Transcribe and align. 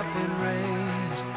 I've 0.00 0.14
been 0.14 0.40
raised. 0.40 1.28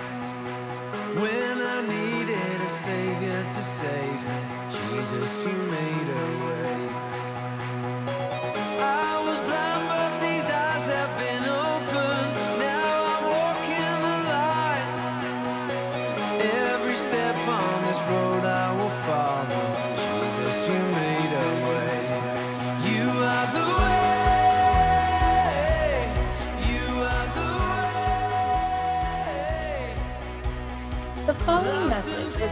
When 1.20 1.62
I 1.62 1.82
needed 1.82 2.62
a 2.62 2.68
savior 2.70 3.44
to 3.44 3.62
save 3.62 4.24
me, 4.26 4.40
Jesus, 4.70 5.46
you 5.46 5.52
made 5.52 6.10
a 6.10 6.46
way. 6.46 6.93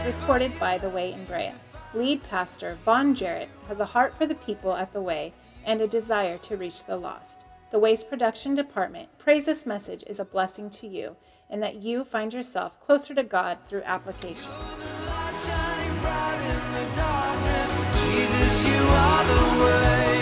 Was 0.04 0.14
recorded 0.14 0.58
by 0.58 0.78
The 0.78 0.88
Way 0.88 1.12
in 1.12 1.24
Brea. 1.24 1.52
Lead 1.94 2.22
pastor 2.24 2.78
Vaughn 2.84 3.14
Jarrett 3.14 3.48
has 3.68 3.78
a 3.78 3.84
heart 3.84 4.16
for 4.16 4.26
the 4.26 4.34
people 4.34 4.74
at 4.74 4.92
The 4.92 5.00
Way 5.00 5.32
and 5.64 5.80
a 5.80 5.86
desire 5.86 6.38
to 6.38 6.56
reach 6.56 6.84
the 6.84 6.96
lost. 6.96 7.44
The 7.70 7.78
Way's 7.78 8.02
production 8.02 8.54
department 8.54 9.16
prays 9.18 9.44
this 9.44 9.64
message 9.64 10.02
is 10.06 10.18
a 10.18 10.24
blessing 10.24 10.70
to 10.70 10.86
you 10.86 11.16
and 11.48 11.62
that 11.62 11.76
you 11.76 12.04
find 12.04 12.34
yourself 12.34 12.80
closer 12.80 13.14
to 13.14 13.22
God 13.22 13.58
through 13.66 13.82
application. 13.82 14.50
Light 14.52 15.34
shining 15.44 16.00
bright 16.00 16.40
in 16.50 16.72
the 16.72 16.96
darkness. 16.96 17.72
Jesus, 18.02 18.66
you 18.66 18.82
are 18.88 19.24
the 19.24 19.64
way. 19.64 20.20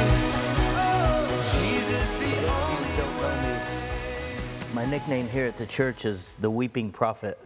Oh, 0.76 1.26
Jesus, 1.58 2.08
the 2.18 2.32
only 2.50 2.96
Don't 2.96 3.16
know 3.22 3.36
me. 3.48 4.74
My 4.74 4.84
nickname 4.90 5.28
here 5.28 5.46
at 5.46 5.56
the 5.56 5.66
church 5.66 6.04
is 6.04 6.36
the 6.40 6.50
Weeping 6.50 6.92
Prophet. 6.92 7.38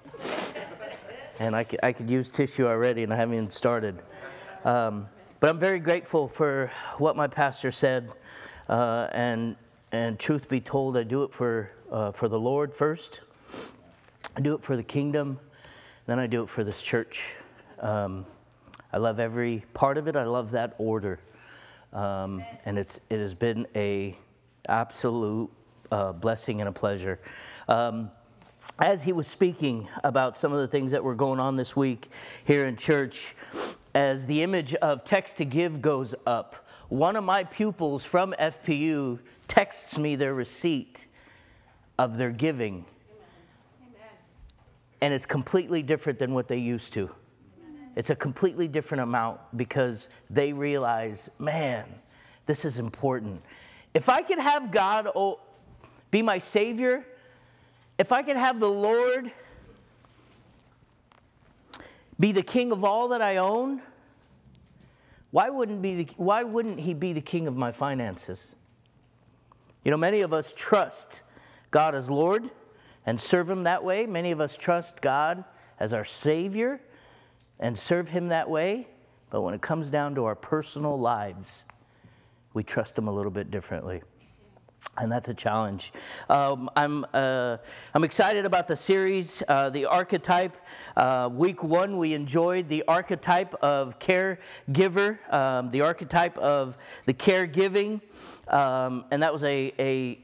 And 1.39 1.57
I 1.57 1.65
could, 1.65 1.81
I 1.83 1.93
could 1.93 2.11
use 2.11 2.31
tissue 2.31 2.67
already, 2.67 3.03
and 3.03 3.13
I 3.13 3.17
haven't 3.17 3.35
even 3.35 3.51
started. 3.51 4.01
Um, 4.65 5.09
but 5.41 5.51
I'm 5.51 5.59
very 5.59 5.81
grateful 5.81 6.29
for 6.29 6.71
what 6.99 7.17
my 7.17 7.27
pastor 7.27 7.71
said. 7.71 8.11
Uh, 8.69 9.09
and, 9.13 9.57
and 9.93 10.19
truth 10.19 10.49
be 10.49 10.61
told, 10.61 10.97
I 10.97 11.03
do 11.03 11.23
it 11.25 11.33
for, 11.33 11.71
uh, 11.91 12.13
for 12.13 12.29
the 12.29 12.39
Lord 12.39 12.73
first, 12.73 13.21
I 14.37 14.41
do 14.41 14.55
it 14.55 14.63
for 14.63 14.77
the 14.77 14.83
kingdom, 14.83 15.39
then 16.07 16.19
I 16.19 16.27
do 16.27 16.43
it 16.43 16.49
for 16.49 16.65
this 16.65 16.83
church. 16.83 17.37
Um, 17.81 18.25
I 18.93 18.99
love 18.99 19.21
every 19.21 19.65
part 19.75 19.99
of 19.99 20.09
it, 20.09 20.17
I 20.17 20.25
love 20.25 20.53
that 20.53 20.75
order. 20.79 21.21
Um, 21.93 22.43
and 22.65 22.79
it's, 22.79 23.01
it 23.11 23.19
has 23.19 23.35
been 23.35 23.67
a 23.77 24.17
absolute 24.69 25.51
uh, 25.93 26.13
blessing 26.13 26.61
and 26.61 26.69
a 26.69 26.73
pleasure. 26.73 27.21
Um, 27.69 28.11
as 28.79 29.05
he 29.05 29.13
was 29.13 29.27
speaking 29.27 29.89
about 30.03 30.37
some 30.37 30.53
of 30.53 30.59
the 30.59 30.69
things 30.69 30.91
that 30.93 31.05
were 31.05 31.15
going 31.15 31.41
on 31.41 31.57
this 31.57 31.77
week 31.77 32.09
here 32.45 32.67
in 32.67 32.77
church, 32.77 33.35
as 33.95 34.27
the 34.27 34.43
image 34.43 34.75
of 34.75 35.05
text 35.05 35.37
to 35.37 35.45
give 35.45 35.81
goes 35.81 36.15
up, 36.27 36.67
one 36.89 37.17
of 37.17 37.25
my 37.25 37.45
pupils 37.45 38.05
from 38.05 38.35
FPU 38.39 39.21
texts 39.47 39.99
me 39.99 40.17
their 40.17 40.35
receipt 40.35 41.07
of 41.99 42.17
their 42.17 42.31
giving. 42.31 42.85
And 45.01 45.13
it's 45.13 45.27
completely 45.27 45.83
different 45.83 46.19
than 46.19 46.35
what 46.35 46.49
they 46.49 46.59
used 46.59 46.93
to. 46.95 47.11
It's 47.97 48.11
a 48.11 48.17
completely 48.17 48.67
different 48.67 49.03
amount 49.03 49.41
because 49.57 50.09
they 50.31 50.53
realize, 50.53 51.29
man, 51.39 51.85
this 52.47 52.65
is 52.65 52.79
important. 52.79 53.43
If 53.93 54.09
I 54.09 54.23
could 54.23 54.39
have 54.39 54.73
God 54.73 55.09
oh, 55.15 55.41
be 56.11 56.23
my 56.23 56.39
Savior, 56.39 57.07
if 57.99 58.13
I 58.13 58.23
could 58.23 58.37
have 58.37 58.61
the 58.61 58.71
Lord 58.71 59.33
be 62.19 62.33
the 62.33 62.43
King 62.43 62.73
of 62.73 62.85
all 62.85 63.09
that 63.09 63.23
I 63.23 63.39
own, 63.39 63.83
why 65.31 65.51
wouldn't, 65.51 65.83
be 65.83 66.05
the, 66.05 66.09
why 66.17 66.43
wouldn't 66.45 66.81
He 66.81 66.95
be 66.95 67.13
the 67.13 67.21
King 67.21 67.47
of 67.47 67.57
my 67.57 67.73
finances? 67.73 68.55
You 69.85 69.91
know, 69.91 69.97
many 69.97 70.21
of 70.21 70.33
us 70.33 70.53
trust 70.57 71.23
God 71.71 71.95
as 71.95 72.09
Lord 72.09 72.51
and 73.05 73.21
serve 73.21 73.51
Him 73.51 73.65
that 73.65 73.85
way. 73.85 74.07
Many 74.07 74.31
of 74.31 74.41
us 74.41 74.57
trust 74.57 75.01
God 75.01 75.45
as 75.79 75.93
our 75.93 76.05
Savior 76.05 76.81
and 77.59 77.79
serve 77.79 78.09
Him 78.09 78.29
that 78.29 78.49
way. 78.49 78.89
But 79.31 79.43
when 79.43 79.55
it 79.55 79.61
comes 79.61 79.91
down 79.91 80.15
to 80.15 80.25
our 80.25 80.37
personal 80.37 80.99
lives, 80.99 81.65
we 82.53 82.63
trust 82.63 82.97
Him 82.97 83.09
a 83.09 83.13
little 83.13 83.33
bit 83.33 83.51
differently. 83.51 84.03
And 84.97 85.11
that's 85.11 85.29
a 85.29 85.35
challenge. 85.35 85.93
Um, 86.29 86.71
I'm, 86.77 87.05
uh, 87.13 87.57
I'm 87.95 88.05
excited 88.05 88.45
about 88.45 88.69
the 88.69 88.77
series, 88.77 89.43
uh, 89.49 89.71
The 89.71 89.87
Archetype. 89.87 90.57
Uh, 90.97 91.29
week 91.33 91.65
one, 91.65 91.99
we 91.99 92.15
enjoyed 92.15 92.69
the 92.69 92.85
archetype 92.87 93.55
of 93.55 93.99
caregiver, 93.99 95.19
um, 95.33 95.71
the 95.73 95.81
archetype 95.81 96.39
of 96.39 96.79
the 97.07 97.15
caregiving. 97.15 98.01
Um, 98.47 99.05
and 99.11 99.21
that 99.23 99.33
was 99.33 99.43
a, 99.43 99.73
a, 99.81 100.19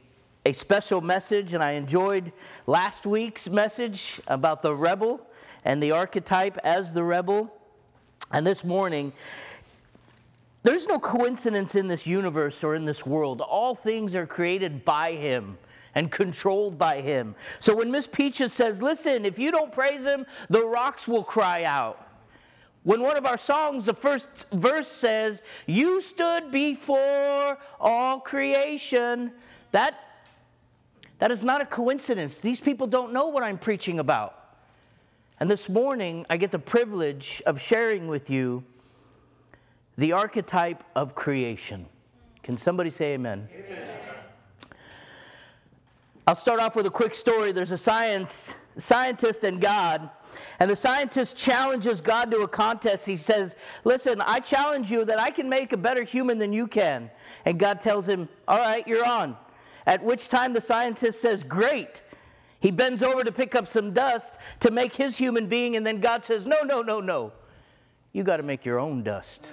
a 0.47 0.53
special 0.53 1.01
message. 1.01 1.53
And 1.53 1.65
I 1.65 1.73
enjoyed 1.73 2.33
last 2.69 3.07
week's 3.07 3.49
message 3.49 4.21
about 4.29 4.63
the 4.63 4.75
rebel 4.75 5.21
and 5.65 5.83
the 5.83 5.91
archetype 5.91 6.59
as 6.59 6.93
the 6.93 7.03
rebel. 7.03 7.53
And 8.31 8.47
this 8.47 8.63
morning, 8.63 9.13
there's 10.63 10.87
no 10.87 10.99
coincidence 10.99 11.75
in 11.75 11.89
this 11.89 12.07
universe 12.07 12.63
or 12.63 12.75
in 12.75 12.85
this 12.85 13.07
world. 13.07 13.41
All 13.41 13.75
things 13.75 14.15
are 14.15 14.27
created 14.27 14.85
by 14.85 15.13
Him 15.13 15.57
and 15.95 16.11
controlled 16.11 16.79
by 16.79 17.01
Him. 17.01 17.35
So 17.59 17.75
when 17.75 17.91
Miss 17.91 18.07
Peaches 18.07 18.53
says, 18.53 18.83
Listen, 18.83 19.25
if 19.25 19.39
you 19.39 19.51
don't 19.51 19.73
praise 19.73 20.05
Him, 20.05 20.27
the 20.51 20.65
rocks 20.65 21.09
will 21.09 21.25
cry 21.25 21.65
out. 21.65 22.07
When 22.83 23.03
one 23.03 23.17
of 23.17 23.27
our 23.27 23.37
songs, 23.37 23.87
the 23.87 23.95
first 23.95 24.29
verse 24.53 24.89
says, 24.89 25.43
You 25.67 26.01
stood 26.03 26.51
before 26.51 27.59
all 27.79 28.21
creation, 28.21 29.33
that, 29.73 29.95
that 31.19 31.31
is 31.31 31.43
not 31.43 31.63
a 31.63 31.67
coincidence. 31.67 32.39
These 32.39 32.61
people 32.61 32.87
don't 32.87 33.13
know 33.13 33.29
what 33.29 33.43
I'm 33.43 33.59
preaching 33.59 33.99
about. 33.99 34.37
And 35.39 35.51
this 35.51 35.71
morning, 35.71 36.27
I 36.29 36.37
get 36.37 36.51
the 36.51 36.59
privilege 36.59 37.43
of 37.47 37.61
sharing 37.61 38.09
with 38.09 38.29
you 38.29 38.65
the 40.01 40.13
archetype 40.13 40.83
of 40.97 41.15
creation. 41.15 41.85
Can 42.43 42.57
somebody 42.57 42.89
say 42.89 43.13
amen? 43.13 43.49
amen? 43.55 43.89
I'll 46.27 46.35
start 46.35 46.59
off 46.59 46.75
with 46.75 46.87
a 46.87 46.91
quick 46.91 47.15
story. 47.15 47.53
There's 47.53 47.71
a 47.71 47.77
science 47.77 48.55
scientist 48.79 49.45
and 49.45 49.61
God, 49.61 50.09
and 50.59 50.71
the 50.71 50.77
scientist 50.77 51.37
challenges 51.37 52.01
God 52.01 52.31
to 52.31 52.39
a 52.39 52.49
contest. 52.49 53.05
He 53.07 53.17
says, 53.17 53.57
"Listen, 53.85 54.23
I 54.23 54.41
challenge 54.41 54.91
you 54.91 55.05
that 55.05 55.21
I 55.21 55.31
can 55.31 55.51
make 55.51 55.75
a 55.75 55.77
better 55.77 56.03
human 56.03 56.39
than 56.39 56.51
you 56.51 56.67
can." 56.67 57.11
And 57.45 57.59
God 57.59 57.79
tells 57.79 58.09
him, 58.09 58.27
"All 58.49 58.59
right, 58.59 58.87
you're 58.89 59.05
on." 59.05 59.37
At 59.87 60.03
which 60.03 60.29
time 60.29 60.55
the 60.55 60.63
scientist 60.63 61.21
says, 61.21 61.45
"Great." 61.45 62.03
He 62.61 62.71
bends 62.71 63.03
over 63.03 63.23
to 63.23 63.33
pick 63.33 63.55
up 63.55 63.67
some 63.67 63.93
dust 63.93 64.39
to 64.61 64.71
make 64.71 64.95
his 64.95 65.19
human 65.19 65.47
being, 65.47 65.77
and 65.77 65.87
then 65.87 66.01
God 66.01 66.25
says, 66.25 66.47
No, 66.47 66.61
no, 66.63 66.83
no, 66.83 67.01
no. 67.01 67.33
You 68.13 68.25
got 68.25 68.39
to 68.39 68.43
make 68.43 68.65
your 68.65 68.79
own 68.79 69.03
dust. 69.03 69.53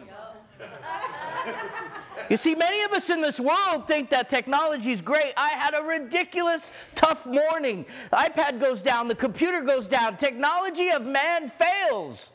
See, 2.35 2.55
many 2.55 2.83
of 2.83 2.91
us 2.91 3.09
in 3.09 3.21
this 3.21 3.39
world 3.39 3.87
think 3.87 4.09
that 4.09 4.27
technology 4.27 4.91
is 4.91 5.01
great. 5.01 5.31
I 5.37 5.51
had 5.51 5.73
a 5.73 5.81
ridiculous, 5.81 6.69
tough 6.93 7.25
morning. 7.25 7.85
The 8.09 8.17
iPad 8.17 8.59
goes 8.59 8.81
down, 8.81 9.07
the 9.07 9.15
computer 9.15 9.61
goes 9.61 9.87
down. 9.87 10.17
Technology 10.17 10.89
of 10.89 11.05
man 11.05 11.49
fails. 11.49 12.31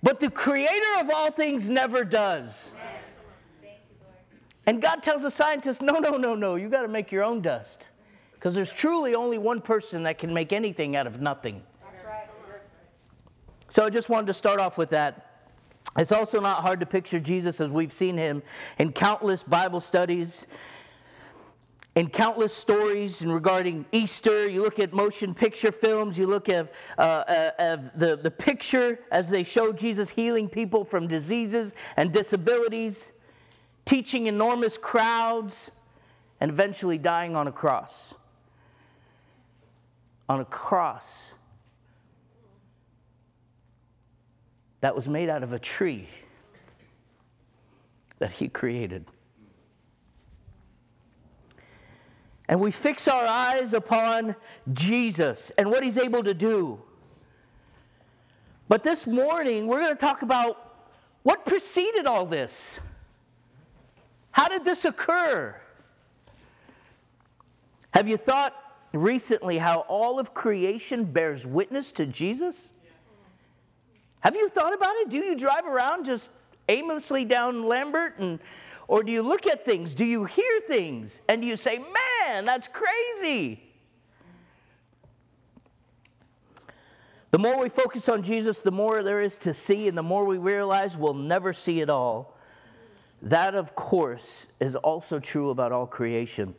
But 0.00 0.20
the 0.20 0.30
creator 0.30 1.00
of 1.00 1.10
all 1.10 1.32
things 1.32 1.68
never 1.68 2.04
does. 2.04 2.70
And 4.66 4.80
God 4.80 5.02
tells 5.02 5.22
the 5.22 5.30
scientist, 5.30 5.82
no, 5.82 5.98
no, 5.98 6.16
no, 6.16 6.34
no, 6.34 6.54
you 6.54 6.68
got 6.68 6.82
to 6.82 6.88
make 6.88 7.10
your 7.10 7.24
own 7.24 7.42
dust. 7.42 7.88
Because 8.34 8.54
there's 8.54 8.72
truly 8.72 9.14
only 9.14 9.38
one 9.38 9.60
person 9.60 10.04
that 10.04 10.18
can 10.18 10.32
make 10.32 10.52
anything 10.52 10.94
out 10.94 11.06
of 11.06 11.20
nothing. 11.20 11.62
So 13.70 13.84
I 13.84 13.90
just 13.90 14.08
wanted 14.08 14.28
to 14.28 14.34
start 14.34 14.60
off 14.60 14.78
with 14.78 14.90
that. 14.90 15.23
It's 15.96 16.12
also 16.12 16.40
not 16.40 16.62
hard 16.62 16.80
to 16.80 16.86
picture 16.86 17.20
Jesus 17.20 17.60
as 17.60 17.70
we've 17.70 17.92
seen 17.92 18.16
him 18.16 18.42
in 18.78 18.92
countless 18.92 19.44
Bible 19.44 19.78
studies, 19.78 20.46
in 21.94 22.10
countless 22.10 22.52
stories 22.52 23.22
and 23.22 23.32
regarding 23.32 23.86
Easter. 23.92 24.48
You 24.48 24.62
look 24.62 24.80
at 24.80 24.92
motion 24.92 25.34
picture 25.34 25.70
films, 25.70 26.18
you 26.18 26.26
look 26.26 26.48
at 26.48 26.72
uh, 26.98 27.00
uh, 27.00 27.76
the, 27.94 28.16
the 28.16 28.30
picture 28.30 28.98
as 29.12 29.30
they 29.30 29.44
show 29.44 29.72
Jesus 29.72 30.10
healing 30.10 30.48
people 30.48 30.84
from 30.84 31.06
diseases 31.06 31.76
and 31.96 32.12
disabilities, 32.12 33.12
teaching 33.84 34.26
enormous 34.26 34.76
crowds, 34.76 35.70
and 36.40 36.50
eventually 36.50 36.98
dying 36.98 37.36
on 37.36 37.46
a 37.46 37.52
cross. 37.52 38.14
On 40.28 40.40
a 40.40 40.44
cross 40.44 41.33
that 44.84 44.94
was 44.94 45.08
made 45.08 45.30
out 45.30 45.42
of 45.42 45.54
a 45.54 45.58
tree 45.58 46.06
that 48.18 48.30
he 48.30 48.48
created. 48.48 49.06
and 52.48 52.60
we 52.60 52.70
fix 52.70 53.08
our 53.08 53.24
eyes 53.26 53.72
upon 53.72 54.36
Jesus 54.70 55.50
and 55.56 55.70
what 55.70 55.82
he's 55.82 55.96
able 55.96 56.22
to 56.22 56.34
do. 56.34 56.78
But 58.68 58.82
this 58.82 59.06
morning, 59.06 59.66
we're 59.66 59.80
going 59.80 59.94
to 59.94 59.98
talk 59.98 60.20
about 60.20 60.88
what 61.22 61.46
preceded 61.46 62.04
all 62.04 62.26
this. 62.26 62.80
How 64.32 64.48
did 64.48 64.66
this 64.66 64.84
occur? 64.84 65.56
Have 67.92 68.08
you 68.08 68.18
thought 68.18 68.54
recently 68.92 69.56
how 69.56 69.80
all 69.88 70.18
of 70.18 70.34
creation 70.34 71.04
bears 71.04 71.46
witness 71.46 71.92
to 71.92 72.04
Jesus? 72.04 72.73
Have 74.24 74.34
you 74.34 74.48
thought 74.48 74.74
about 74.74 74.96
it? 74.96 75.10
Do 75.10 75.18
you 75.18 75.36
drive 75.36 75.66
around 75.66 76.06
just 76.06 76.30
aimlessly 76.66 77.26
down 77.26 77.64
Lambert 77.64 78.18
and 78.18 78.40
or 78.88 79.02
do 79.02 79.12
you 79.12 79.22
look 79.22 79.46
at 79.46 79.64
things? 79.64 79.94
Do 79.94 80.04
you 80.04 80.24
hear 80.24 80.60
things? 80.66 81.20
And 81.28 81.42
do 81.42 81.46
you 81.46 81.56
say, 81.56 81.78
"Man, 81.78 82.46
that's 82.46 82.68
crazy." 82.68 83.62
The 87.30 87.38
more 87.38 87.58
we 87.58 87.68
focus 87.68 88.08
on 88.08 88.22
Jesus, 88.22 88.62
the 88.62 88.70
more 88.70 89.02
there 89.02 89.20
is 89.20 89.38
to 89.38 89.52
see, 89.52 89.88
and 89.88 89.98
the 89.98 90.02
more 90.02 90.24
we 90.24 90.38
realize 90.38 90.96
we'll 90.96 91.14
never 91.14 91.52
see 91.52 91.80
it 91.80 91.90
all. 91.90 92.36
That, 93.20 93.54
of 93.54 93.74
course, 93.74 94.46
is 94.60 94.76
also 94.76 95.18
true 95.18 95.50
about 95.50 95.72
all 95.72 95.86
creation. 95.86 96.54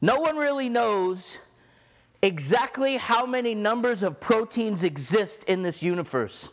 No 0.00 0.20
one 0.20 0.36
really 0.36 0.68
knows 0.68 1.38
exactly 2.22 2.96
how 2.96 3.26
many 3.26 3.54
numbers 3.54 4.02
of 4.02 4.18
proteins 4.20 4.84
exist 4.84 5.44
in 5.44 5.62
this 5.62 5.82
universe. 5.82 6.50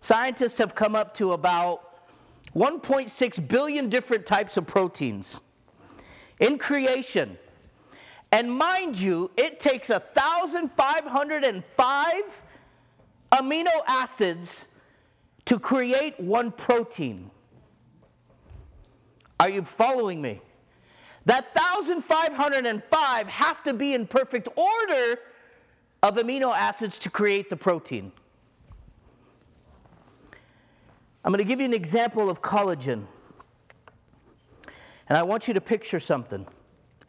Scientists 0.00 0.58
have 0.58 0.74
come 0.74 0.96
up 0.96 1.14
to 1.16 1.32
about 1.32 2.08
1.6 2.54 3.48
billion 3.48 3.88
different 3.88 4.26
types 4.26 4.56
of 4.56 4.66
proteins 4.66 5.40
in 6.40 6.58
creation. 6.58 7.38
And 8.30 8.50
mind 8.50 8.98
you, 8.98 9.30
it 9.36 9.60
takes 9.60 9.90
1,505 9.90 12.42
amino 13.32 13.70
acids 13.86 14.66
to 15.44 15.58
create 15.58 16.18
one 16.20 16.50
protein. 16.50 17.30
Are 19.38 19.48
you 19.48 19.62
following 19.62 20.22
me? 20.22 20.40
That 21.24 21.54
1,505 21.54 23.26
have 23.28 23.62
to 23.64 23.72
be 23.74 23.94
in 23.94 24.06
perfect 24.06 24.48
order 24.56 25.20
of 26.02 26.16
amino 26.16 26.52
acids 26.54 26.98
to 27.00 27.10
create 27.10 27.48
the 27.48 27.56
protein. 27.56 28.12
I'm 31.24 31.30
going 31.30 31.38
to 31.38 31.48
give 31.48 31.60
you 31.60 31.66
an 31.66 31.74
example 31.74 32.28
of 32.28 32.42
collagen. 32.42 33.06
And 35.08 35.16
I 35.16 35.22
want 35.22 35.46
you 35.46 35.54
to 35.54 35.60
picture 35.60 36.00
something. 36.00 36.46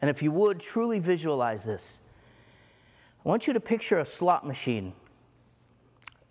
And 0.00 0.10
if 0.10 0.22
you 0.22 0.30
would, 0.30 0.60
truly 0.60 1.00
visualize 1.00 1.64
this. 1.64 2.00
I 3.24 3.28
want 3.28 3.46
you 3.46 3.52
to 3.54 3.60
picture 3.60 3.98
a 3.98 4.04
slot 4.04 4.46
machine. 4.46 4.92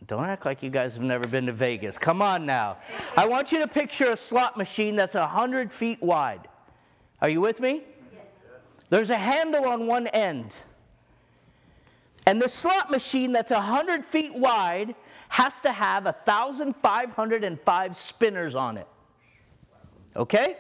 Don't 0.06 0.26
act 0.26 0.46
like 0.46 0.62
you 0.64 0.70
guys 0.70 0.94
have 0.96 1.04
never 1.04 1.28
been 1.28 1.46
to 1.48 1.54
Vegas. 1.54 1.98
Come 1.98 2.22
on 2.22 2.46
now. 2.46 2.78
I 3.18 3.26
want 3.26 3.52
you 3.52 3.60
to 3.60 3.68
picture 3.68 4.12
a 4.12 4.18
slot 4.18 4.58
machine 4.58 4.96
that's 4.96 5.16
100 5.16 5.72
feet 5.72 6.02
wide. 6.02 6.48
Are 7.24 7.30
you 7.30 7.42
with 7.42 7.60
me? 7.60 7.82
There's 8.90 9.10
a 9.10 9.18
handle 9.18 9.66
on 9.66 9.88
one 9.88 10.06
end. 10.08 10.60
And 12.28 12.40
the 12.40 12.48
slot 12.48 12.92
machine 12.92 13.32
that's 13.32 13.50
100 13.50 14.06
feet 14.06 14.36
wide 14.36 14.94
has 15.30 15.60
to 15.62 15.72
have 15.72 16.06
1,505 16.06 17.98
spinners 17.98 18.54
on 18.54 18.78
it. 18.78 18.88
Okay? 20.16 20.58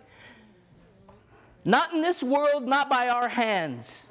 Not 1.65 1.93
in 1.93 2.01
this 2.01 2.23
world, 2.23 2.67
not 2.67 2.91
by 2.91 3.09
our 3.09 3.29
hands. 3.29 4.07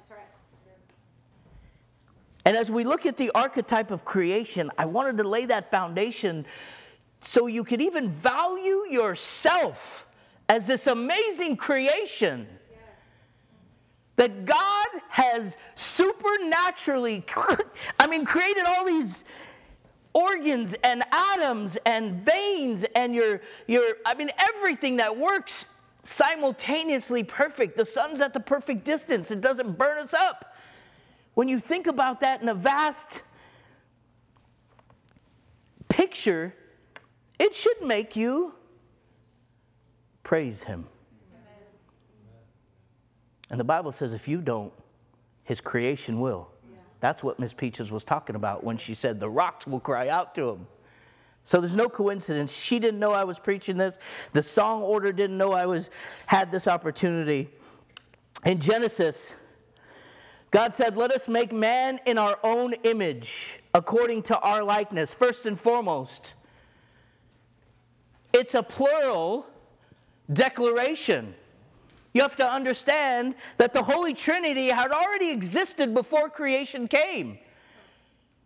And 2.45 2.57
as 2.57 2.71
we 2.71 2.83
look 2.83 3.05
at 3.05 3.17
the 3.17 3.31
archetype 3.35 3.91
of 3.91 4.03
creation, 4.03 4.71
I 4.77 4.85
wanted 4.85 5.17
to 5.17 5.27
lay 5.27 5.45
that 5.45 5.69
foundation 5.69 6.45
so 7.23 7.45
you 7.45 7.63
could 7.63 7.81
even 7.81 8.09
value 8.09 8.85
yourself 8.89 10.07
as 10.49 10.65
this 10.65 10.87
amazing 10.87 11.57
creation 11.57 12.47
that 14.15 14.45
God 14.45 14.87
has 15.09 15.55
supernaturally, 15.75 17.23
I 17.99 18.07
mean, 18.07 18.25
created 18.25 18.65
all 18.65 18.85
these 18.85 19.23
organs 20.13 20.75
and 20.83 21.03
atoms 21.11 21.77
and 21.85 22.25
veins 22.25 22.85
and 22.95 23.15
your, 23.15 23.41
your, 23.67 23.83
I 24.05 24.13
mean, 24.15 24.29
everything 24.37 24.97
that 24.97 25.17
works 25.17 25.65
simultaneously 26.03 27.23
perfect. 27.23 27.77
The 27.77 27.85
sun's 27.85 28.21
at 28.21 28.33
the 28.33 28.39
perfect 28.39 28.85
distance, 28.85 29.31
it 29.31 29.41
doesn't 29.41 29.77
burn 29.77 29.97
us 29.97 30.13
up. 30.13 30.55
When 31.33 31.47
you 31.47 31.59
think 31.59 31.87
about 31.87 32.21
that 32.21 32.41
in 32.41 32.49
a 32.49 32.53
vast 32.53 33.23
picture, 35.87 36.53
it 37.39 37.55
should 37.55 37.81
make 37.81 38.15
you 38.15 38.53
praise 40.23 40.63
Him. 40.63 40.87
And 43.49 43.59
the 43.59 43.65
Bible 43.65 43.91
says 43.91 44.13
if 44.13 44.27
you 44.27 44.41
don't, 44.41 44.73
His 45.43 45.61
creation 45.61 46.19
will. 46.19 46.49
That's 46.99 47.23
what 47.23 47.39
Miss 47.39 47.53
Peaches 47.53 47.91
was 47.91 48.03
talking 48.03 48.35
about 48.35 48.63
when 48.63 48.77
she 48.77 48.93
said 48.93 49.19
the 49.19 49.29
rocks 49.29 49.65
will 49.65 49.79
cry 49.79 50.07
out 50.07 50.35
to 50.35 50.49
Him. 50.49 50.67
So 51.43 51.59
there's 51.59 51.75
no 51.75 51.89
coincidence. 51.89 52.55
She 52.57 52.79
didn't 52.79 52.99
know 52.99 53.13
I 53.13 53.23
was 53.23 53.39
preaching 53.39 53.77
this. 53.77 53.97
The 54.33 54.43
song 54.43 54.83
order 54.83 55.11
didn't 55.11 55.37
know 55.37 55.53
I 55.53 55.65
was 55.65 55.89
had 56.27 56.51
this 56.51 56.67
opportunity. 56.67 57.49
In 58.45 58.59
Genesis 58.59 59.35
God 60.51 60.73
said, 60.73 60.97
Let 60.97 61.11
us 61.11 61.29
make 61.29 61.53
man 61.53 61.99
in 62.05 62.17
our 62.17 62.37
own 62.43 62.73
image, 62.83 63.59
according 63.73 64.23
to 64.23 64.39
our 64.39 64.63
likeness. 64.63 65.13
First 65.13 65.45
and 65.45 65.59
foremost, 65.59 66.33
it's 68.33 68.53
a 68.53 68.61
plural 68.61 69.47
declaration. 70.31 71.33
You 72.13 72.21
have 72.21 72.35
to 72.35 72.45
understand 72.45 73.35
that 73.55 73.71
the 73.71 73.83
Holy 73.83 74.13
Trinity 74.13 74.67
had 74.67 74.91
already 74.91 75.29
existed 75.29 75.93
before 75.93 76.29
creation 76.29 76.89
came. 76.89 77.39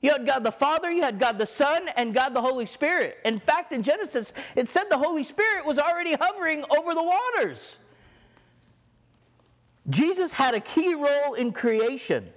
You 0.05 0.11
had 0.11 0.27
God 0.27 0.43
the 0.43 0.51
Father, 0.51 0.91
you 0.91 1.01
had 1.01 1.17
God 1.17 1.39
the 1.39 1.47
Son, 1.47 1.89
and 1.95 2.13
God 2.13 2.35
the 2.35 2.41
Holy 2.41 2.67
Spirit. 2.67 3.17
In 3.25 3.39
fact, 3.39 3.71
in 3.71 3.81
Genesis, 3.81 4.33
it 4.55 4.69
said 4.69 4.83
the 4.91 4.99
Holy 4.99 5.23
Spirit 5.23 5.65
was 5.65 5.79
already 5.79 6.13
hovering 6.13 6.63
over 6.77 6.93
the 6.93 7.01
waters. 7.01 7.79
Jesus 9.89 10.33
had 10.33 10.53
a 10.53 10.59
key 10.59 10.93
role 10.93 11.33
in 11.33 11.51
creation. 11.51 12.29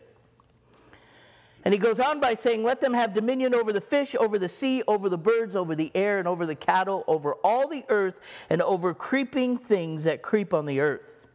And 1.63 1.75
he 1.75 1.79
goes 1.79 2.01
on 2.01 2.21
by 2.21 2.33
saying, 2.33 2.63
Let 2.63 2.81
them 2.81 2.95
have 2.95 3.13
dominion 3.13 3.55
over 3.55 3.71
the 3.71 3.83
fish, 3.83 4.15
over 4.15 4.39
the 4.39 4.49
sea, 4.49 4.83
over 4.89 5.11
the 5.11 5.19
birds, 5.19 5.55
over 5.55 5.75
the 5.75 5.93
air, 5.95 6.19
and 6.19 6.27
over 6.27 6.47
the 6.47 6.55
cattle, 6.55 7.05
over 7.07 7.35
all 7.45 7.69
the 7.69 7.85
earth, 7.91 8.19
and 8.49 8.63
over 8.63 8.95
creeping 8.95 9.59
things 9.59 10.05
that 10.05 10.23
creep 10.23 10.55
on 10.55 10.65
the 10.65 10.81
earth. 10.81 11.28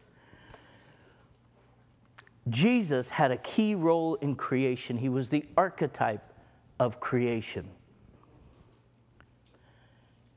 Jesus 2.50 3.10
had 3.10 3.32
a 3.32 3.38
key 3.38 3.76
role 3.76 4.16
in 4.16 4.36
creation. 4.36 4.98
He 4.98 5.10
was 5.10 5.30
the 5.30 5.46
archetype 5.56 6.34
of 6.80 7.00
creation. 7.00 7.70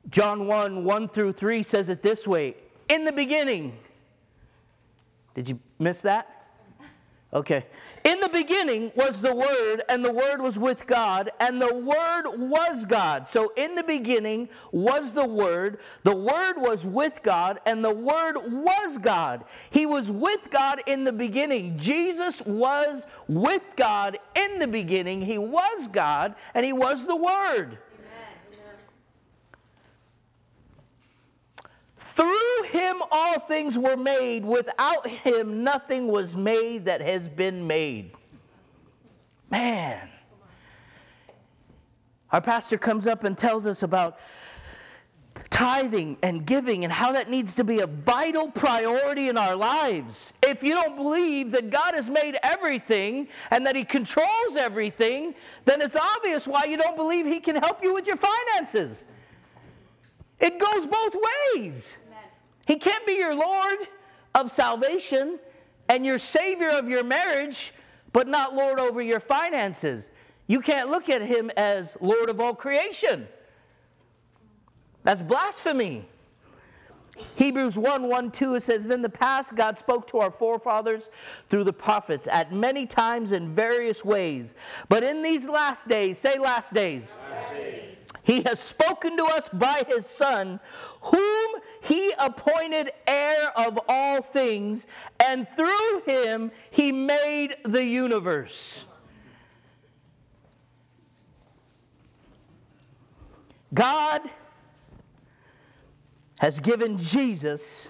John 0.08 0.46
1 0.46 0.84
1 0.84 1.08
through 1.08 1.32
3 1.32 1.62
says 1.62 1.88
it 1.88 2.02
this 2.02 2.28
way 2.28 2.54
In 2.88 3.04
the 3.04 3.12
beginning, 3.12 3.78
did 5.34 5.48
you 5.48 5.58
miss 5.78 6.00
that? 6.02 6.35
Okay. 7.36 7.66
In 8.02 8.18
the 8.20 8.30
beginning 8.30 8.92
was 8.94 9.20
the 9.20 9.34
Word, 9.34 9.82
and 9.90 10.02
the 10.02 10.10
Word 10.10 10.40
was 10.40 10.58
with 10.58 10.86
God, 10.86 11.30
and 11.38 11.60
the 11.60 11.74
Word 11.74 12.24
was 12.34 12.86
God. 12.86 13.28
So 13.28 13.52
in 13.58 13.74
the 13.74 13.82
beginning 13.82 14.48
was 14.72 15.12
the 15.12 15.26
Word, 15.26 15.80
the 16.02 16.16
Word 16.16 16.54
was 16.56 16.86
with 16.86 17.22
God, 17.22 17.60
and 17.66 17.84
the 17.84 17.92
Word 17.92 18.36
was 18.38 18.96
God. 18.96 19.44
He 19.68 19.84
was 19.84 20.10
with 20.10 20.48
God 20.50 20.80
in 20.86 21.04
the 21.04 21.12
beginning. 21.12 21.76
Jesus 21.76 22.40
was 22.40 23.06
with 23.28 23.64
God 23.76 24.16
in 24.34 24.58
the 24.58 24.66
beginning. 24.66 25.20
He 25.20 25.36
was 25.36 25.88
God, 25.88 26.36
and 26.54 26.64
He 26.64 26.72
was 26.72 27.06
the 27.06 27.16
Word. 27.16 27.76
Through 32.06 32.62
him 32.68 33.02
all 33.10 33.40
things 33.40 33.76
were 33.76 33.96
made. 33.96 34.44
Without 34.44 35.08
him 35.08 35.64
nothing 35.64 36.06
was 36.06 36.36
made 36.36 36.84
that 36.84 37.00
has 37.00 37.28
been 37.28 37.66
made. 37.66 38.12
Man. 39.50 40.08
Our 42.30 42.40
pastor 42.40 42.78
comes 42.78 43.08
up 43.08 43.24
and 43.24 43.36
tells 43.36 43.66
us 43.66 43.82
about 43.82 44.18
tithing 45.50 46.16
and 46.22 46.46
giving 46.46 46.84
and 46.84 46.92
how 46.92 47.12
that 47.12 47.28
needs 47.28 47.56
to 47.56 47.64
be 47.64 47.80
a 47.80 47.88
vital 47.88 48.50
priority 48.52 49.28
in 49.28 49.36
our 49.36 49.56
lives. 49.56 50.32
If 50.44 50.62
you 50.62 50.74
don't 50.74 50.94
believe 50.94 51.50
that 51.52 51.70
God 51.70 51.94
has 51.94 52.08
made 52.08 52.38
everything 52.42 53.26
and 53.50 53.66
that 53.66 53.74
He 53.74 53.84
controls 53.84 54.56
everything, 54.56 55.34
then 55.64 55.82
it's 55.82 55.96
obvious 55.96 56.46
why 56.46 56.64
you 56.68 56.76
don't 56.76 56.96
believe 56.96 57.26
He 57.26 57.40
can 57.40 57.56
help 57.56 57.82
you 57.82 57.92
with 57.92 58.06
your 58.06 58.16
finances. 58.16 59.04
It 60.40 60.58
goes 60.58 60.86
both 60.86 61.16
ways. 61.54 61.94
He 62.66 62.76
can't 62.76 63.06
be 63.06 63.14
your 63.14 63.34
Lord 63.34 63.78
of 64.34 64.52
salvation 64.52 65.38
and 65.88 66.04
your 66.04 66.18
Savior 66.18 66.68
of 66.68 66.88
your 66.88 67.04
marriage, 67.04 67.72
but 68.12 68.28
not 68.28 68.54
Lord 68.54 68.78
over 68.78 69.00
your 69.00 69.20
finances. 69.20 70.10
You 70.46 70.60
can't 70.60 70.90
look 70.90 71.08
at 71.08 71.22
Him 71.22 71.50
as 71.56 71.96
Lord 72.00 72.28
of 72.28 72.40
all 72.40 72.54
creation. 72.54 73.28
That's 75.04 75.22
blasphemy. 75.22 76.08
Hebrews 77.36 77.78
1 77.78 78.08
1 78.08 78.30
2, 78.30 78.56
it 78.56 78.62
says, 78.62 78.90
In 78.90 79.00
the 79.00 79.08
past, 79.08 79.54
God 79.54 79.78
spoke 79.78 80.06
to 80.08 80.18
our 80.18 80.30
forefathers 80.30 81.08
through 81.48 81.64
the 81.64 81.72
prophets 81.72 82.28
at 82.30 82.52
many 82.52 82.84
times 82.84 83.32
in 83.32 83.48
various 83.48 84.04
ways. 84.04 84.54
But 84.90 85.02
in 85.02 85.22
these 85.22 85.48
last 85.48 85.88
days, 85.88 86.18
say 86.18 86.38
last 86.38 86.74
days. 86.74 87.18
Last 87.30 87.52
days 87.54 87.85
he 88.26 88.42
has 88.42 88.58
spoken 88.58 89.16
to 89.18 89.24
us 89.24 89.48
by 89.48 89.84
his 89.86 90.04
Son, 90.04 90.58
whom 91.00 91.60
he 91.80 92.12
appointed 92.18 92.90
heir 93.06 93.52
of 93.56 93.78
all 93.88 94.20
things, 94.20 94.88
and 95.24 95.48
through 95.48 96.00
him 96.04 96.50
he 96.68 96.90
made 96.90 97.54
the 97.64 97.84
universe. 97.84 98.84
God 103.72 104.22
has 106.40 106.58
given 106.58 106.98
Jesus 106.98 107.86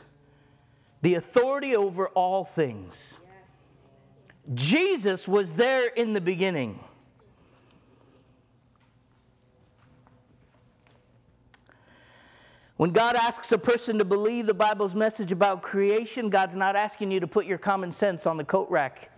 the 1.01 1.15
authority 1.15 1.75
over 1.75 2.09
all 2.09 2.45
things. 2.45 3.15
Jesus 4.53 5.27
was 5.27 5.55
there 5.55 5.89
in 5.89 6.13
the 6.13 6.21
beginning. 6.21 6.81
When 12.77 12.91
God 12.91 13.17
asks 13.17 13.53
a 13.53 13.59
person 13.59 13.99
to 13.99 14.05
believe 14.05 14.47
the 14.47 14.55
Bible's 14.55 14.95
message 14.95 15.33
about 15.33 15.63
creation, 15.63 16.29
God's 16.29 16.57
not 16.57 16.77
asking 16.77 17.11
you 17.11 17.21
to 17.21 17.27
put 17.27 17.47
your 17.47 17.57
common 17.57 17.91
sense 17.91 18.27
on 18.27 18.37
the 18.37 18.45
coat 18.45 18.69
rack. 18.71 19.11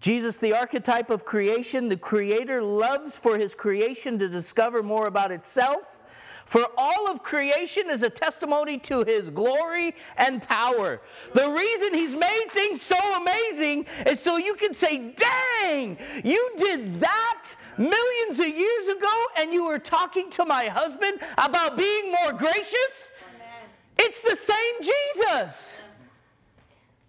Jesus, 0.00 0.38
the 0.38 0.52
archetype 0.52 1.10
of 1.10 1.24
creation, 1.24 1.88
the 1.88 1.96
creator, 1.96 2.60
loves 2.60 3.16
for 3.16 3.38
his 3.38 3.54
creation 3.54 4.18
to 4.18 4.28
discover 4.28 4.82
more 4.82 5.06
about 5.06 5.30
itself. 5.30 6.00
For 6.44 6.66
all 6.76 7.08
of 7.08 7.22
creation 7.22 7.88
is 7.88 8.02
a 8.02 8.10
testimony 8.10 8.78
to 8.80 9.04
his 9.04 9.30
glory 9.30 9.94
and 10.16 10.42
power. 10.42 11.00
The 11.32 11.48
reason 11.48 11.94
he's 11.94 12.16
made 12.16 12.46
things 12.50 12.82
so 12.82 12.96
amazing 13.22 13.86
is 14.04 14.20
so 14.20 14.38
you 14.38 14.56
can 14.56 14.74
say, 14.74 15.14
dang, 15.14 15.96
you 16.24 16.50
did 16.58 16.98
that 16.98 17.44
millions 17.82 18.38
of 18.38 18.46
years 18.46 18.86
ago 18.96 19.12
and 19.38 19.52
you 19.52 19.64
were 19.64 19.78
talking 19.78 20.30
to 20.32 20.44
my 20.44 20.66
husband 20.66 21.18
about 21.38 21.76
being 21.76 22.12
more 22.12 22.32
gracious? 22.32 23.10
Amen. 23.34 23.68
It's 23.98 24.20
the 24.22 24.36
same 24.36 24.74
Jesus. 24.80 25.80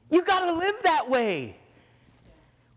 You 0.10 0.24
got 0.24 0.42
to 0.46 0.54
live 0.54 0.76
that 0.84 1.10
way. 1.10 1.58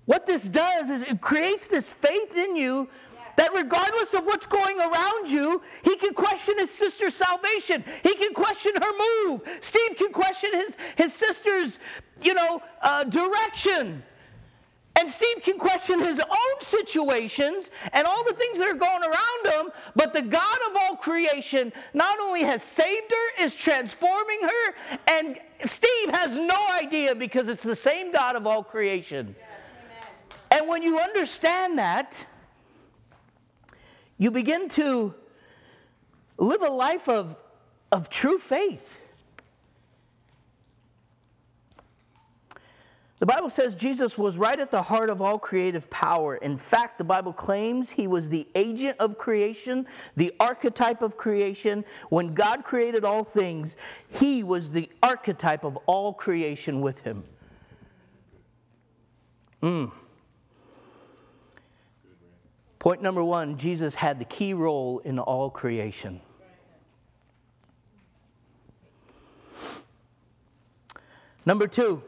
What 0.07 0.27
this 0.27 0.45
does 0.45 0.89
is 0.89 1.03
it 1.03 1.21
creates 1.21 1.69
this 1.69 1.93
faith 1.93 2.37
in 2.37 2.57
you 2.57 2.89
that 3.37 3.53
regardless 3.55 4.15
of 4.15 4.25
what's 4.25 4.47
going 4.47 4.81
around 4.81 5.29
you, 5.29 5.63
he 5.85 5.97
can 5.97 6.15
question 6.15 6.59
his 6.59 6.71
sister's 6.71 7.15
salvation. 7.15 7.85
He 8.03 8.15
can 8.15 8.33
question 8.33 8.73
her 8.77 8.93
move. 9.27 9.43
Steve 9.61 9.97
can 9.97 10.13
question 10.13 10.51
his, 10.53 10.75
his 10.97 11.13
sister's, 11.13 11.79
you 12.23 12.35
know, 12.35 12.63
uh, 12.81 13.05
direction. 13.05 14.03
And 14.99 15.11
Steve 15.11 15.43
can 15.43 15.59
question 15.59 16.01
his 16.01 16.21
own 16.21 16.61
situations 16.61 17.71
and 17.93 18.07
all 18.07 18.25
the 18.25 18.33
things 18.33 18.59
that 18.59 18.67
are 18.67 18.75
going 18.75 19.03
around 19.03 19.55
him, 19.55 19.73
but 19.95 20.15
the 20.15 20.23
God 20.23 20.59
of 20.71 20.77
all 20.77 20.97
creation 20.97 21.73
not 21.93 22.19
only 22.19 22.43
has 22.43 22.63
saved 22.63 23.11
her, 23.11 23.45
is 23.45 23.55
transforming 23.55 24.41
her, 24.43 24.99
and 25.07 25.39
Steve 25.67 26.11
has 26.11 26.39
no 26.39 26.67
idea 26.73 27.15
because 27.15 27.49
it's 27.49 27.63
the 27.63 27.77
same 27.77 28.11
God 28.11 28.37
of 28.37 28.47
all 28.47 28.65
creation. 28.65 29.37
Yes, 29.39 29.49
and 30.51 30.69
when 30.69 30.83
you 30.83 30.99
understand 30.99 31.79
that, 31.79 32.27
you 34.17 34.31
begin 34.31 34.69
to 34.71 35.15
live 36.39 36.63
a 36.63 36.71
life 36.71 37.09
of, 37.09 37.37
of 37.93 38.09
true 38.09 38.39
faith. 38.39 38.96
The 43.19 43.27
Bible 43.27 43.49
says 43.49 43.75
Jesus 43.75 44.19
was 44.19 44.37
right 44.37 44.61
at 44.61 44.71
the 44.71 44.83
heart 44.83 45.09
of 45.09 45.23
all 45.23 45.39
creative 45.39 45.89
power. 45.89 46.37
In 46.37 46.59
fact, 46.59 46.99
the 46.99 47.05
Bible 47.05 47.33
claims 47.33 47.89
he 47.89 48.07
was 48.07 48.29
the 48.29 48.47
agent 48.55 48.99
of 48.99 49.17
creation, 49.17 49.87
the 50.17 50.35
archetype 50.39 51.01
of 51.01 51.17
creation. 51.17 51.87
When 52.11 52.35
God 52.35 52.63
created 52.63 53.05
all 53.05 53.25
things, 53.25 53.79
he 54.11 54.43
was 54.43 54.71
the 54.71 54.91
archetype 55.03 55.65
of 55.65 55.79
all 55.87 56.13
creation 56.13 56.83
with 56.83 57.01
him. 57.01 57.25
Mm. 59.63 59.91
Point 62.79 63.01
number 63.01 63.25
one 63.25 63.57
Jesus 63.57 63.95
had 63.95 64.19
the 64.19 64.27
key 64.27 64.53
role 64.53 64.99
in 64.99 65.19
all 65.19 65.49
creation. 65.49 66.21
Number 71.47 71.67
two, 71.67 72.03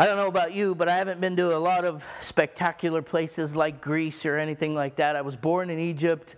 I 0.00 0.06
don't 0.06 0.16
know 0.16 0.28
about 0.28 0.54
you, 0.54 0.74
but 0.74 0.88
I 0.88 0.96
haven't 0.96 1.20
been 1.20 1.36
to 1.36 1.54
a 1.54 1.58
lot 1.58 1.84
of 1.84 2.08
spectacular 2.22 3.02
places 3.02 3.54
like 3.54 3.82
Greece 3.82 4.24
or 4.24 4.38
anything 4.38 4.74
like 4.74 4.96
that. 4.96 5.14
I 5.14 5.20
was 5.20 5.36
born 5.36 5.68
in 5.68 5.78
Egypt. 5.78 6.36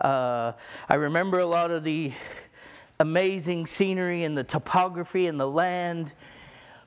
Uh, 0.00 0.50
I 0.88 0.96
remember 0.96 1.38
a 1.38 1.46
lot 1.46 1.70
of 1.70 1.84
the 1.84 2.12
amazing 2.98 3.66
scenery 3.66 4.24
and 4.24 4.36
the 4.36 4.42
topography 4.42 5.28
and 5.28 5.38
the 5.38 5.46
land. 5.46 6.12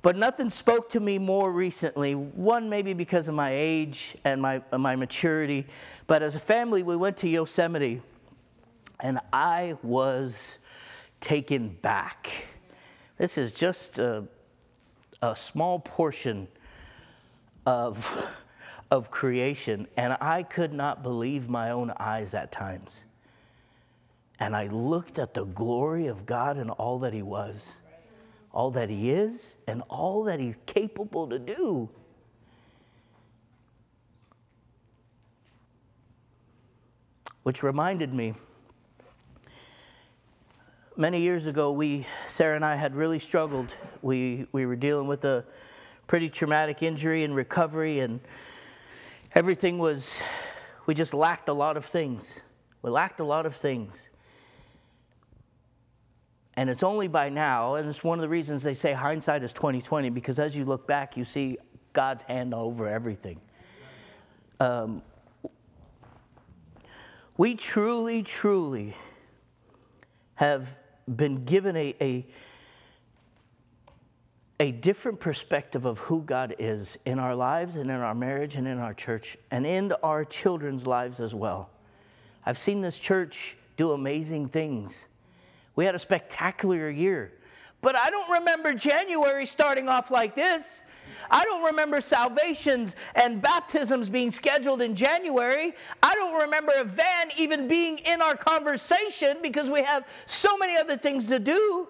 But 0.02 0.18
nothing 0.18 0.50
spoke 0.50 0.90
to 0.90 1.00
me 1.00 1.18
more 1.18 1.50
recently. 1.50 2.14
One, 2.14 2.70
maybe 2.70 2.94
because 2.94 3.30
of 3.30 3.34
my 3.34 3.52
age 3.54 4.18
and 4.26 4.42
my, 4.42 4.62
my 4.78 4.98
maturity. 4.98 5.66
But 6.08 6.24
as 6.24 6.36
a 6.36 6.42
family, 6.42 6.84
we 6.84 6.98
went 6.98 7.16
to 7.20 7.30
Yosemite, 7.30 8.02
and 9.00 9.22
I 9.32 9.78
was 9.82 10.58
taken 11.22 11.70
back. 11.82 12.50
This 13.18 13.38
is 13.38 13.54
just 13.54 13.98
a, 13.98 14.26
a 15.22 15.36
small 15.36 15.80
portion 15.80 16.48
of, 17.66 18.26
of 18.92 19.12
creation, 19.12 19.88
and 19.98 20.18
I 20.22 20.44
could 20.44 20.74
not 20.74 21.04
believe 21.04 21.50
my 21.50 21.72
own 21.72 21.92
eyes 21.98 22.34
at 22.34 22.52
times. 22.52 23.04
And 24.40 24.56
I 24.56 24.68
looked 24.68 25.18
at 25.18 25.34
the 25.34 25.46
glory 25.46 26.08
of 26.08 26.26
God 26.26 26.58
and 26.58 26.70
all 26.70 27.00
that 27.00 27.14
He 27.14 27.24
was 27.24 27.74
all 28.58 28.72
that 28.72 28.90
He 28.90 29.12
is, 29.12 29.56
and 29.68 29.84
all 29.88 30.24
that 30.24 30.40
He's 30.40 30.56
capable 30.66 31.28
to 31.28 31.38
do. 31.38 31.90
Which 37.44 37.62
reminded 37.62 38.16
me, 38.16 38.34
many 40.98 41.22
years 41.22 41.46
ago, 41.46 41.72
we, 41.72 42.08
Sarah 42.25 42.56
and 42.56 42.66
I, 42.66 42.75
had 42.75 42.96
really 42.96 43.20
struggled. 43.20 43.75
We, 44.01 44.48
we 44.51 44.66
were 44.66 44.75
dealing 44.75 45.08
with 45.08 45.24
a 45.25 45.46
pretty 46.08 46.27
traumatic 46.30 46.82
injury 46.82 47.24
and 47.24 47.36
recovery, 47.36 48.00
and 48.00 48.20
everything 49.36 49.77
was, 49.77 50.20
we 50.88 50.96
just 50.96 51.13
lacked 51.13 51.50
a 51.50 51.54
lot 51.54 51.77
of 51.77 51.86
things. 51.86 52.39
We 52.82 52.89
lacked 52.89 53.20
a 53.20 53.24
lot 53.24 53.46
of 53.46 53.56
things. 53.56 54.10
And 56.56 56.70
it's 56.70 56.82
only 56.82 57.08
by 57.08 57.30
now, 57.30 57.75
and 57.75 57.88
it's 57.88 58.04
one 58.04 58.18
of 58.18 58.24
the 58.24 58.30
reasons 58.30 58.63
they 58.63 58.74
say 58.74 58.94
hindsight 58.94 59.44
is 59.44 59.54
2020, 59.54 60.10
because 60.10 60.39
as 60.39 60.58
you 60.58 60.66
look 60.66 60.88
back, 60.88 61.16
you 61.16 61.24
see 61.24 61.60
God's 61.94 62.24
hand 62.24 62.56
over 62.56 62.88
everything. 62.88 63.39
Um, 64.60 65.04
we 67.38 67.54
truly, 67.54 68.24
truly 68.24 68.96
have 70.34 70.80
been 71.14 71.46
given 71.46 71.76
a, 71.76 71.96
a, 72.02 72.26
a 74.60 74.72
different 74.72 75.20
perspective 75.20 75.86
of 75.86 76.00
who 76.00 76.22
God 76.22 76.56
is 76.60 76.98
in 77.06 77.20
our 77.20 77.36
lives 77.36 77.76
and 77.76 77.90
in 77.90 77.98
our 77.98 78.16
marriage 78.16 78.56
and 78.56 78.68
in 78.68 78.80
our 78.80 78.94
church 78.94 79.38
and 79.52 79.66
in 79.66 79.92
our 80.04 80.26
children's 80.26 80.86
lives 80.86 81.20
as 81.20 81.34
well. 81.34 81.70
I've 82.46 82.58
seen 82.58 82.82
this 82.82 82.98
church 83.00 83.58
do 83.76 83.92
amazing 83.92 84.50
things. 84.50 85.08
We 85.76 85.86
had 85.86 85.96
a 85.96 86.00
spectacular 86.00 86.90
year. 86.90 87.32
But 87.82 87.96
I 87.96 88.10
don't 88.10 88.30
remember 88.32 88.74
January 88.74 89.46
starting 89.46 89.88
off 89.88 90.10
like 90.10 90.36
this. 90.36 90.82
I 91.30 91.44
don't 91.44 91.64
remember 91.64 92.02
salvations 92.02 92.96
and 93.16 93.42
baptisms 93.42 94.10
being 94.10 94.32
scheduled 94.32 94.82
in 94.82 94.96
January. 94.96 95.74
I 96.02 96.14
don't 96.16 96.40
remember 96.42 96.74
a 96.78 96.84
van 96.84 97.32
even 97.38 97.68
being 97.68 98.00
in 98.00 98.22
our 98.22 98.36
conversation 98.36 99.38
because 99.42 99.70
we 99.70 99.82
have 99.84 100.06
so 100.26 100.58
many 100.58 100.78
other 100.78 100.98
things 100.98 101.28
to 101.28 101.40
do. 101.40 101.88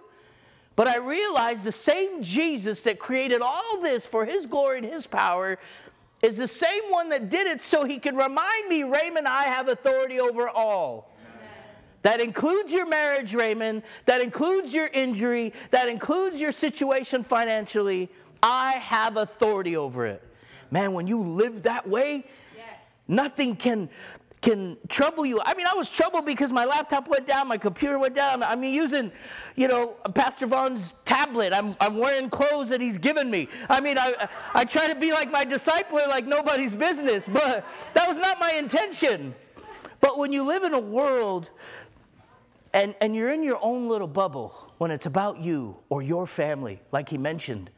But 0.76 0.88
I 0.88 0.98
realize 0.98 1.64
the 1.64 1.72
same 1.72 2.22
Jesus 2.22 2.82
that 2.82 3.00
created 3.00 3.42
all 3.42 3.82
this 3.82 4.06
for 4.06 4.26
his 4.26 4.46
glory 4.46 4.78
and 4.78 4.88
his 4.88 5.08
power 5.08 5.58
is 6.22 6.38
the 6.38 6.48
same 6.48 6.84
one 6.90 7.10
that 7.10 7.30
did 7.30 7.48
it 7.48 7.62
so 7.62 7.84
he 7.84 8.00
can 8.00 8.16
remind 8.16 8.68
me, 8.70 8.84
Raymond, 8.84 9.28
I 9.28 9.44
have 9.44 9.68
authority 9.68 10.20
over 10.20 10.48
all. 10.50 11.12
That 12.04 12.22
includes 12.22 12.72
your 12.72 12.88
marriage, 12.88 13.34
Raymond. 13.34 13.84
That 14.06 14.22
includes 14.22 14.74
your 14.74 14.88
injury. 14.88 15.54
That 15.72 15.90
includes 15.90 16.40
your 16.40 16.52
situation 16.52 17.24
financially. 17.24 18.10
I 18.42 18.74
have 18.74 19.18
authority 19.18 19.76
over 19.76 20.06
it. 20.06 20.24
Man, 20.70 20.94
when 20.94 21.08
you 21.08 21.22
live 21.22 21.64
that 21.64 21.88
way, 21.88 22.26
yes. 22.56 22.66
nothing 23.08 23.56
can 23.56 23.90
can 24.42 24.78
trouble 24.88 25.26
you. 25.26 25.42
I 25.44 25.56
mean, 25.56 25.66
I 25.66 25.74
was 25.74 25.90
troubled 25.90 26.26
because 26.26 26.52
my 26.52 26.66
laptop 26.66 27.08
went 27.08 27.26
down, 27.26 27.48
my 27.48 27.58
computer 27.58 27.98
went 27.98 28.14
down. 28.14 28.44
I 28.44 28.56
mean, 28.56 28.74
using, 28.74 29.12
you 29.56 29.68
know, 29.68 29.96
Pastor 30.14 30.46
Vaughn's 30.46 30.94
tablet. 31.06 31.54
I'm, 31.54 31.76
I'm 31.80 31.98
wearing 31.98 32.30
clothes 32.30 32.70
that 32.70 32.80
he's 32.80 32.98
given 32.98 33.32
me. 33.32 33.50
I 33.70 33.82
mean, 33.82 33.98
I, 33.98 34.28
I 34.54 34.64
try 34.64 34.88
to 34.88 34.96
be 34.96 35.12
like 35.12 35.32
my 35.32 35.44
discipler, 35.44 36.08
like 36.08 36.26
nobody's 36.26 36.76
business, 36.76 37.28
but 37.28 37.66
that 37.94 38.08
was 38.08 38.18
not 38.18 38.40
my 38.40 38.54
intention. 38.54 39.34
But 40.00 40.20
when 40.20 40.32
you 40.32 40.44
live 40.44 40.64
in 40.64 40.74
a 40.74 40.80
world 40.80 41.50
and, 42.74 42.94
and 43.02 43.16
you're 43.16 43.34
in 43.34 43.44
your 43.44 43.60
own 43.62 43.90
little 43.90 44.08
bubble 44.08 44.72
when 44.78 44.92
it's 44.92 45.08
about 45.08 45.40
you 45.40 45.78
or 45.90 46.04
your 46.04 46.28
family, 46.28 46.82
like 46.92 47.10
he 47.10 47.18
mentioned. 47.18 47.72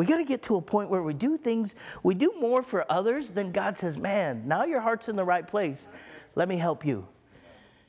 We 0.00 0.06
got 0.06 0.16
to 0.16 0.24
get 0.24 0.42
to 0.44 0.56
a 0.56 0.62
point 0.62 0.88
where 0.88 1.02
we 1.02 1.12
do 1.12 1.36
things, 1.36 1.74
we 2.02 2.14
do 2.14 2.32
more 2.40 2.62
for 2.62 2.90
others 2.90 3.32
than 3.32 3.52
God 3.52 3.76
says, 3.76 3.98
man, 3.98 4.48
now 4.48 4.64
your 4.64 4.80
heart's 4.80 5.10
in 5.10 5.16
the 5.16 5.26
right 5.26 5.46
place. 5.46 5.88
Let 6.34 6.48
me 6.48 6.56
help 6.56 6.86
you. 6.86 7.06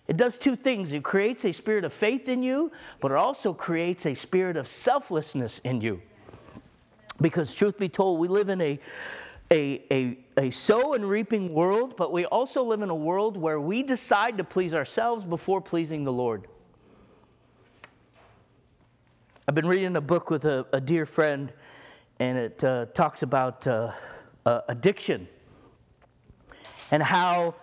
It 0.10 0.18
does 0.18 0.38
two 0.38 0.58
things 0.58 0.92
it 0.92 1.06
creates 1.06 1.46
a 1.46 1.54
spirit 1.54 1.86
of 1.86 1.94
faith 1.94 2.28
in 2.28 2.44
you, 2.44 2.70
but 3.00 3.12
it 3.12 3.18
also 3.18 3.54
creates 3.54 4.06
a 4.06 4.14
spirit 4.14 4.58
of 4.58 4.68
selflessness 4.68 5.62
in 5.64 5.80
you. 5.80 6.02
Because, 7.22 7.56
truth 7.56 7.80
be 7.80 7.88
told, 7.88 8.20
we 8.20 8.28
live 8.28 8.50
in 8.50 8.60
a, 8.60 8.78
a, 9.50 9.82
a, 9.90 10.18
a 10.36 10.50
sow 10.50 10.96
and 10.96 11.10
reaping 11.10 11.54
world, 11.54 11.96
but 11.96 12.12
we 12.12 12.26
also 12.26 12.62
live 12.62 12.82
in 12.82 12.90
a 12.90 12.94
world 12.94 13.38
where 13.38 13.62
we 13.62 13.84
decide 13.84 14.38
to 14.38 14.44
please 14.44 14.74
ourselves 14.74 15.24
before 15.24 15.62
pleasing 15.62 16.04
the 16.04 16.12
Lord. 16.12 16.46
I've 19.48 19.56
been 19.56 19.66
reading 19.66 19.96
a 19.96 20.02
book 20.02 20.30
with 20.30 20.44
a, 20.44 20.66
a 20.74 20.82
dear 20.82 21.06
friend, 21.06 21.54
and 22.22 22.38
it 22.38 22.64
uh, 22.64 22.86
talks 22.94 23.24
about 23.24 23.66
uh, 23.66 23.92
uh, 24.46 24.62
addiction 24.68 25.28
and 26.92 27.02
how 27.02 27.56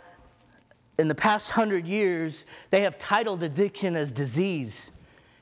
in 0.99 1.07
the 1.07 1.15
past 1.15 1.51
hundred 1.51 1.87
years 1.87 2.43
they 2.71 2.81
have 2.81 2.99
titled 2.99 3.45
addiction 3.45 3.95
as 3.95 4.11
disease. 4.11 4.91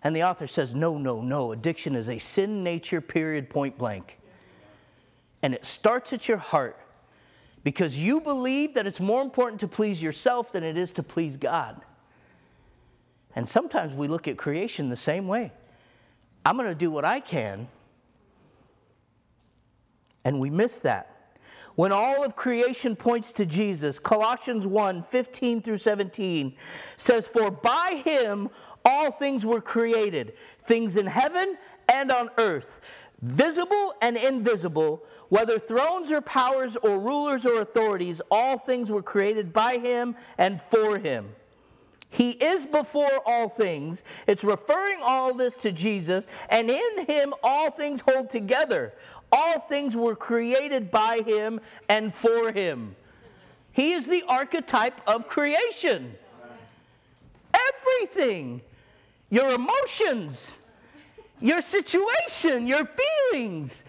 And 0.05 0.15
the 0.15 0.23
author 0.25 0.47
says, 0.47 0.75
no, 0.75 0.99
no, 0.99 1.23
no, 1.23 1.53
addiction 1.53 1.97
is 1.97 2.11
a 2.11 2.19
sin 2.19 2.63
nature, 2.63 3.01
period, 3.01 3.49
point 3.49 3.79
blank. 3.79 4.19
And 5.41 5.55
it 5.55 5.65
starts 5.65 6.13
at 6.13 6.29
your 6.29 6.37
heart 6.37 6.79
because 7.65 7.99
you 7.99 8.21
believe 8.21 8.75
that 8.75 8.87
it's 8.87 9.01
more 9.01 9.23
important 9.23 9.61
to 9.61 9.69
please 9.69 10.03
yourself 10.03 10.53
than 10.53 10.63
it 10.63 10.77
is 10.77 10.93
to 10.93 11.03
please 11.03 11.39
God. 11.39 11.81
And 13.35 13.49
sometimes 13.49 13.95
we 13.95 14.09
look 14.09 14.29
at 14.29 14.37
creation 14.37 14.91
the 14.91 14.95
same 14.95 15.27
way. 15.27 15.53
I'm 16.45 16.59
going 16.59 16.69
to 16.69 16.75
do 16.75 16.91
what 16.91 17.07
I 17.07 17.21
can, 17.21 17.69
and 20.27 20.41
we 20.41 20.51
miss 20.51 20.81
that. 20.81 21.37
When 21.77 21.93
all 21.93 22.25
of 22.25 22.35
creation 22.35 22.97
points 22.97 23.31
to 23.35 23.47
Jesus, 23.47 24.01
Colossians 24.01 24.67
1 24.67 25.05
15 25.05 25.63
through 25.63 25.79
17 25.79 26.57
says, 26.97 27.29
For 27.29 27.53
by 27.53 28.03
him 28.05 28.51
all 28.85 29.13
things 29.13 29.47
were 29.47 29.61
created, 29.61 30.35
things 30.65 30.97
in 30.97 31.07
heaven 31.07 31.57
and 31.89 32.11
on 32.11 32.31
earth 32.39 32.81
visible 33.23 33.95
and 34.03 34.17
invisible, 34.17 35.03
whether 35.31 35.59
thrones 35.59 36.11
or 36.13 36.21
powers 36.21 36.77
or 36.77 36.99
rulers 36.99 37.47
or 37.47 37.63
authorities, 37.63 38.21
all 38.31 38.59
things 38.59 38.91
were 38.91 39.03
created 39.03 39.53
by 39.55 39.79
him 39.79 40.15
and 40.37 40.61
for 40.61 40.99
him. 40.99 41.35
He 42.09 42.31
is 42.31 42.65
before 42.67 43.21
all 43.27 43.49
things. 43.49 44.05
It's 44.27 44.45
referring 44.45 45.01
all 45.03 45.35
this 45.35 45.59
to 45.59 45.73
Jesus, 45.73 46.27
and 46.49 46.71
in 46.71 47.07
him 47.07 47.35
all 47.43 47.71
things 47.71 48.01
hold 48.01 48.31
together. 48.31 48.95
All 49.33 49.61
things 49.61 49.97
were 49.97 50.17
created 50.17 50.91
by 50.91 51.23
him 51.27 51.61
and 51.89 52.13
for 52.13 52.53
him. 52.53 52.97
He 53.73 53.93
is 53.93 54.07
the 54.07 54.23
archetype 54.29 55.01
of 55.07 55.29
creation. 55.29 56.15
Everything, 57.53 58.63
your 59.29 59.51
emotions, 59.51 60.55
your 61.41 61.61
situation, 61.61 62.67
your 62.67 62.89
feelings, 63.31 63.85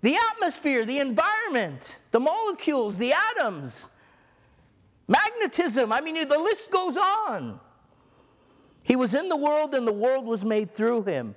the 0.00 0.16
atmosphere, 0.32 0.84
the 0.84 0.98
environment, 0.98 1.96
the 2.10 2.20
molecules, 2.20 2.98
the 2.98 3.12
atoms, 3.12 3.88
magnetism. 5.06 5.92
I 5.92 6.00
mean, 6.00 6.28
the 6.28 6.38
list 6.38 6.70
goes 6.70 6.96
on. 6.96 7.60
He 8.82 8.96
was 8.96 9.14
in 9.14 9.28
the 9.28 9.36
world, 9.36 9.74
and 9.74 9.86
the 9.86 9.92
world 9.92 10.24
was 10.24 10.44
made 10.44 10.74
through 10.74 11.02
him. 11.02 11.34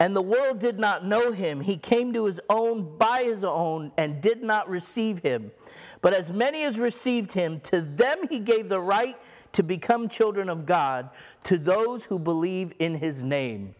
And 0.00 0.16
the 0.16 0.22
world 0.22 0.58
did 0.58 0.80
not 0.80 1.04
know 1.04 1.30
him. 1.30 1.60
He 1.60 1.76
came 1.76 2.12
to 2.14 2.24
his 2.24 2.40
own 2.50 2.96
by 2.98 3.22
his 3.22 3.44
own 3.44 3.92
and 3.96 4.20
did 4.20 4.42
not 4.42 4.68
receive 4.68 5.20
him. 5.20 5.52
But 6.00 6.12
as 6.12 6.32
many 6.32 6.64
as 6.64 6.78
received 6.78 7.32
him, 7.32 7.60
to 7.60 7.80
them 7.80 8.26
he 8.28 8.40
gave 8.40 8.68
the 8.68 8.80
right 8.80 9.16
to 9.52 9.62
become 9.62 10.08
children 10.08 10.48
of 10.48 10.66
God, 10.66 11.10
to 11.44 11.58
those 11.58 12.04
who 12.04 12.18
believe 12.18 12.72
in 12.78 12.96
his 12.96 13.22
name 13.22 13.74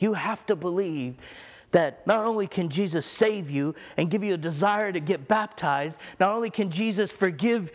you 0.00 0.14
have 0.14 0.44
to 0.46 0.56
believe 0.56 1.14
that 1.70 2.04
not 2.06 2.24
only 2.24 2.48
can 2.48 2.68
Jesus 2.68 3.06
save 3.06 3.48
you 3.48 3.76
and 3.96 4.10
give 4.10 4.24
you 4.24 4.34
a 4.34 4.38
desire 4.38 4.90
to 4.90 4.98
get 4.98 5.28
baptized, 5.28 5.98
not 6.18 6.32
only 6.32 6.50
can 6.50 6.70
Jesus 6.70 7.12
forgive 7.12 7.70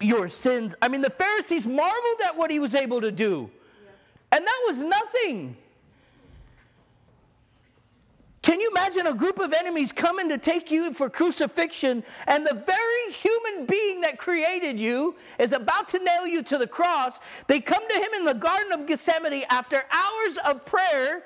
your 0.00 0.26
sins. 0.26 0.74
I 0.82 0.88
mean, 0.88 1.02
the 1.02 1.10
Pharisees 1.10 1.66
marveled 1.66 2.20
at 2.24 2.36
what 2.36 2.50
he 2.50 2.58
was 2.58 2.74
able 2.74 3.00
to 3.00 3.12
do, 3.12 3.48
and 4.32 4.44
that 4.44 4.64
was 4.66 4.78
nothing. 4.78 5.56
Can 8.40 8.60
you 8.60 8.70
imagine 8.70 9.06
a 9.06 9.14
group 9.14 9.40
of 9.40 9.52
enemies 9.52 9.90
coming 9.90 10.28
to 10.28 10.38
take 10.38 10.70
you 10.70 10.92
for 10.92 11.10
crucifixion, 11.10 12.04
and 12.26 12.46
the 12.46 12.54
very 12.54 13.12
human 13.12 13.66
being 13.66 14.00
that 14.02 14.16
created 14.16 14.78
you 14.78 15.16
is 15.38 15.52
about 15.52 15.88
to 15.88 15.98
nail 15.98 16.26
you 16.26 16.42
to 16.44 16.56
the 16.56 16.66
cross? 16.66 17.18
They 17.48 17.60
come 17.60 17.86
to 17.88 17.94
him 17.94 18.14
in 18.16 18.24
the 18.24 18.34
Garden 18.34 18.72
of 18.72 18.86
Gethsemane 18.86 19.44
after 19.50 19.82
hours 19.90 20.38
of 20.44 20.64
prayer, 20.64 21.24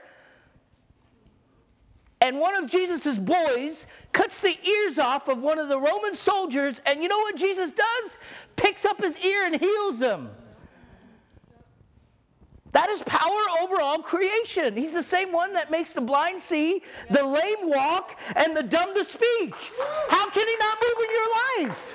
and 2.20 2.38
one 2.38 2.55
of 2.55 2.70
Jesus' 2.70 3.18
boys 3.18 3.87
cuts 4.12 4.40
the 4.40 4.57
ears 4.66 4.98
off 4.98 5.29
of 5.29 5.42
one 5.42 5.59
of 5.59 5.68
the 5.68 5.81
Roman 5.81 6.14
soldiers, 6.14 6.81
and 6.87 7.03
you 7.03 7.09
know 7.09 7.18
what 7.18 7.37
Jesus 7.37 7.72
does? 7.72 8.18
Picks 8.57 8.85
up 8.85 9.03
his 9.03 9.18
ear 9.18 9.44
and 9.44 9.61
heals 9.61 9.98
him. 9.98 10.31
That 12.83 12.90
is 12.90 13.03
power 13.03 13.42
over 13.62 13.81
all 13.81 14.01
creation. 14.01 14.77
He's 14.77 14.92
the 14.92 15.05
same 15.05 15.31
one 15.31 15.53
that 15.53 15.71
makes 15.71 15.92
the 15.92 16.01
blind 16.01 16.40
see, 16.40 16.83
the 17.11 17.25
lame 17.25 17.71
walk, 17.71 18.18
and 18.35 18.57
the 18.57 18.62
dumb 18.64 18.92
to 18.97 19.05
speak. 19.05 19.55
How 20.09 20.29
can 20.29 20.49
he 20.49 20.57
not 20.59 20.79
move 20.83 21.05
in 21.05 21.11
your 21.14 21.68
life? 21.68 21.92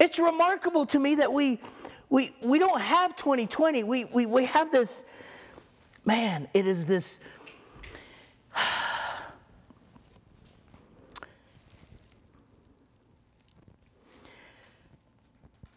It's 0.00 0.18
remarkable 0.18 0.86
to 0.86 0.98
me 0.98 1.14
that 1.16 1.30
we 1.30 1.60
we 2.08 2.34
we 2.40 2.58
don't 2.58 2.80
have 2.80 3.16
2020. 3.16 3.84
We 3.84 4.06
we, 4.06 4.24
we 4.24 4.46
have 4.46 4.72
this, 4.72 5.04
man, 6.06 6.48
it 6.54 6.66
is 6.66 6.86
this. 6.86 7.20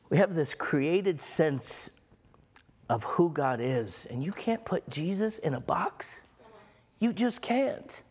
We 0.09 0.17
have 0.17 0.33
this 0.33 0.55
created 0.55 1.21
sense 1.21 1.91
of 2.89 3.03
who 3.03 3.29
God 3.29 3.59
is. 3.61 4.07
And 4.09 4.23
you 4.23 4.31
can't 4.31 4.65
put 4.65 4.89
Jesus 4.89 5.37
in 5.37 5.53
a 5.53 5.59
box. 5.59 6.21
You 6.99 7.13
just 7.13 7.41
can't. 7.41 8.03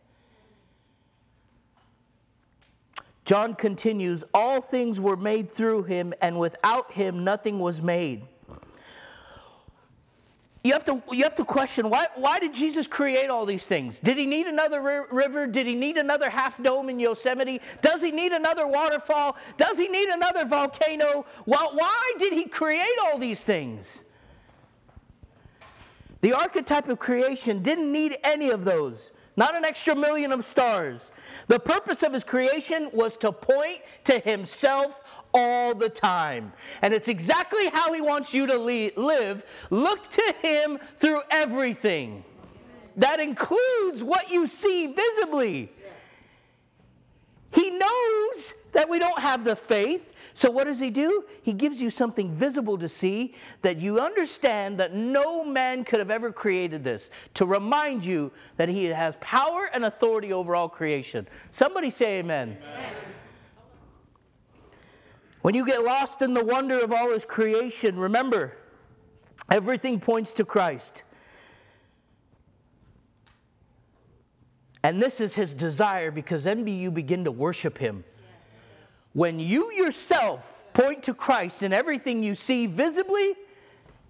John 3.25 3.53
continues, 3.53 4.23
all 4.33 4.59
things 4.59 4.99
were 4.99 5.15
made 5.15 5.51
through 5.51 5.83
him, 5.83 6.15
and 6.19 6.39
without 6.39 6.93
him 6.93 7.23
nothing 7.23 7.59
was 7.59 7.79
made. 7.79 8.23
You 10.63 10.73
have 10.73 10.83
to, 10.85 11.03
you 11.11 11.23
have 11.23 11.35
to 11.35 11.45
question 11.45 11.89
why, 11.89 12.07
why 12.15 12.39
did 12.39 12.53
Jesus 12.53 12.87
create 12.87 13.29
all 13.29 13.45
these 13.45 13.65
things? 13.65 13.99
Did 13.99 14.17
he 14.17 14.25
need 14.25 14.47
another 14.47 15.07
river? 15.11 15.45
Did 15.45 15.67
he 15.67 15.75
need 15.75 15.97
another 15.97 16.29
half 16.29 16.61
dome 16.61 16.89
in 16.89 16.99
Yosemite? 16.99 17.61
Does 17.81 18.01
he 18.01 18.11
need 18.11 18.31
another 18.31 18.67
waterfall? 18.67 19.37
Does 19.57 19.77
he 19.77 19.87
need 19.87 20.09
another 20.09 20.45
volcano? 20.45 21.25
Well, 21.45 21.71
why 21.75 22.13
did 22.17 22.33
he 22.33 22.45
create 22.45 22.97
all 23.05 23.19
these 23.19 23.43
things? 23.43 24.01
The 26.21 26.33
archetype 26.33 26.87
of 26.89 26.99
creation 26.99 27.61
didn't 27.61 27.91
need 27.91 28.17
any 28.23 28.49
of 28.49 28.65
those, 28.65 29.11
not 29.37 29.55
an 29.55 29.63
extra 29.63 29.95
million 29.95 30.31
of 30.31 30.43
stars. 30.43 31.11
The 31.47 31.59
purpose 31.59 32.03
of 32.03 32.13
his 32.13 32.23
creation 32.23 32.89
was 32.91 33.15
to 33.17 33.31
point 33.31 33.79
to 34.05 34.19
himself 34.19 34.99
all 35.33 35.73
the 35.75 35.89
time. 35.89 36.51
And 36.81 36.93
it's 36.93 37.07
exactly 37.07 37.69
how 37.69 37.93
he 37.93 38.01
wants 38.01 38.33
you 38.33 38.47
to 38.47 38.57
live. 38.57 39.45
Look 39.69 40.09
to 40.11 40.35
him 40.41 40.79
through 40.99 41.21
everything. 41.31 42.23
That 42.97 43.21
includes 43.21 44.03
what 44.03 44.29
you 44.29 44.45
see 44.45 44.87
visibly. 44.87 45.71
He 47.53 47.69
knows 47.69 48.53
that 48.73 48.89
we 48.89 48.99
don't 48.99 49.19
have 49.19 49.45
the 49.45 49.55
faith. 49.55 50.05
So, 50.33 50.51
what 50.51 50.65
does 50.65 50.79
he 50.79 50.89
do? 50.89 51.23
He 51.41 51.53
gives 51.53 51.81
you 51.81 51.89
something 51.89 52.31
visible 52.31 52.77
to 52.77 52.87
see 52.87 53.35
that 53.61 53.77
you 53.77 53.99
understand 53.99 54.79
that 54.79 54.93
no 54.93 55.43
man 55.43 55.83
could 55.83 55.99
have 55.99 56.11
ever 56.11 56.31
created 56.31 56.83
this, 56.83 57.09
to 57.35 57.45
remind 57.45 58.03
you 58.03 58.31
that 58.57 58.69
he 58.69 58.85
has 58.85 59.17
power 59.21 59.69
and 59.73 59.85
authority 59.85 60.31
over 60.31 60.55
all 60.55 60.69
creation. 60.69 61.27
Somebody 61.51 61.89
say 61.89 62.19
amen. 62.19 62.57
amen. 62.61 62.93
When 65.41 65.55
you 65.55 65.65
get 65.65 65.83
lost 65.83 66.21
in 66.21 66.33
the 66.33 66.43
wonder 66.43 66.79
of 66.79 66.91
all 66.91 67.11
his 67.11 67.25
creation, 67.25 67.97
remember, 67.97 68.57
everything 69.49 69.99
points 69.99 70.33
to 70.33 70.45
Christ. 70.45 71.03
And 74.83 75.01
this 75.01 75.19
is 75.19 75.33
his 75.33 75.53
desire 75.53 76.11
because 76.11 76.43
then 76.43 76.65
you 76.67 76.91
begin 76.91 77.23
to 77.25 77.31
worship 77.31 77.77
him. 77.77 78.03
When 79.13 79.39
you 79.39 79.73
yourself 79.73 80.63
point 80.73 81.03
to 81.03 81.13
Christ 81.13 81.63
in 81.63 81.73
everything 81.73 82.23
you 82.23 82.35
see 82.35 82.67
visibly 82.67 83.35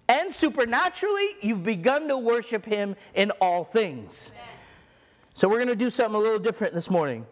and 0.08 0.34
supernaturally, 0.34 1.28
you've 1.40 1.64
begun 1.64 2.08
to 2.08 2.18
worship 2.18 2.64
him 2.64 2.96
in 3.14 3.30
all 3.40 3.64
things. 3.64 4.32
So 5.34 5.48
we're 5.48 5.56
going 5.56 5.68
to 5.68 5.76
do 5.76 5.88
something 5.88 6.14
a 6.14 6.18
little 6.18 6.38
different 6.38 6.74
this 6.74 6.90
morning. 6.90 7.26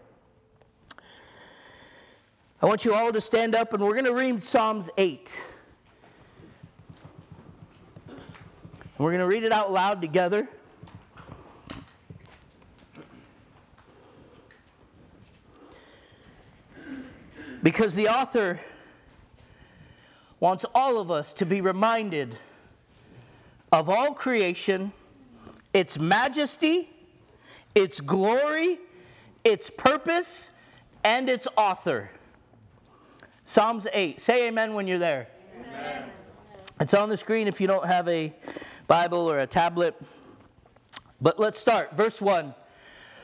I 2.62 2.66
want 2.66 2.84
you 2.84 2.94
all 2.94 3.12
to 3.12 3.20
stand 3.20 3.54
up 3.54 3.72
and 3.72 3.82
we're 3.82 3.92
going 3.92 4.04
to 4.04 4.14
read 4.14 4.42
Psalms 4.42 4.90
8. 4.96 5.40
We're 8.96 9.10
going 9.10 9.20
to 9.20 9.26
read 9.26 9.44
it 9.44 9.52
out 9.52 9.70
loud 9.70 10.00
together. 10.00 10.48
Because 17.62 17.94
the 17.94 18.08
author 18.08 18.60
wants 20.40 20.64
all 20.74 20.98
of 20.98 21.10
us 21.10 21.32
to 21.34 21.46
be 21.46 21.60
reminded 21.60 22.38
of 23.72 23.88
all 23.90 24.14
creation, 24.14 24.92
its 25.74 25.98
majesty, 25.98 26.88
its 27.74 28.00
glory, 28.00 28.78
its 29.44 29.70
purpose, 29.70 30.50
and 31.04 31.28
its 31.28 31.48
author. 31.56 32.10
Psalms 33.44 33.86
8. 33.92 34.20
Say 34.20 34.48
amen 34.48 34.74
when 34.74 34.86
you're 34.86 34.98
there. 34.98 35.28
Amen. 35.58 36.04
It's 36.80 36.94
on 36.94 37.08
the 37.08 37.16
screen 37.16 37.48
if 37.48 37.60
you 37.60 37.66
don't 37.66 37.86
have 37.86 38.06
a 38.08 38.32
Bible 38.86 39.30
or 39.30 39.38
a 39.38 39.46
tablet. 39.46 40.00
But 41.20 41.38
let's 41.40 41.58
start. 41.58 41.96
Verse 41.96 42.20
1 42.20 42.54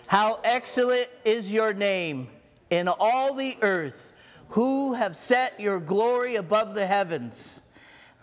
How 0.09 0.40
excellent 0.42 1.09
is 1.25 1.53
your 1.53 1.73
name 1.73 2.29
in 2.70 2.88
all 2.88 3.35
the 3.35 3.57
earth 3.62 4.13
who 4.50 4.94
have 4.94 5.16
set 5.16 5.59
your 5.59 5.80
glory 5.80 6.37
above 6.37 6.74
the 6.74 6.87
heavens. 6.87 7.62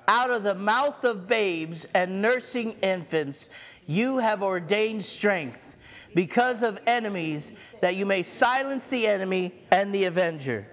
Out 0.07 0.29
of 0.31 0.43
the 0.43 0.55
mouth 0.55 1.03
of 1.03 1.27
babes 1.27 1.85
and 1.93 2.21
nursing 2.21 2.73
infants, 2.81 3.49
you 3.87 4.17
have 4.17 4.41
ordained 4.41 5.03
strength 5.05 5.75
because 6.13 6.63
of 6.63 6.79
enemies, 6.85 7.53
that 7.81 7.95
you 7.95 8.05
may 8.05 8.23
silence 8.23 8.87
the 8.87 9.07
enemy 9.07 9.53
and 9.71 9.93
the 9.93 10.05
avenger. 10.05 10.67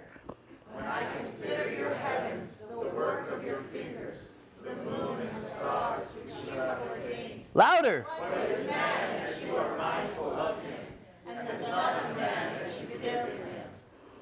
When 0.73 0.85
I 0.85 1.05
consider 1.19 1.73
your 1.73 1.95
heavens, 1.95 2.63
the 2.69 2.77
work 2.77 3.31
of 3.31 3.45
your 3.45 3.63
fingers, 3.73 4.19
the 4.65 4.75
moon 4.77 5.21
and 5.21 5.43
the 5.43 5.49
stars 5.49 6.07
which 6.09 6.35
you 6.45 6.59
have 6.59 6.81
ordained. 6.91 7.45
Louder. 7.55 8.07
What 8.09 8.49
is 8.49 8.67
man 8.67 9.25
that 9.25 9.47
you 9.47 9.57
are 9.57 9.77
mindful 9.77 10.33
of 10.33 10.63
him, 10.63 10.81
and 11.29 11.49
the 11.49 11.57
Son 11.57 12.05
of 12.05 12.17
Man 12.17 12.59
that 12.59 12.73
you 12.81 12.99
visit 12.99 13.39
him? 13.39 13.67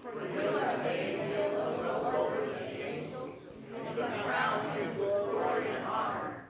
For 0.03 0.13
you 0.23 0.49
have 0.59 0.79
made 0.85 1.19
him 1.19 1.55
a 1.55 1.71
little 1.71 2.03
lower 2.03 2.47
than 2.47 2.77
the 2.77 2.87
angels, 2.87 3.35
and 3.75 3.97
you 3.97 4.03
have 4.03 4.25
crowned 4.25 4.79
him 4.79 4.99
with 4.99 5.31
glory 5.31 5.69
and 5.69 5.85
honor. 5.85 6.45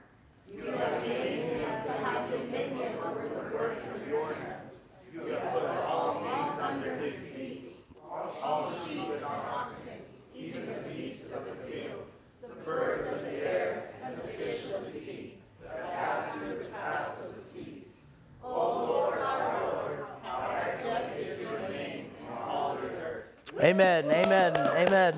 You 0.53 0.65
have 0.71 1.07
made 1.07 1.43
him 1.43 1.83
to 1.85 1.91
have 1.91 2.29
dominion 2.29 2.93
over 3.03 3.27
the 3.27 3.55
works 3.57 3.85
of 3.87 4.07
your 4.07 4.33
hands. 4.33 4.75
You 5.13 5.25
have 5.33 5.51
put 5.51 5.63
all 5.65 6.21
things 6.21 6.61
under 6.61 6.95
his 6.97 7.27
feet, 7.27 7.75
all 8.09 8.71
sheep 8.85 9.09
and 9.13 9.25
oxen, 9.25 9.99
even 10.35 10.67
the 10.67 10.89
beasts 10.89 11.31
of 11.31 11.45
the 11.45 11.55
field, 11.69 12.05
the 12.41 12.53
birds 12.63 13.11
of 13.11 13.21
the 13.23 13.31
air, 13.31 13.89
and 14.03 14.15
the 14.15 14.27
fish 14.27 14.65
of 14.73 14.85
the 14.85 14.91
sea, 14.91 15.39
that 15.63 15.93
pass 15.93 16.31
through 16.33 16.59
the 16.59 16.65
paths 16.65 17.19
of 17.25 17.35
the 17.35 17.41
seas. 17.41 17.85
O 18.43 18.49
Lord, 18.49 19.17
our 19.17 19.71
Lord, 19.71 20.05
how 20.21 20.55
excellent 20.63 21.17
is 21.17 21.41
your 21.41 21.59
name 21.69 22.05
in 22.21 22.37
all 22.47 22.75
the 22.75 22.87
earth. 22.89 23.53
Amen. 23.67 24.05
Amen. 24.05 24.55
Amen. 24.55 25.13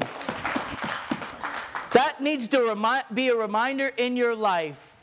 That 1.93 2.15
needs 2.19 2.47
to 2.47 3.05
be 3.13 3.27
a 3.29 3.35
reminder 3.35 3.89
in 3.89 4.17
your 4.17 4.35
life 4.35 4.97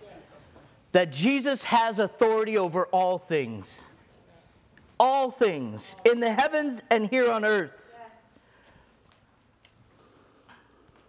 that 0.91 1.13
Jesus 1.13 1.63
has 1.63 2.01
authority 2.01 2.59
over 2.59 2.87
all 2.87 3.19
things. 3.19 3.85
All 4.99 5.31
things 5.31 5.95
in 6.05 6.19
the 6.19 6.33
heavens 6.33 6.83
and 6.91 7.09
here 7.09 7.31
on 7.31 7.45
earth. 7.45 8.01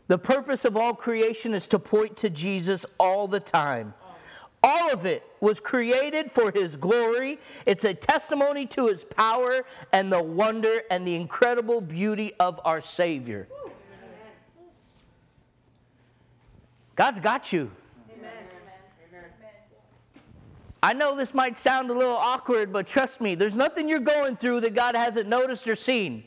The 0.05 0.19
purpose 0.19 0.63
of 0.63 0.77
all 0.77 0.93
creation 0.93 1.55
is 1.55 1.65
to 1.67 1.79
point 1.79 2.17
to 2.17 2.29
Jesus 2.29 2.85
all 2.99 3.27
the 3.27 3.39
time. 3.39 3.95
All 4.63 4.91
of 4.91 5.05
it 5.05 5.23
was 5.39 5.59
created 5.59 6.31
for 6.31 6.51
his 6.51 6.77
glory. 6.77 7.39
It's 7.65 7.83
a 7.83 7.93
testimony 7.93 8.65
to 8.67 8.87
his 8.87 9.03
power 9.03 9.65
and 9.93 10.11
the 10.11 10.21
wonder 10.21 10.81
and 10.89 11.07
the 11.07 11.15
incredible 11.15 11.79
beauty 11.79 12.33
of 12.39 12.59
our 12.65 12.81
Savior. 12.81 13.47
God's 16.95 17.19
got 17.19 17.53
you. 17.53 17.71
I 20.81 20.93
know 20.93 21.15
this 21.15 21.33
might 21.33 21.57
sound 21.57 21.89
a 21.89 21.93
little 21.93 22.15
awkward, 22.15 22.71
but 22.71 22.87
trust 22.87 23.19
me, 23.19 23.35
there's 23.35 23.55
nothing 23.55 23.89
you're 23.89 23.99
going 23.99 24.35
through 24.35 24.61
that 24.61 24.73
God 24.73 24.95
hasn't 24.95 25.27
noticed 25.27 25.67
or 25.67 25.75
seen. 25.75 26.23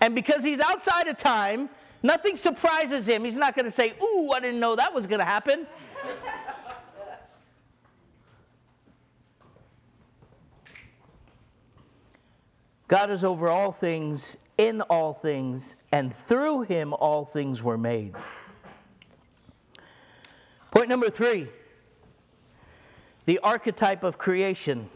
And 0.00 0.14
because 0.14 0.44
He's 0.44 0.60
outside 0.60 1.08
of 1.08 1.18
time, 1.18 1.70
nothing 2.02 2.36
surprises 2.36 3.06
Him. 3.06 3.24
He's 3.24 3.36
not 3.36 3.54
going 3.54 3.64
to 3.64 3.70
say, 3.70 3.94
Ooh, 4.02 4.30
I 4.32 4.40
didn't 4.40 4.60
know 4.60 4.76
that 4.76 4.94
was 4.94 5.06
going 5.06 5.20
to 5.20 5.26
happen. 5.26 5.66
God 12.88 13.10
is 13.10 13.24
over 13.24 13.48
all 13.48 13.72
things, 13.72 14.36
in 14.58 14.80
all 14.82 15.12
things, 15.12 15.76
and 15.90 16.12
through 16.14 16.62
him 16.62 16.94
all 16.94 17.24
things 17.24 17.62
were 17.62 17.78
made. 17.78 18.14
Point 20.70 20.88
number 20.88 21.10
three 21.10 21.48
the 23.24 23.40
archetype 23.40 24.04
of 24.04 24.18
creation. 24.18 24.88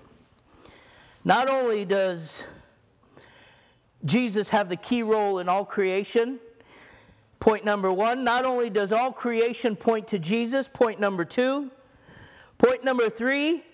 Not 1.25 1.51
only 1.51 1.85
does 1.85 2.45
Jesus 4.05 4.51
have 4.51 4.69
the 4.69 4.77
key 4.77 5.03
role 5.03 5.41
in 5.41 5.49
all 5.49 5.65
creation, 5.65 6.39
point 7.41 7.65
number 7.65 7.93
one, 7.93 8.23
not 8.23 8.45
only 8.45 8.71
does 8.71 8.93
all 8.93 9.13
creation 9.13 9.75
point 9.75 10.07
to 10.09 10.19
Jesus, 10.19 10.69
point 10.69 11.01
number 11.01 11.25
two, 11.25 11.71
point 12.57 12.85
number 12.85 13.11
three, 13.11 13.65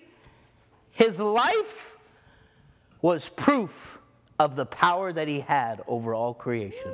his 0.91 1.19
life 1.19 1.95
was 3.01 3.29
proof 3.29 3.99
of 4.39 4.55
the 4.55 4.65
power 4.65 5.11
that 5.11 5.27
he 5.27 5.39
had 5.39 5.81
over 5.87 6.13
all 6.13 6.33
creation. 6.33 6.93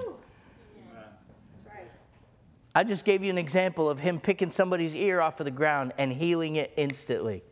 I 2.75 2.83
just 2.83 3.05
gave 3.05 3.23
you 3.23 3.29
an 3.29 3.37
example 3.37 3.89
of 3.89 3.99
him 3.99 4.19
picking 4.19 4.51
somebody's 4.51 4.95
ear 4.95 5.21
off 5.21 5.39
of 5.39 5.45
the 5.45 5.51
ground 5.51 5.93
and 5.97 6.11
healing 6.11 6.55
it 6.55 6.73
instantly. 6.75 7.43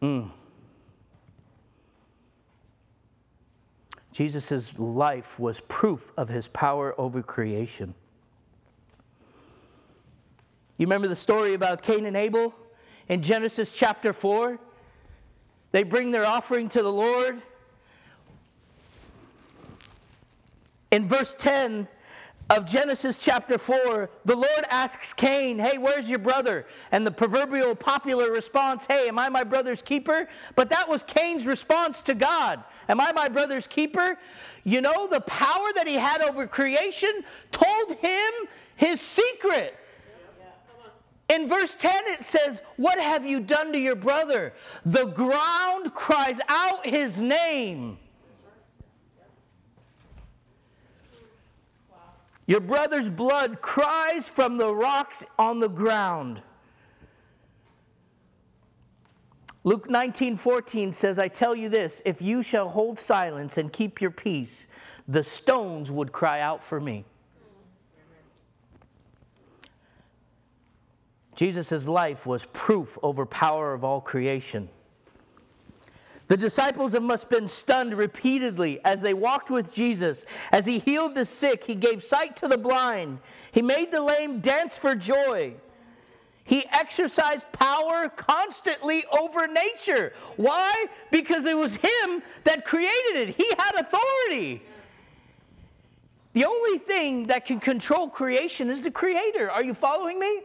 Mm. 0.00 0.30
Jesus' 4.12 4.76
life 4.78 5.38
was 5.38 5.60
proof 5.60 6.12
of 6.16 6.28
his 6.28 6.48
power 6.48 6.98
over 7.00 7.22
creation. 7.22 7.94
You 10.76 10.86
remember 10.86 11.06
the 11.06 11.14
story 11.14 11.54
about 11.54 11.82
Cain 11.82 12.06
and 12.06 12.16
Abel 12.16 12.52
in 13.12 13.20
Genesis 13.20 13.72
chapter 13.72 14.14
4? 14.14 14.58
They 15.70 15.82
bring 15.82 16.12
their 16.12 16.24
offering 16.24 16.70
to 16.70 16.82
the 16.82 16.92
Lord. 16.92 17.42
In 20.90 21.06
verse 21.08 21.34
10, 21.34 21.88
of 22.48 22.66
Genesis 22.66 23.18
chapter 23.18 23.58
4, 23.58 24.10
the 24.24 24.34
Lord 24.34 24.64
asks 24.70 25.12
Cain, 25.12 25.58
Hey, 25.58 25.76
where's 25.76 26.08
your 26.08 26.20
brother? 26.20 26.66
And 26.90 27.06
the 27.06 27.10
proverbial 27.10 27.74
popular 27.74 28.30
response, 28.30 28.86
Hey, 28.86 29.08
am 29.08 29.18
I 29.18 29.28
my 29.28 29.44
brother's 29.44 29.82
keeper? 29.82 30.26
But 30.54 30.70
that 30.70 30.88
was 30.88 31.02
Cain's 31.02 31.46
response 31.46 32.00
to 32.02 32.14
God. 32.14 32.64
Am 32.88 32.98
I 32.98 33.12
my 33.12 33.28
brother's 33.28 33.66
keeper? 33.66 34.18
You 34.64 34.80
know, 34.80 35.06
the 35.06 35.20
power 35.20 35.68
that 35.76 35.86
he 35.86 35.94
had 35.96 36.22
over 36.22 36.46
creation 36.46 37.24
told 37.50 37.96
him 37.98 38.30
his 38.74 39.02
secret. 39.02 39.78
In 41.28 41.48
verse 41.48 41.74
10, 41.74 42.02
it 42.06 42.24
says, 42.24 42.60
What 42.76 42.98
have 42.98 43.24
you 43.24 43.40
done 43.40 43.72
to 43.72 43.78
your 43.78 43.96
brother? 43.96 44.52
The 44.84 45.06
ground 45.06 45.94
cries 45.94 46.38
out 46.48 46.86
his 46.86 47.20
name. 47.20 47.98
Your 52.46 52.60
brother's 52.60 53.08
blood 53.08 53.60
cries 53.60 54.28
from 54.28 54.56
the 54.56 54.74
rocks 54.74 55.24
on 55.38 55.60
the 55.60 55.68
ground. 55.68 56.42
Luke 59.64 59.88
19 59.88 60.36
14 60.36 60.92
says, 60.92 61.18
I 61.18 61.28
tell 61.28 61.54
you 61.54 61.68
this, 61.68 62.02
if 62.04 62.20
you 62.20 62.42
shall 62.42 62.68
hold 62.68 62.98
silence 62.98 63.58
and 63.58 63.72
keep 63.72 64.00
your 64.00 64.10
peace, 64.10 64.68
the 65.06 65.22
stones 65.22 65.90
would 65.90 66.10
cry 66.10 66.40
out 66.40 66.62
for 66.64 66.80
me. 66.80 67.04
Jesus' 71.42 71.88
life 71.88 72.24
was 72.24 72.44
proof 72.52 72.96
over 73.02 73.26
power 73.26 73.74
of 73.74 73.82
all 73.82 74.00
creation. 74.00 74.68
The 76.28 76.36
disciples 76.36 76.96
must 77.00 77.24
have 77.24 77.30
been 77.30 77.48
stunned 77.48 77.94
repeatedly 77.94 78.78
as 78.84 79.00
they 79.00 79.12
walked 79.12 79.50
with 79.50 79.74
Jesus. 79.74 80.24
As 80.52 80.66
he 80.66 80.78
healed 80.78 81.16
the 81.16 81.24
sick, 81.24 81.64
he 81.64 81.74
gave 81.74 82.04
sight 82.04 82.36
to 82.36 82.46
the 82.46 82.56
blind, 82.56 83.18
he 83.50 83.60
made 83.60 83.90
the 83.90 84.00
lame 84.00 84.38
dance 84.38 84.78
for 84.78 84.94
joy. 84.94 85.54
He 86.44 86.64
exercised 86.72 87.50
power 87.50 88.08
constantly 88.08 89.04
over 89.06 89.48
nature. 89.48 90.12
Why? 90.36 90.86
Because 91.10 91.44
it 91.46 91.56
was 91.56 91.74
him 91.74 92.22
that 92.44 92.64
created 92.64 93.16
it, 93.16 93.28
he 93.30 93.48
had 93.58 93.72
authority. 93.80 94.62
The 96.34 96.44
only 96.44 96.78
thing 96.78 97.26
that 97.26 97.46
can 97.46 97.58
control 97.58 98.08
creation 98.08 98.70
is 98.70 98.82
the 98.82 98.92
creator. 98.92 99.50
Are 99.50 99.64
you 99.64 99.74
following 99.74 100.20
me? 100.20 100.42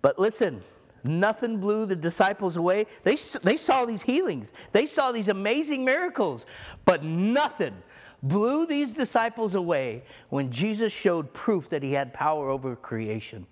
But 0.00 0.18
listen, 0.18 0.62
Nothing 1.04 1.58
blew 1.58 1.86
the 1.86 1.96
disciples 1.96 2.56
away. 2.56 2.86
They, 3.04 3.16
they 3.42 3.56
saw 3.56 3.84
these 3.84 4.02
healings, 4.02 4.52
they 4.72 4.86
saw 4.86 5.12
these 5.12 5.28
amazing 5.28 5.84
miracles, 5.84 6.44
but 6.84 7.04
nothing 7.04 7.74
blew 8.22 8.66
these 8.66 8.90
disciples 8.90 9.54
away 9.54 10.02
when 10.28 10.50
Jesus 10.50 10.92
showed 10.92 11.32
proof 11.32 11.68
that 11.68 11.82
he 11.82 11.92
had 11.92 12.12
power 12.12 12.50
over 12.50 12.74
creation. 12.74 13.46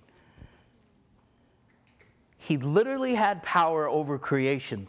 He 2.36 2.56
literally 2.56 3.14
had 3.14 3.42
power 3.42 3.88
over 3.88 4.18
creation. 4.18 4.88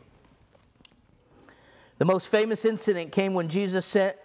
The 1.99 2.05
most 2.05 2.27
famous 2.27 2.65
incident 2.65 3.11
came 3.11 3.33
when 3.33 3.49
Jesus 3.49 3.85
sent 3.85 4.15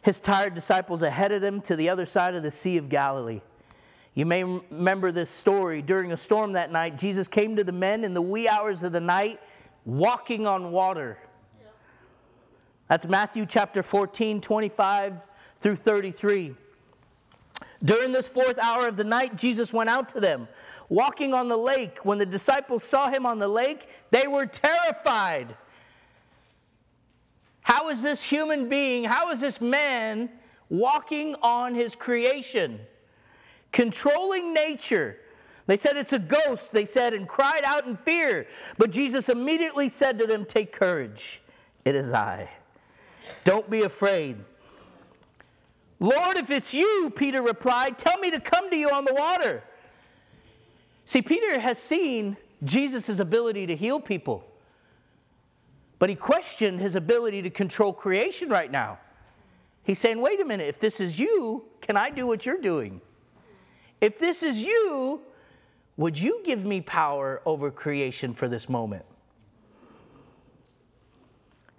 his 0.00 0.20
tired 0.20 0.54
disciples 0.54 1.02
ahead 1.02 1.32
of 1.32 1.40
them 1.40 1.60
to 1.62 1.76
the 1.76 1.88
other 1.88 2.06
side 2.06 2.34
of 2.34 2.42
the 2.42 2.50
Sea 2.50 2.76
of 2.76 2.88
Galilee. 2.88 3.40
You 4.14 4.26
may 4.26 4.44
remember 4.44 5.10
this 5.10 5.28
story. 5.28 5.82
During 5.82 6.12
a 6.12 6.16
storm 6.16 6.52
that 6.52 6.70
night, 6.70 6.96
Jesus 6.96 7.26
came 7.26 7.56
to 7.56 7.64
the 7.64 7.72
men 7.72 8.04
in 8.04 8.14
the 8.14 8.22
wee 8.22 8.48
hours 8.48 8.84
of 8.84 8.92
the 8.92 9.00
night, 9.00 9.40
walking 9.84 10.46
on 10.46 10.70
water. 10.70 11.18
That's 12.88 13.06
Matthew 13.06 13.44
chapter 13.46 13.82
14, 13.82 14.40
25 14.40 15.24
through 15.58 15.76
33. 15.76 16.54
During 17.82 18.12
this 18.12 18.28
fourth 18.28 18.58
hour 18.58 18.86
of 18.86 18.96
the 18.96 19.04
night, 19.04 19.36
Jesus 19.36 19.72
went 19.72 19.90
out 19.90 20.08
to 20.10 20.20
them, 20.20 20.48
walking 20.88 21.34
on 21.34 21.48
the 21.48 21.56
lake. 21.56 21.98
When 22.04 22.18
the 22.18 22.26
disciples 22.26 22.84
saw 22.84 23.10
him 23.10 23.26
on 23.26 23.38
the 23.38 23.48
lake, 23.48 23.88
they 24.10 24.28
were 24.28 24.46
terrified. 24.46 25.56
How 27.62 27.88
is 27.88 28.00
this 28.00 28.22
human 28.22 28.68
being, 28.68 29.04
how 29.04 29.30
is 29.30 29.40
this 29.40 29.60
man 29.60 30.30
walking 30.68 31.34
on 31.42 31.74
his 31.74 31.96
creation? 31.96 32.78
Controlling 33.74 34.54
nature. 34.54 35.18
They 35.66 35.76
said 35.76 35.96
it's 35.96 36.12
a 36.12 36.18
ghost, 36.18 36.72
they 36.72 36.84
said, 36.84 37.12
and 37.12 37.26
cried 37.26 37.62
out 37.64 37.86
in 37.86 37.96
fear. 37.96 38.46
But 38.78 38.92
Jesus 38.92 39.28
immediately 39.28 39.88
said 39.88 40.18
to 40.20 40.26
them, 40.26 40.46
Take 40.46 40.72
courage, 40.72 41.42
it 41.84 41.94
is 41.94 42.12
I. 42.12 42.48
Don't 43.42 43.68
be 43.68 43.82
afraid. 43.82 44.36
Lord, 45.98 46.36
if 46.36 46.50
it's 46.50 46.72
you, 46.72 47.12
Peter 47.14 47.42
replied, 47.42 47.98
tell 47.98 48.18
me 48.18 48.30
to 48.30 48.40
come 48.40 48.70
to 48.70 48.76
you 48.76 48.90
on 48.90 49.04
the 49.04 49.14
water. 49.14 49.62
See, 51.06 51.22
Peter 51.22 51.60
has 51.60 51.78
seen 51.78 52.36
Jesus' 52.62 53.18
ability 53.18 53.66
to 53.66 53.76
heal 53.76 54.00
people, 54.00 54.44
but 55.98 56.10
he 56.10 56.16
questioned 56.16 56.80
his 56.80 56.94
ability 56.94 57.42
to 57.42 57.50
control 57.50 57.92
creation 57.92 58.48
right 58.48 58.70
now. 58.70 58.98
He's 59.82 59.98
saying, 59.98 60.20
wait 60.20 60.40
a 60.40 60.44
minute, 60.44 60.68
if 60.68 60.78
this 60.78 61.00
is 61.00 61.18
you, 61.18 61.64
can 61.80 61.96
I 61.96 62.10
do 62.10 62.26
what 62.26 62.44
you're 62.44 62.60
doing? 62.60 63.00
If 64.00 64.18
this 64.18 64.42
is 64.42 64.58
you, 64.58 65.22
would 65.96 66.18
you 66.18 66.40
give 66.44 66.64
me 66.64 66.80
power 66.80 67.40
over 67.46 67.70
creation 67.70 68.34
for 68.34 68.48
this 68.48 68.68
moment? 68.68 69.04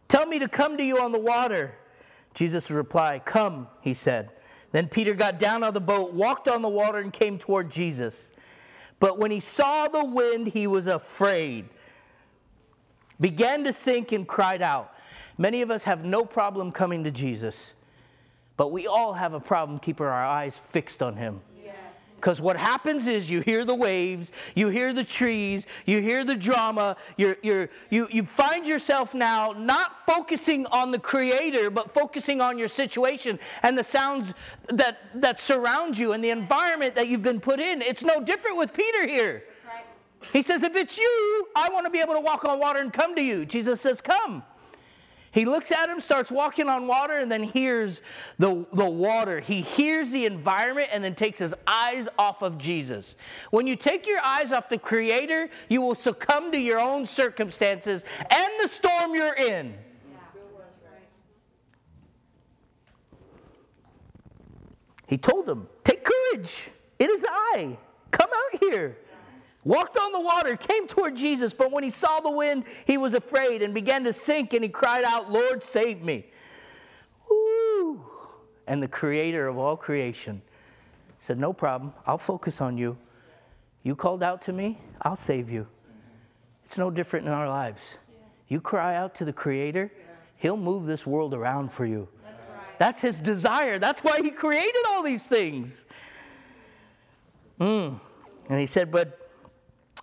Tell 0.08 0.26
me 0.26 0.40
to 0.40 0.48
come 0.48 0.78
to 0.78 0.84
you 0.84 1.00
on 1.00 1.12
the 1.12 1.20
water. 1.20 1.76
Jesus 2.34 2.72
replied, 2.72 3.26
Come, 3.26 3.68
he 3.82 3.94
said. 3.94 4.30
Then 4.72 4.88
Peter 4.88 5.14
got 5.14 5.40
down 5.40 5.64
on 5.64 5.74
the 5.74 5.82
boat, 5.82 6.14
walked 6.14 6.48
on 6.48 6.62
the 6.62 6.70
water, 6.70 7.00
and 7.00 7.12
came 7.12 7.38
toward 7.38 7.72
Jesus. 7.72 8.32
But 9.00 9.18
when 9.18 9.32
he 9.32 9.40
saw 9.40 9.88
the 9.88 10.04
wind, 10.04 10.48
he 10.48 10.68
was 10.68 10.88
afraid, 10.88 11.70
began 13.20 13.64
to 13.64 13.74
sink, 13.74 14.12
and 14.12 14.28
cried 14.28 14.62
out. 14.62 14.94
Many 15.38 15.62
of 15.62 15.72
us 15.72 15.84
have 15.84 16.06
no 16.06 16.26
problem 16.26 16.72
coming 16.72 17.04
to 17.04 17.12
Jesus, 17.12 17.74
but 18.58 18.72
we 18.72 18.88
all 18.88 19.14
have 19.14 19.34
a 19.34 19.40
problem 19.40 19.80
keeping 19.80 20.06
our 20.06 20.26
eyes 20.26 20.58
fixed 20.58 21.04
on 21.04 21.18
him. 21.18 21.42
Because 22.26 22.42
what 22.42 22.58
happens 22.58 23.06
is 23.06 23.30
you 23.30 23.42
hear 23.42 23.64
the 23.64 23.76
waves, 23.76 24.32
you 24.56 24.70
hear 24.70 24.94
the 24.94 25.04
trees, 25.04 25.68
you 25.86 26.02
hear 26.02 26.26
the 26.26 26.34
drama, 26.34 26.98
you're, 27.18 27.38
you're, 27.44 27.70
you, 27.92 28.08
you 28.10 28.24
find 28.24 28.66
yourself 28.66 29.14
now 29.14 29.52
not 29.52 30.04
focusing 30.08 30.66
on 30.66 30.90
the 30.90 30.98
Creator, 30.98 31.70
but 31.70 31.94
focusing 31.94 32.42
on 32.42 32.58
your 32.58 32.68
situation 32.68 33.38
and 33.62 33.78
the 33.78 33.84
sounds 33.84 34.34
that, 34.70 35.02
that 35.14 35.40
surround 35.40 36.00
you 36.00 36.14
and 36.14 36.24
the 36.24 36.32
environment 36.32 36.96
that 36.96 37.08
you've 37.08 37.22
been 37.22 37.40
put 37.40 37.60
in. 37.60 37.84
It's 37.84 38.04
no 38.04 38.20
different 38.24 38.58
with 38.58 38.74
Peter 38.74 39.08
here. 39.08 39.44
He 40.34 40.42
says, 40.42 40.64
If 40.64 40.76
it's 40.76 40.98
you, 40.98 41.48
I 41.56 41.70
want 41.72 41.86
to 41.86 41.92
be 41.92 42.00
able 42.00 42.16
to 42.16 42.22
walk 42.22 42.44
on 42.44 42.58
water 42.58 42.80
and 42.80 42.92
come 42.92 43.16
to 43.16 43.22
you. 43.22 43.46
Jesus 43.46 43.82
says, 43.82 44.02
Come. 44.02 44.42
He 45.36 45.44
looks 45.44 45.70
at 45.70 45.90
him, 45.90 46.00
starts 46.00 46.32
walking 46.32 46.70
on 46.70 46.88
water, 46.88 47.16
and 47.16 47.30
then 47.30 47.44
hears 47.44 48.00
the, 48.40 48.66
the 48.72 48.90
water. 48.90 49.42
He 49.42 49.60
hears 49.60 50.12
the 50.12 50.26
environment 50.26 50.92
and 50.94 51.04
then 51.04 51.14
takes 51.14 51.40
his 51.40 51.54
eyes 51.68 52.08
off 52.18 52.42
of 52.42 52.58
Jesus. 52.58 53.18
When 53.52 53.68
you 53.68 53.76
take 53.76 54.08
your 54.08 54.22
eyes 54.22 54.54
off 54.54 54.70
the 54.70 54.78
Creator, 54.78 55.50
you 55.68 55.82
will 55.82 55.94
succumb 55.94 56.54
to 56.54 56.58
your 56.58 56.80
own 56.80 57.06
circumstances 57.06 58.06
and 58.32 58.50
the 58.62 58.70
storm 58.70 59.14
you're 59.14 59.36
in. 59.36 59.74
He 65.06 65.18
told 65.18 65.50
him, 65.50 65.68
Take 65.84 66.06
courage. 66.06 66.72
It 66.98 67.10
is 67.10 67.26
I. 67.30 67.78
Come 68.10 68.30
out 68.34 68.60
here. 68.62 68.98
Walked 69.66 69.98
on 69.98 70.12
the 70.12 70.20
water, 70.20 70.56
came 70.56 70.88
toward 70.88 71.16
Jesus, 71.16 71.52
but 71.52 71.72
when 71.72 71.84
he 71.84 71.90
saw 71.90 72.20
the 72.20 72.30
wind, 72.30 72.66
he 72.86 73.00
was 73.00 73.16
afraid 73.16 73.64
and 73.64 73.74
began 73.74 74.04
to 74.04 74.14
sink, 74.14 74.54
and 74.54 74.64
he 74.64 74.70
cried 74.70 75.04
out, 75.04 75.32
Lord, 75.32 75.64
save 75.64 76.04
me. 76.04 76.28
Woo! 77.28 78.06
And 78.68 78.82
the 78.82 78.88
creator 78.88 79.48
of 79.48 79.58
all 79.58 79.76
creation 79.76 80.44
said, 81.20 81.40
No 81.40 81.52
problem. 81.52 81.94
I'll 82.06 82.20
focus 82.20 82.62
on 82.62 82.78
you. 82.78 82.96
You 83.82 83.96
called 83.96 84.22
out 84.22 84.44
to 84.44 84.54
me, 84.54 84.80
I'll 85.02 85.16
save 85.16 85.50
you. 85.50 85.68
It's 86.64 86.78
no 86.78 86.92
different 86.92 87.26
in 87.26 87.32
our 87.32 87.50
lives. 87.50 87.98
You 88.48 88.62
cry 88.62 88.96
out 88.96 89.16
to 89.16 89.26
the 89.26 89.34
creator, 89.34 89.92
he'll 90.38 90.58
move 90.58 90.86
this 90.86 91.08
world 91.08 91.34
around 91.34 91.72
for 91.72 91.88
you. 91.88 92.08
That's 92.78 93.02
his 93.02 93.20
desire. 93.20 93.80
That's 93.80 94.04
why 94.04 94.20
he 94.22 94.30
created 94.30 94.84
all 94.90 95.02
these 95.02 95.26
things. 95.26 95.86
Mm. 97.60 98.00
And 98.50 98.60
he 98.60 98.68
said, 98.68 98.92
But 98.92 99.25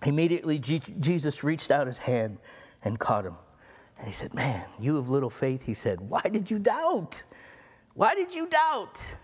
immediately 0.04 0.58
Je- 0.58 0.80
Jesus 1.00 1.44
reached 1.44 1.70
out 1.70 1.86
his 1.86 1.98
hand 1.98 2.38
and 2.84 2.98
caught 2.98 3.24
him. 3.24 3.36
And 3.98 4.06
he 4.06 4.12
said, 4.12 4.34
Man, 4.34 4.64
you 4.80 4.96
have 4.96 5.08
little 5.08 5.30
faith, 5.30 5.62
he 5.62 5.74
said, 5.74 6.00
Why 6.00 6.22
did 6.22 6.50
you 6.50 6.58
doubt? 6.58 7.24
Why 7.94 8.14
did 8.14 8.34
you 8.34 8.48
doubt? 8.48 9.16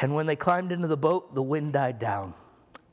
And 0.00 0.14
when 0.14 0.26
they 0.26 0.36
climbed 0.36 0.72
into 0.72 0.86
the 0.86 0.96
boat, 0.96 1.34
the 1.34 1.42
wind 1.42 1.72
died 1.72 1.98
down. 1.98 2.34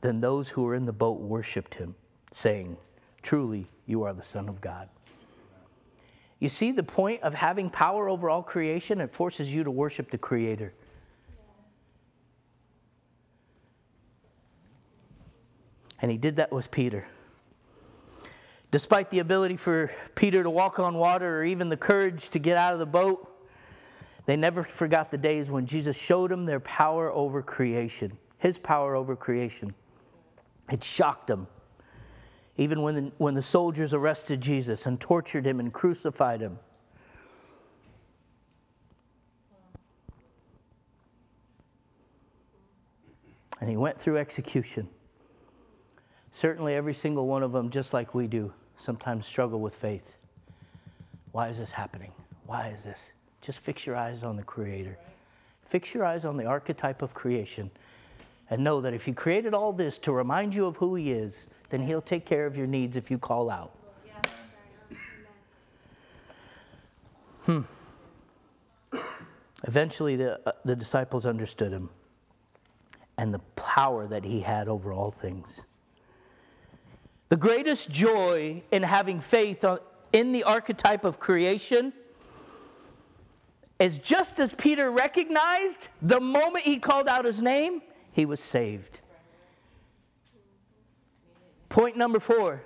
Then 0.00 0.20
those 0.20 0.48
who 0.48 0.62
were 0.64 0.74
in 0.74 0.84
the 0.84 0.92
boat 0.92 1.20
worshiped 1.20 1.74
him, 1.74 1.94
saying, 2.32 2.76
Truly, 3.22 3.66
you 3.86 4.02
are 4.02 4.12
the 4.12 4.22
Son 4.22 4.48
of 4.48 4.60
God. 4.60 4.88
You 6.38 6.48
see 6.48 6.70
the 6.70 6.82
point 6.82 7.22
of 7.22 7.34
having 7.34 7.70
power 7.70 8.08
over 8.08 8.28
all 8.28 8.42
creation? 8.42 9.00
It 9.00 9.10
forces 9.10 9.52
you 9.54 9.64
to 9.64 9.70
worship 9.70 10.10
the 10.10 10.18
Creator. 10.18 10.74
And 16.00 16.10
he 16.10 16.18
did 16.18 16.36
that 16.36 16.52
with 16.52 16.70
Peter. 16.70 17.06
Despite 18.70 19.10
the 19.10 19.20
ability 19.20 19.56
for 19.56 19.90
Peter 20.14 20.42
to 20.42 20.50
walk 20.50 20.78
on 20.78 20.94
water 20.96 21.38
or 21.38 21.44
even 21.44 21.68
the 21.68 21.76
courage 21.76 22.30
to 22.30 22.38
get 22.38 22.56
out 22.56 22.72
of 22.72 22.78
the 22.78 22.86
boat, 22.86 23.32
they 24.26 24.36
never 24.36 24.62
forgot 24.62 25.10
the 25.10 25.18
days 25.18 25.50
when 25.50 25.66
Jesus 25.66 25.96
showed 25.96 26.30
them 26.30 26.44
their 26.44 26.60
power 26.60 27.12
over 27.12 27.42
creation, 27.42 28.18
his 28.38 28.58
power 28.58 28.96
over 28.96 29.14
creation. 29.14 29.74
It 30.70 30.82
shocked 30.82 31.28
them. 31.28 31.46
Even 32.56 32.82
when 32.82 32.94
the, 32.94 33.12
when 33.18 33.34
the 33.34 33.42
soldiers 33.42 33.94
arrested 33.94 34.40
Jesus 34.40 34.86
and 34.86 35.00
tortured 35.00 35.46
him 35.46 35.60
and 35.60 35.72
crucified 35.72 36.40
him. 36.40 36.58
And 43.60 43.70
he 43.70 43.76
went 43.76 43.96
through 43.96 44.18
execution. 44.18 44.88
Certainly, 46.36 46.74
every 46.74 46.92
single 46.92 47.26
one 47.26 47.42
of 47.42 47.52
them, 47.52 47.70
just 47.70 47.94
like 47.94 48.14
we 48.14 48.26
do, 48.26 48.52
sometimes 48.76 49.26
struggle 49.26 49.58
with 49.58 49.74
faith. 49.74 50.18
Why 51.32 51.48
is 51.48 51.56
this 51.56 51.72
happening? 51.72 52.12
Why 52.44 52.68
is 52.68 52.84
this? 52.84 53.14
Just 53.40 53.58
fix 53.60 53.86
your 53.86 53.96
eyes 53.96 54.22
on 54.22 54.36
the 54.36 54.42
Creator. 54.42 54.98
Fix 55.64 55.94
your 55.94 56.04
eyes 56.04 56.26
on 56.26 56.36
the 56.36 56.44
archetype 56.44 57.00
of 57.00 57.14
creation 57.14 57.70
and 58.50 58.62
know 58.62 58.82
that 58.82 58.92
if 58.92 59.06
He 59.06 59.14
created 59.14 59.54
all 59.54 59.72
this 59.72 59.96
to 60.00 60.12
remind 60.12 60.54
you 60.54 60.66
of 60.66 60.76
who 60.76 60.94
He 60.94 61.10
is, 61.10 61.48
then 61.70 61.80
He'll 61.80 62.02
take 62.02 62.26
care 62.26 62.44
of 62.44 62.54
your 62.54 62.66
needs 62.66 62.98
if 62.98 63.10
you 63.10 63.16
call 63.16 63.48
out. 63.48 63.72
Hmm. 67.44 67.62
Eventually, 69.62 70.16
the, 70.16 70.46
uh, 70.46 70.52
the 70.66 70.76
disciples 70.76 71.24
understood 71.24 71.72
Him 71.72 71.88
and 73.16 73.32
the 73.32 73.40
power 73.56 74.06
that 74.06 74.22
He 74.22 74.40
had 74.40 74.68
over 74.68 74.92
all 74.92 75.10
things. 75.10 75.64
The 77.28 77.36
greatest 77.36 77.90
joy 77.90 78.62
in 78.70 78.82
having 78.82 79.20
faith 79.20 79.64
in 80.12 80.32
the 80.32 80.44
archetype 80.44 81.04
of 81.04 81.18
creation 81.18 81.92
is 83.78 83.98
just 83.98 84.38
as 84.38 84.52
Peter 84.54 84.90
recognized 84.90 85.88
the 86.00 86.20
moment 86.20 86.64
he 86.64 86.78
called 86.78 87.08
out 87.08 87.24
his 87.24 87.42
name, 87.42 87.82
he 88.12 88.24
was 88.24 88.40
saved. 88.40 89.00
Point 91.68 91.96
number 91.96 92.20
four 92.20 92.62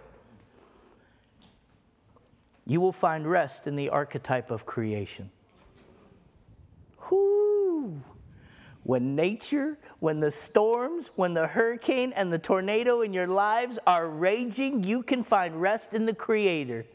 you 2.67 2.81
will 2.81 2.93
find 2.93 3.29
rest 3.29 3.67
in 3.67 3.75
the 3.75 3.89
archetype 3.89 4.51
of 4.51 4.65
creation. 4.65 5.31
When 8.83 9.15
nature, 9.15 9.79
when 9.99 10.21
the 10.21 10.31
storms, 10.31 11.11
when 11.15 11.35
the 11.35 11.47
hurricane 11.47 12.13
and 12.15 12.33
the 12.33 12.39
tornado 12.39 13.03
in 13.03 13.13
your 13.13 13.27
lives 13.27 13.79
are 13.87 14.09
raging, 14.09 14.83
you 14.83 15.03
can 15.03 15.23
find 15.23 15.61
rest 15.61 15.93
in 15.93 16.07
the 16.07 16.15
Creator 16.15 16.87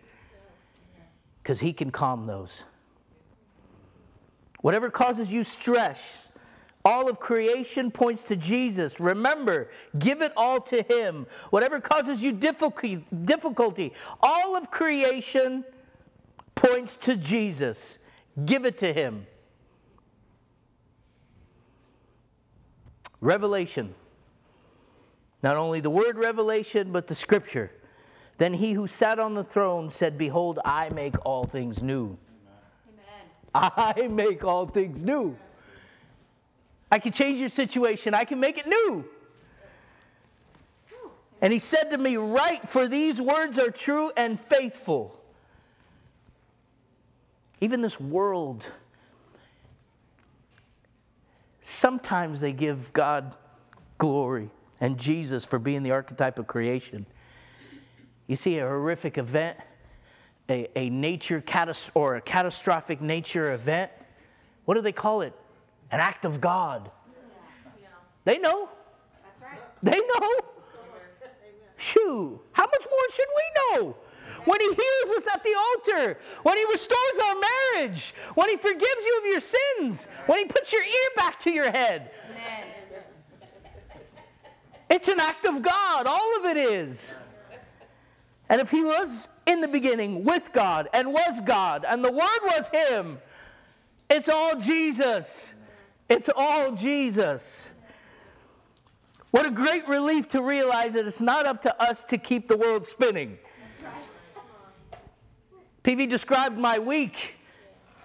because 1.42 1.60
He 1.60 1.74
can 1.74 1.92
calm 1.92 2.26
those. 2.26 2.64
Whatever 4.62 4.90
causes 4.90 5.32
you 5.32 5.44
stress, 5.44 6.32
all 6.84 7.08
of 7.08 7.20
creation 7.20 7.92
points 7.92 8.24
to 8.26 8.36
Jesus. 8.36 9.00
Remember, 9.00 9.70
give 10.00 10.22
it 10.22 10.32
all 10.36 10.60
to 10.62 10.82
Him. 10.82 11.28
Whatever 11.52 11.80
causes 11.80 12.24
you 12.24 12.32
difficulty, 12.32 13.94
all 14.22 14.56
of 14.56 14.72
creation 14.72 15.66
points 16.56 16.98
to 16.98 17.16
Jesus. 17.16 18.00
Give 18.44 18.66
it 18.66 18.80
to 18.80 18.92
Him. 18.92 19.28
Revelation. 23.22 23.96
Not 25.44 25.58
only 25.58 25.80
the 25.80 25.90
word 25.90 26.18
revelation, 26.18 26.92
but 26.92 27.08
the 27.08 27.16
scripture. 27.16 27.72
Then 28.38 28.54
he 28.54 28.74
who 28.74 28.88
sat 28.88 29.20
on 29.20 29.34
the 29.34 29.44
throne 29.44 29.90
said, 29.90 30.18
Behold, 30.18 30.60
I 30.66 30.90
make 30.90 31.16
all 31.26 31.44
things 31.44 31.82
new. 31.82 32.18
Amen. 32.88 33.28
I 33.54 34.08
make 34.08 34.44
all 34.44 34.66
things 34.66 35.04
new. 35.04 35.38
I 36.92 37.00
can 37.00 37.12
change 37.12 37.40
your 37.40 37.50
situation, 37.50 38.14
I 38.14 38.26
can 38.26 38.40
make 38.40 38.58
it 38.58 38.68
new. 38.68 39.06
And 41.42 41.52
he 41.52 41.60
said 41.60 41.92
to 41.92 41.98
me, 41.98 42.18
Write, 42.18 42.68
for 42.68 42.88
these 42.88 43.22
words 43.22 43.60
are 43.60 43.70
true 43.70 44.12
and 44.16 44.40
faithful. 44.40 45.20
Even 47.62 47.82
this 47.82 48.00
world, 48.00 48.68
sometimes 51.66 52.42
they 52.42 52.54
give 52.54 52.94
God 52.94 53.34
glory 53.98 54.52
and 54.80 55.00
Jesus 55.00 55.46
for 55.46 55.58
being 55.58 55.82
the 55.82 55.92
archetype 55.92 56.38
of 56.38 56.46
creation. 56.46 57.08
You 58.28 58.36
see 58.36 58.60
a 58.60 58.62
horrific 58.62 59.18
event, 59.18 59.58
a, 60.48 60.68
a 60.78 60.90
nature 60.92 61.42
catas- 61.42 61.90
or 61.96 62.18
a 62.18 62.22
catastrophic 62.22 63.02
nature 63.02 63.52
event. 63.54 63.92
What 64.66 64.76
do 64.76 64.82
they 64.82 64.92
call 64.92 65.22
it? 65.22 65.34
An 65.92 66.00
act 66.00 66.24
of 66.24 66.40
God. 66.40 66.92
They 68.26 68.38
know. 68.38 68.70
Right. 69.42 69.60
They 69.82 70.00
know. 70.00 70.40
Shoo. 71.78 72.42
How 72.52 72.66
much 72.66 72.86
more 72.90 73.10
should 73.12 73.28
we 73.36 73.78
know? 73.78 73.96
When 74.46 74.60
he 74.60 74.68
heals 74.68 75.18
us 75.18 75.28
at 75.34 75.44
the 75.44 75.56
altar, 75.56 76.18
when 76.44 76.58
he 76.58 76.66
restores 76.66 77.20
our 77.26 77.36
marriage, 77.36 78.14
when 78.36 78.50
he 78.50 78.58
forgives 78.58 79.06
you 79.06 79.20
of 79.20 79.26
your 79.26 79.40
sins, 79.40 80.08
when 80.28 80.40
he 80.40 80.46
puts 80.46 80.72
your 80.72 80.84
ear 80.84 81.10
back 81.16 81.40
to 81.42 81.52
your 81.52 81.72
head. 81.72 82.12
It's 84.90 85.08
an 85.08 85.20
act 85.20 85.46
of 85.46 85.62
God. 85.62 86.06
All 86.06 86.40
of 86.40 86.46
it 86.46 86.58
is. 86.58 87.14
And 88.50 88.62
if 88.62 88.70
he 88.70 88.84
was 88.84 89.28
in 89.48 89.62
the 89.62 89.68
beginning 89.68 90.24
with 90.24 90.54
God 90.54 90.88
and 90.94 91.12
was 91.12 91.42
God 91.42 91.86
and 91.88 92.04
the 92.04 92.12
Word 92.12 92.40
was 92.44 92.68
him, 92.68 93.20
It's 94.10 94.30
all 94.30 94.56
Jesus. 94.60 95.56
It's 96.08 96.30
all 96.36 96.74
Jesus. 96.74 97.74
What 99.32 99.46
a 99.46 99.52
great 99.52 99.88
relief 99.88 100.30
to 100.30 100.42
realize 100.42 100.94
that 100.94 101.06
it's 101.08 101.22
not 101.22 101.46
up 101.46 101.62
to 101.64 101.82
us 101.82 102.04
to 102.06 102.18
keep 102.18 102.48
the 102.48 102.56
world 102.56 102.86
spinning. 102.86 103.38
PV 105.86 106.10
described 106.10 106.58
my 106.58 106.80
week. 106.80 107.36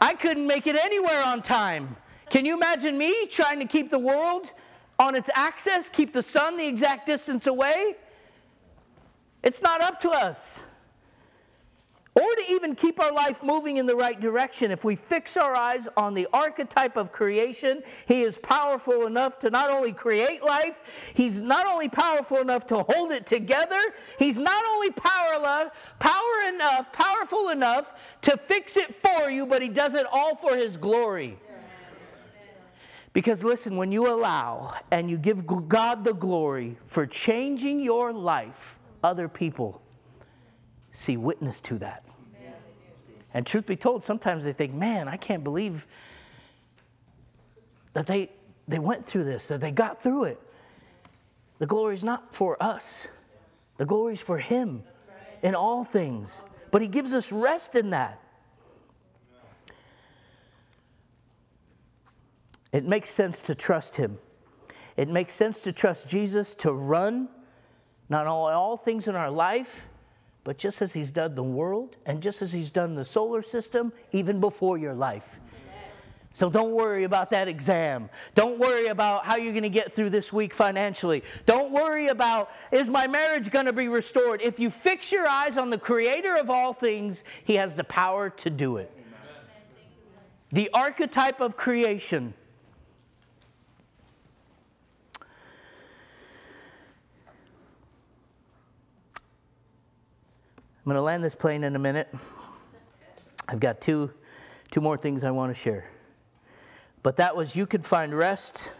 I 0.02 0.12
couldn't 0.12 0.46
make 0.46 0.66
it 0.66 0.76
anywhere 0.76 1.24
on 1.24 1.40
time. 1.40 1.96
Can 2.28 2.44
you 2.44 2.54
imagine 2.54 2.98
me 2.98 3.24
trying 3.24 3.58
to 3.58 3.64
keep 3.64 3.90
the 3.90 3.98
world 3.98 4.52
on 4.98 5.14
its 5.14 5.30
axis, 5.34 5.88
keep 5.88 6.12
the 6.12 6.22
sun 6.22 6.58
the 6.58 6.66
exact 6.66 7.06
distance 7.06 7.46
away? 7.46 7.96
It's 9.42 9.62
not 9.62 9.80
up 9.80 9.98
to 10.02 10.10
us. 10.10 10.66
Or 12.16 12.22
to 12.22 12.42
even 12.48 12.74
keep 12.74 12.98
our 12.98 13.12
life 13.12 13.44
moving 13.44 13.76
in 13.76 13.86
the 13.86 13.94
right 13.94 14.20
direction, 14.20 14.72
if 14.72 14.84
we 14.84 14.96
fix 14.96 15.36
our 15.36 15.54
eyes 15.54 15.88
on 15.96 16.12
the 16.12 16.26
archetype 16.32 16.96
of 16.96 17.12
creation, 17.12 17.84
He 18.06 18.22
is 18.22 18.36
powerful 18.36 19.06
enough 19.06 19.38
to 19.40 19.50
not 19.50 19.70
only 19.70 19.92
create 19.92 20.42
life, 20.42 21.12
He's 21.14 21.40
not 21.40 21.66
only 21.66 21.88
powerful 21.88 22.38
enough 22.38 22.66
to 22.66 22.82
hold 22.82 23.12
it 23.12 23.26
together, 23.26 23.80
He's 24.18 24.38
not 24.38 24.64
only 24.72 24.90
power, 24.90 25.70
power 26.00 26.48
enough, 26.48 26.92
powerful 26.92 27.50
enough 27.50 27.92
to 28.22 28.36
fix 28.36 28.76
it 28.76 28.92
for 28.92 29.30
you, 29.30 29.46
but 29.46 29.62
He 29.62 29.68
does 29.68 29.94
it 29.94 30.06
all 30.10 30.34
for 30.34 30.56
His 30.56 30.76
glory. 30.76 31.38
Because 33.12 33.44
listen, 33.44 33.76
when 33.76 33.92
you 33.92 34.12
allow 34.12 34.74
and 34.90 35.08
you 35.08 35.16
give 35.16 35.46
God 35.68 36.04
the 36.04 36.14
glory 36.14 36.76
for 36.84 37.06
changing 37.06 37.80
your 37.80 38.12
life, 38.12 38.78
other 39.02 39.28
people 39.28 39.80
see 40.92 41.16
witness 41.16 41.60
to 41.62 41.78
that. 41.78 42.04
And 43.32 43.46
truth 43.46 43.66
be 43.66 43.76
told, 43.76 44.02
sometimes 44.02 44.44
they 44.44 44.52
think, 44.52 44.74
man, 44.74 45.06
I 45.06 45.16
can't 45.16 45.44
believe 45.44 45.86
that 47.92 48.06
they, 48.06 48.30
they 48.66 48.78
went 48.78 49.06
through 49.06 49.24
this, 49.24 49.48
that 49.48 49.60
they 49.60 49.70
got 49.70 50.02
through 50.02 50.24
it. 50.24 50.40
The 51.58 51.66
glory 51.66 51.94
is 51.94 52.02
not 52.02 52.34
for 52.34 52.60
us, 52.62 53.08
the 53.76 53.86
glory 53.86 54.14
is 54.14 54.20
for 54.20 54.38
Him 54.38 54.82
in 55.42 55.54
all 55.54 55.84
things. 55.84 56.44
But 56.70 56.82
He 56.82 56.88
gives 56.88 57.14
us 57.14 57.32
rest 57.32 57.74
in 57.74 57.90
that. 57.90 58.20
It 62.72 62.84
makes 62.84 63.10
sense 63.10 63.42
to 63.42 63.54
trust 63.54 63.96
Him. 63.96 64.18
It 64.96 65.08
makes 65.08 65.32
sense 65.32 65.60
to 65.62 65.72
trust 65.72 66.08
Jesus 66.08 66.54
to 66.56 66.72
run 66.72 67.28
not 68.08 68.26
only 68.26 68.52
all 68.52 68.76
things 68.76 69.08
in 69.08 69.14
our 69.14 69.30
life, 69.30 69.86
but 70.44 70.58
just 70.58 70.82
as 70.82 70.92
He's 70.92 71.10
done 71.10 71.34
the 71.34 71.42
world 71.42 71.96
and 72.06 72.22
just 72.22 72.42
as 72.42 72.52
He's 72.52 72.70
done 72.70 72.94
the 72.94 73.04
solar 73.04 73.42
system, 73.42 73.92
even 74.12 74.40
before 74.40 74.78
your 74.78 74.94
life. 74.94 75.40
So 76.32 76.48
don't 76.48 76.70
worry 76.72 77.04
about 77.04 77.30
that 77.30 77.48
exam. 77.48 78.08
Don't 78.34 78.58
worry 78.58 78.86
about 78.86 79.24
how 79.24 79.36
you're 79.36 79.52
going 79.52 79.64
to 79.64 79.68
get 79.68 79.92
through 79.92 80.10
this 80.10 80.32
week 80.32 80.54
financially. 80.54 81.24
Don't 81.44 81.72
worry 81.72 82.06
about 82.06 82.50
is 82.70 82.88
my 82.88 83.08
marriage 83.08 83.50
going 83.50 83.66
to 83.66 83.72
be 83.72 83.88
restored? 83.88 84.40
If 84.40 84.60
you 84.60 84.70
fix 84.70 85.10
your 85.10 85.26
eyes 85.26 85.56
on 85.56 85.70
the 85.70 85.78
creator 85.78 86.36
of 86.36 86.48
all 86.48 86.72
things, 86.72 87.24
he 87.44 87.56
has 87.56 87.74
the 87.74 87.84
power 87.84 88.30
to 88.30 88.50
do 88.50 88.76
it. 88.76 88.96
The 90.52 90.70
archetype 90.72 91.40
of 91.40 91.56
creation 91.56 92.34
going 100.84 100.96
to 100.96 101.02
land 101.02 101.22
this 101.22 101.34
plane 101.34 101.64
in 101.64 101.76
a 101.76 101.78
minute. 101.78 102.08
I've 103.48 103.60
got 103.60 103.80
two, 103.80 104.12
two 104.70 104.80
more 104.80 104.96
things 104.96 105.24
I 105.24 105.30
want 105.30 105.54
to 105.54 105.60
share. 105.60 105.90
But 107.02 107.16
that 107.16 107.36
was 107.36 107.56
you 107.56 107.66
could 107.66 107.84
find 107.84 108.16
rest 108.16 108.72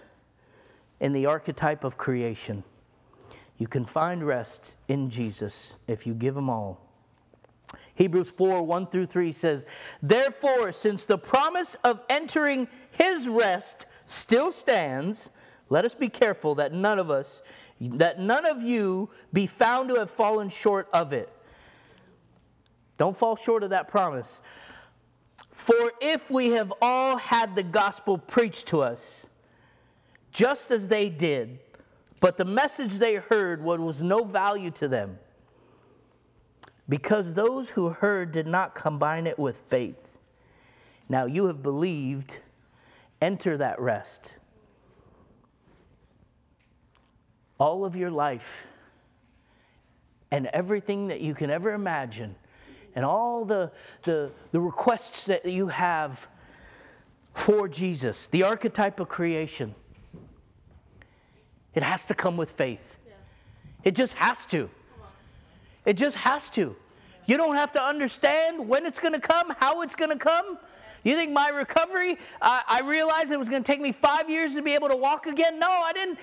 in 1.01 1.13
the 1.13 1.27
archetype 1.27 1.85
of 1.85 1.97
creation. 1.97 2.65
You 3.59 3.67
can 3.67 3.85
find 3.85 4.27
rest 4.27 4.77
in 4.89 5.11
Jesus 5.11 5.79
if 5.87 6.07
you 6.07 6.15
give 6.15 6.37
him 6.37 6.49
all. 6.49 6.81
Hebrews 7.95 8.31
4 8.31 8.63
1 8.63 8.87
through 8.87 9.07
3 9.07 9.33
says, 9.33 9.67
Therefore, 10.03 10.73
since 10.73 11.05
the 11.05 11.19
promise 11.19 11.75
of 11.85 12.03
entering 12.09 12.69
his 12.91 13.29
rest 13.29 13.87
still 14.07 14.51
stands, 14.51 15.31
let 15.69 15.85
us 15.85 15.95
be 15.95 16.09
careful 16.09 16.55
that 16.57 16.73
none 16.73 16.99
of 16.99 17.11
us, 17.11 17.43
that 17.81 18.19
none 18.19 18.47
of 18.47 18.63
you 18.63 19.11
be 19.33 19.47
found 19.47 19.89
to 19.91 19.97
have 19.97 20.11
fallen 20.11 20.49
short 20.49 20.89
of 20.93 21.13
it. 21.13 21.29
Don't 23.01 23.17
fall 23.17 23.35
short 23.35 23.63
of 23.63 23.71
that 23.71 23.89
promise. 23.89 24.43
For 25.51 25.91
if 26.03 26.31
we 26.31 26.51
have 26.51 26.71
all 26.83 27.17
had 27.17 27.57
the 27.57 27.63
gospel 27.63 28.19
preached 28.19 28.67
to 28.67 28.83
us, 28.83 29.31
just 30.31 30.71
as 30.71 30.89
they 30.89 31.09
did, 31.09 31.61
but 32.21 32.37
the 32.37 32.45
message 32.45 32.99
they 32.99 33.15
heard 33.15 33.65
was 33.65 34.03
no 34.03 34.23
value 34.23 34.71
to 34.73 34.87
them, 34.87 35.19
because 36.91 37.33
those 37.33 37.71
who 37.71 37.89
heard 37.89 38.33
did 38.33 38.47
not 38.47 38.75
combine 38.75 39.27
it 39.27 39.39
with 39.39 39.57
faith. 39.57 40.19
Now 41.09 41.25
you 41.25 41.47
have 41.47 41.63
believed, 41.63 42.41
enter 43.23 43.57
that 43.57 43.81
rest. 43.81 44.37
All 47.59 47.87
of 47.87 47.97
your 47.97 48.11
life 48.11 48.67
and 50.31 50.49
everything 50.49 51.07
that 51.07 51.23
you 51.23 51.33
can 51.33 51.49
ever 51.49 51.73
imagine 51.73 52.35
and 52.95 53.05
all 53.05 53.45
the, 53.45 53.71
the, 54.03 54.31
the 54.53 54.61
requests 54.61 55.27
that 55.27 55.47
you 55.47 55.69
have 55.69 56.29
for 57.35 57.69
Jesus, 57.69 58.27
the 58.27 58.43
archetype 58.43 59.01
of 59.01 59.09
creation, 59.09 59.75
it 61.75 61.83
has 61.83 62.05
to 62.07 62.15
come 62.15 62.37
with 62.37 62.51
faith. 62.51 62.99
It 63.85 63.95
just 63.95 64.15
has 64.15 64.45
to. 64.47 64.69
It 65.85 65.95
just 65.95 66.17
has 66.17 66.51
to. 66.51 66.77
You 67.27 67.37
don't 67.37 67.55
have 67.55 67.73
to 67.73 67.83
understand 67.83 68.69
when 68.69 68.85
it's 68.85 68.99
going 68.99 69.15
to 69.15 69.21
come, 69.21 69.55
how 69.59 69.83
it's 69.83 69.95
going 69.95 70.11
to 70.11 70.19
come. 70.19 70.59
You 71.05 71.15
think 71.15 71.33
my 71.33 71.49
recovery, 71.49 72.19
I, 72.43 72.63
I 72.69 72.81
realized 72.81 73.31
it 73.31 73.39
was 73.39 73.49
going 73.49 73.63
to 73.63 73.67
take 73.67 73.81
me 73.81 73.93
five 73.93 74.29
years 74.29 74.55
to 74.55 74.63
be 74.63 74.75
able 74.75 74.89
to 74.89 74.97
walk 74.97 75.27
again? 75.27 75.59
No, 75.59 75.71
I 75.71 75.93
didn't. 75.93 76.19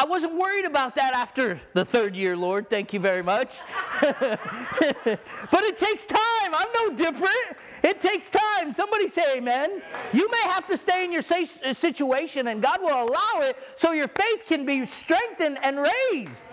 I 0.00 0.04
wasn't 0.04 0.36
worried 0.36 0.64
about 0.64 0.94
that 0.94 1.12
after 1.12 1.60
the 1.72 1.84
third 1.84 2.14
year, 2.14 2.36
Lord. 2.36 2.70
Thank 2.70 2.92
you 2.92 3.00
very 3.00 3.22
much. 3.22 3.60
but 4.00 5.64
it 5.64 5.76
takes 5.76 6.06
time. 6.06 6.54
I'm 6.54 6.68
no 6.72 6.94
different. 6.94 7.56
It 7.82 8.00
takes 8.00 8.30
time. 8.30 8.72
Somebody 8.72 9.08
say 9.08 9.38
amen. 9.38 9.82
You 10.12 10.30
may 10.30 10.42
have 10.50 10.68
to 10.68 10.78
stay 10.78 11.04
in 11.04 11.10
your 11.10 11.22
situation, 11.22 12.46
and 12.46 12.62
God 12.62 12.80
will 12.80 13.08
allow 13.08 13.40
it 13.40 13.56
so 13.74 13.90
your 13.90 14.06
faith 14.06 14.44
can 14.46 14.64
be 14.64 14.84
strengthened 14.86 15.58
and 15.64 15.84
raised. 16.12 16.44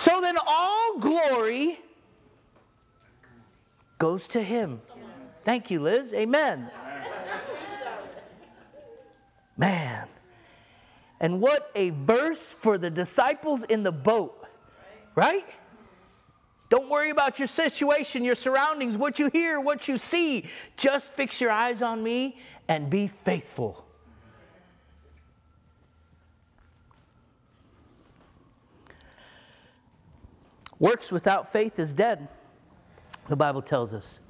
So 0.00 0.20
then 0.20 0.34
all 0.44 0.98
glory 0.98 1.78
goes 3.98 4.26
to 4.28 4.42
Him. 4.42 4.82
Thank 5.44 5.70
you, 5.70 5.78
Liz. 5.78 6.12
Amen. 6.12 6.72
Man. 9.56 10.08
And 11.24 11.40
what 11.40 11.70
a 11.74 11.88
verse 11.88 12.52
for 12.52 12.76
the 12.76 12.90
disciples 12.90 13.62
in 13.62 13.82
the 13.82 13.90
boat, 13.90 14.46
right? 15.14 15.46
Don't 16.68 16.90
worry 16.90 17.08
about 17.08 17.38
your 17.38 17.48
situation, 17.48 18.24
your 18.24 18.34
surroundings, 18.34 18.98
what 18.98 19.18
you 19.18 19.30
hear, 19.30 19.58
what 19.58 19.88
you 19.88 19.96
see. 19.96 20.44
Just 20.76 21.10
fix 21.12 21.40
your 21.40 21.50
eyes 21.50 21.80
on 21.80 22.02
me 22.02 22.36
and 22.68 22.90
be 22.90 23.06
faithful. 23.06 23.86
Works 30.78 31.10
without 31.10 31.50
faith 31.50 31.78
is 31.78 31.94
dead, 31.94 32.28
the 33.30 33.36
Bible 33.36 33.62
tells 33.62 33.94
us. 33.94 34.20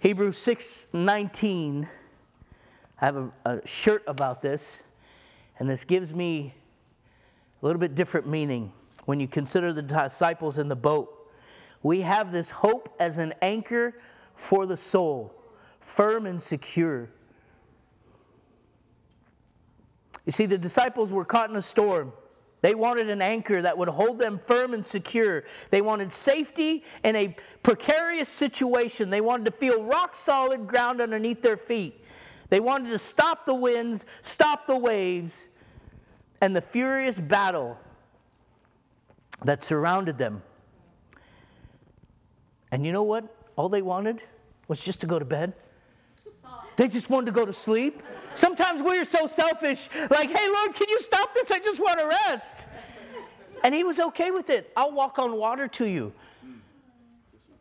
Hebrews 0.00 0.38
6 0.38 0.88
19. 0.92 1.88
I 3.00 3.04
have 3.04 3.16
a, 3.16 3.30
a 3.44 3.64
shirt 3.64 4.02
about 4.08 4.42
this. 4.42 4.82
And 5.58 5.68
this 5.68 5.84
gives 5.84 6.14
me 6.14 6.54
a 7.60 7.66
little 7.66 7.80
bit 7.80 7.94
different 7.94 8.26
meaning 8.28 8.72
when 9.06 9.20
you 9.20 9.26
consider 9.26 9.72
the 9.72 9.82
disciples 9.82 10.58
in 10.58 10.68
the 10.68 10.76
boat. 10.76 11.14
We 11.82 12.02
have 12.02 12.32
this 12.32 12.50
hope 12.50 12.94
as 13.00 13.18
an 13.18 13.34
anchor 13.42 13.94
for 14.34 14.66
the 14.66 14.76
soul, 14.76 15.34
firm 15.80 16.26
and 16.26 16.40
secure. 16.40 17.08
You 20.26 20.32
see, 20.32 20.46
the 20.46 20.58
disciples 20.58 21.12
were 21.12 21.24
caught 21.24 21.50
in 21.50 21.56
a 21.56 21.62
storm. 21.62 22.12
They 22.60 22.74
wanted 22.74 23.08
an 23.08 23.22
anchor 23.22 23.62
that 23.62 23.78
would 23.78 23.88
hold 23.88 24.18
them 24.18 24.38
firm 24.38 24.74
and 24.74 24.84
secure. 24.84 25.44
They 25.70 25.80
wanted 25.80 26.12
safety 26.12 26.84
in 27.04 27.14
a 27.16 27.36
precarious 27.62 28.28
situation. 28.28 29.10
They 29.10 29.20
wanted 29.20 29.46
to 29.46 29.52
feel 29.52 29.84
rock 29.84 30.14
solid 30.14 30.66
ground 30.66 31.00
underneath 31.00 31.40
their 31.40 31.56
feet. 31.56 32.04
They 32.50 32.60
wanted 32.60 32.90
to 32.90 32.98
stop 32.98 33.46
the 33.46 33.54
winds, 33.54 34.06
stop 34.22 34.66
the 34.66 34.76
waves, 34.76 35.48
and 36.40 36.54
the 36.54 36.62
furious 36.62 37.20
battle 37.20 37.78
that 39.44 39.62
surrounded 39.62 40.18
them. 40.18 40.42
And 42.70 42.84
you 42.86 42.92
know 42.92 43.02
what? 43.02 43.34
All 43.56 43.68
they 43.68 43.82
wanted 43.82 44.22
was 44.66 44.80
just 44.80 45.00
to 45.00 45.06
go 45.06 45.18
to 45.18 45.24
bed. 45.24 45.54
They 46.76 46.88
just 46.88 47.10
wanted 47.10 47.26
to 47.26 47.32
go 47.32 47.44
to 47.44 47.52
sleep. 47.52 48.02
Sometimes 48.34 48.82
we're 48.82 49.04
so 49.04 49.26
selfish, 49.26 49.88
like, 50.10 50.30
hey, 50.30 50.48
Lord, 50.48 50.74
can 50.74 50.88
you 50.88 51.00
stop 51.00 51.34
this? 51.34 51.50
I 51.50 51.58
just 51.58 51.80
want 51.80 51.98
to 51.98 52.06
rest. 52.06 52.66
And 53.64 53.74
he 53.74 53.82
was 53.82 53.98
okay 53.98 54.30
with 54.30 54.48
it. 54.48 54.70
I'll 54.76 54.92
walk 54.92 55.18
on 55.18 55.36
water 55.36 55.66
to 55.66 55.86
you. 55.86 56.12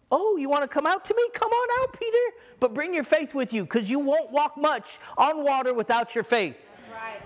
Oh, 0.09 0.37
you 0.37 0.49
want 0.49 0.61
to 0.61 0.67
come 0.67 0.85
out 0.85 1.03
to 1.05 1.15
me? 1.15 1.23
Come 1.33 1.51
on 1.51 1.81
out, 1.81 1.99
Peter. 1.99 2.17
But 2.59 2.73
bring 2.73 2.93
your 2.93 3.03
faith 3.03 3.33
with 3.33 3.51
you 3.51 3.63
because 3.63 3.89
you 3.89 3.99
won't 3.99 4.31
walk 4.31 4.57
much 4.57 4.99
on 5.17 5.43
water 5.43 5.73
without 5.73 6.15
your 6.15 6.23
faith. 6.23 6.57
That's 6.77 6.91
right. 6.91 7.21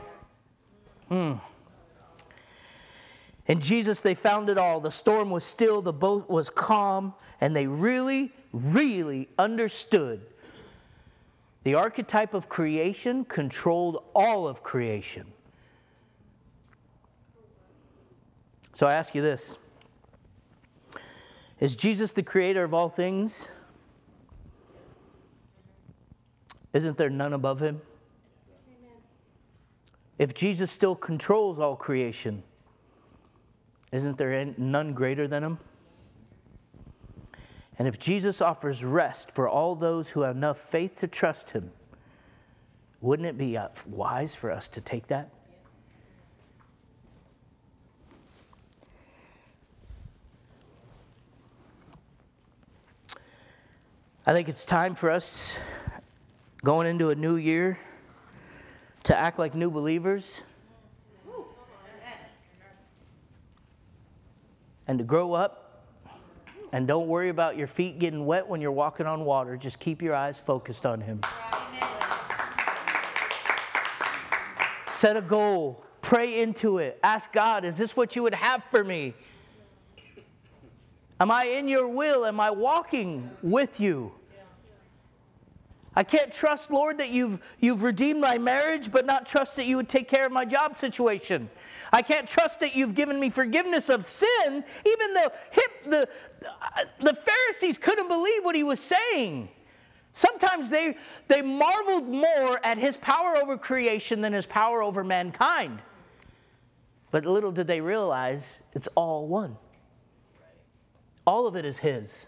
Hmm. 1.10 1.40
In 3.48 3.60
Jesus, 3.60 4.02
they 4.02 4.16
found 4.16 4.50
it 4.50 4.58
all. 4.58 4.80
The 4.80 4.92
storm 4.92 5.30
was 5.30 5.44
still, 5.44 5.82
the 5.82 5.94
boat 5.94 6.30
was 6.30 6.50
calm, 6.50 7.14
and 7.40 7.56
they 7.56 7.68
really, 7.68 8.32
really 8.54 9.30
understood. 9.38 10.22
The 11.64 11.76
archetype 11.76 12.34
of 12.34 12.50
creation 12.50 13.26
controlled 13.26 14.04
all 14.16 14.48
of 14.48 14.64
creation. 14.64 15.28
So 18.74 18.88
I 18.88 18.94
ask 18.94 19.14
you 19.14 19.22
this 19.22 19.58
Is 21.62 21.76
Jesus 21.76 22.12
the 22.12 22.24
creator 22.24 22.64
of 22.64 22.74
all 22.74 22.90
things? 22.90 23.48
Isn't 26.74 26.98
there 26.98 27.10
none 27.10 27.34
above 27.34 27.62
him? 27.62 27.82
If 30.18 30.34
Jesus 30.34 30.72
still 30.72 30.96
controls 30.96 31.60
all 31.60 31.76
creation, 31.76 32.42
isn't 33.92 34.18
there 34.18 34.54
none 34.58 34.94
greater 34.94 35.28
than 35.28 35.44
him? 35.44 35.60
And 37.78 37.88
if 37.88 38.00
Jesus 38.00 38.42
offers 38.42 38.84
rest 38.84 39.32
for 39.32 39.48
all 39.48 39.76
those 39.76 40.10
who 40.10 40.22
have 40.22 40.36
enough 40.36 40.58
faith 40.58 40.96
to 40.98 41.08
trust 41.08 41.52
him, 41.52 41.72
wouldn't 43.02 43.28
it 43.28 43.38
be 43.38 43.58
uh, 43.58 43.70
wise 43.88 44.34
for 44.34 44.52
us 44.52 44.68
to 44.70 44.82
take 44.82 45.08
that? 45.08 45.30
I 54.24 54.34
think 54.34 54.50
it's 54.50 54.66
time 54.68 54.94
for 54.94 55.10
us 55.10 55.58
going 56.64 56.86
into 56.86 57.10
a 57.10 57.16
new 57.16 57.38
year 57.38 57.80
to 59.06 59.18
act 59.18 59.40
like 59.40 59.56
new 59.56 59.72
believers 59.72 60.42
and 64.88 65.00
to 65.00 65.04
grow 65.04 65.34
up. 65.34 65.88
And 66.72 66.88
don't 66.88 67.08
worry 67.08 67.30
about 67.30 67.58
your 67.58 67.66
feet 67.66 67.98
getting 67.98 68.28
wet 68.28 68.48
when 68.48 68.62
you're 68.62 68.72
walking 68.72 69.08
on 69.08 69.26
water. 69.26 69.58
Just 69.58 69.80
keep 69.80 70.04
your 70.04 70.14
eyes 70.14 70.40
focused 70.40 70.86
on 70.86 71.02
Him. 71.02 71.22
Set 74.88 75.18
a 75.18 75.22
goal, 75.22 75.84
pray 76.04 76.42
into 76.42 76.78
it. 76.78 77.00
Ask 77.02 77.34
God, 77.34 77.66
is 77.66 77.76
this 77.76 77.98
what 77.98 78.16
you 78.16 78.22
would 78.22 78.36
have 78.36 78.64
for 78.70 78.84
me? 78.84 79.16
Am 81.22 81.30
I 81.30 81.44
in 81.44 81.68
your 81.68 81.88
will? 81.88 82.26
Am 82.26 82.40
I 82.40 82.50
walking 82.50 83.30
with 83.44 83.80
you? 83.80 84.12
I 85.96 86.04
can't 86.04 86.34
trust, 86.34 86.72
Lord, 86.72 86.98
that 86.98 87.10
you've, 87.12 87.40
you've 87.60 87.84
redeemed 87.84 88.22
my 88.22 88.40
marriage, 88.40 88.92
but 88.92 89.06
not 89.06 89.28
trust 89.28 89.56
that 89.58 89.68
you 89.68 89.76
would 89.76 89.88
take 89.88 90.08
care 90.08 90.26
of 90.26 90.32
my 90.32 90.46
job 90.46 90.80
situation. 90.80 91.48
I 91.94 92.02
can't 92.02 92.28
trust 92.28 92.62
that 92.62 92.76
you've 92.76 92.96
given 92.96 93.20
me 93.20 93.30
forgiveness 93.30 93.88
of 93.88 94.04
sin, 94.04 94.64
even 94.84 95.14
though 95.14 95.32
hip, 95.52 95.72
the, 95.86 96.10
the 97.00 97.14
Pharisees 97.14 97.78
couldn't 97.78 98.08
believe 98.08 98.44
what 98.44 98.56
he 98.56 98.64
was 98.64 98.80
saying. 98.80 99.50
Sometimes 100.14 100.72
they, 100.72 100.98
they 101.28 101.44
marveled 101.44 102.08
more 102.10 102.60
at 102.64 102.80
his 102.80 102.98
power 102.98 103.38
over 103.38 103.60
creation 103.60 104.22
than 104.22 104.34
his 104.34 104.48
power 104.48 104.82
over 104.82 105.04
mankind. 105.04 105.84
But 107.12 107.28
little 107.28 107.52
did 107.52 107.68
they 107.68 107.80
realize 107.80 108.64
it's 108.74 108.88
all 108.96 109.28
one. 109.28 109.58
All 111.26 111.48
of 111.48 111.56
it 111.56 111.66
is 111.66 111.80
his. 111.80 112.26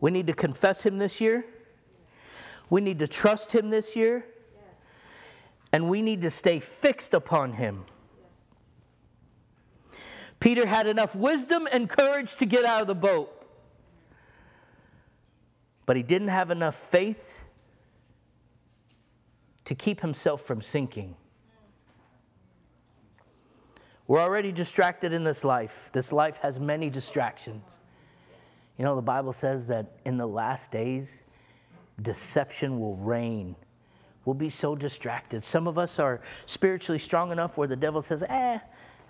We 0.00 0.10
need 0.10 0.26
to 0.26 0.34
confess 0.34 0.82
him 0.82 0.98
this 0.98 1.20
year. 1.20 1.46
We 2.68 2.80
need 2.80 2.98
to 2.98 3.08
trust 3.08 3.52
him 3.52 3.70
this 3.70 3.96
year. 3.96 4.26
And 5.72 5.88
we 5.88 6.02
need 6.02 6.22
to 6.22 6.30
stay 6.30 6.60
fixed 6.60 7.14
upon 7.14 7.54
him. 7.54 7.84
Peter 10.40 10.66
had 10.66 10.86
enough 10.86 11.16
wisdom 11.16 11.66
and 11.72 11.88
courage 11.88 12.36
to 12.36 12.44
get 12.44 12.66
out 12.66 12.82
of 12.82 12.86
the 12.86 12.94
boat, 12.94 13.30
but 15.86 15.96
he 15.96 16.02
didn't 16.02 16.28
have 16.28 16.50
enough 16.50 16.74
faith 16.74 17.44
to 19.64 19.74
keep 19.74 20.02
himself 20.02 20.42
from 20.42 20.60
sinking. 20.60 21.16
We're 24.06 24.20
already 24.20 24.52
distracted 24.52 25.12
in 25.12 25.24
this 25.24 25.44
life. 25.44 25.90
This 25.92 26.12
life 26.12 26.38
has 26.38 26.60
many 26.60 26.90
distractions. 26.90 27.80
You 28.78 28.84
know, 28.84 28.96
the 28.96 29.02
Bible 29.02 29.32
says 29.32 29.66
that 29.68 29.92
in 30.04 30.18
the 30.18 30.26
last 30.26 30.70
days, 30.70 31.24
deception 32.02 32.80
will 32.80 32.96
reign. 32.96 33.56
We'll 34.24 34.34
be 34.34 34.48
so 34.48 34.74
distracted. 34.74 35.44
Some 35.44 35.66
of 35.66 35.78
us 35.78 35.98
are 35.98 36.20
spiritually 36.46 36.98
strong 36.98 37.32
enough 37.32 37.56
where 37.56 37.68
the 37.68 37.76
devil 37.76 38.02
says, 38.02 38.24
eh, 38.28 38.58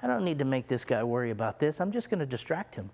I 0.03 0.07
don't 0.07 0.25
need 0.25 0.39
to 0.41 0.45
make 0.45 0.69
this 0.69 0.85
guy 0.85 1.03
worry 1.03 1.31
about 1.31 1.59
this. 1.59 1.81
I'm 1.81 1.91
just 1.91 2.11
going 2.11 2.21
to 2.21 2.27
distract 2.27 2.75
him. 2.75 2.91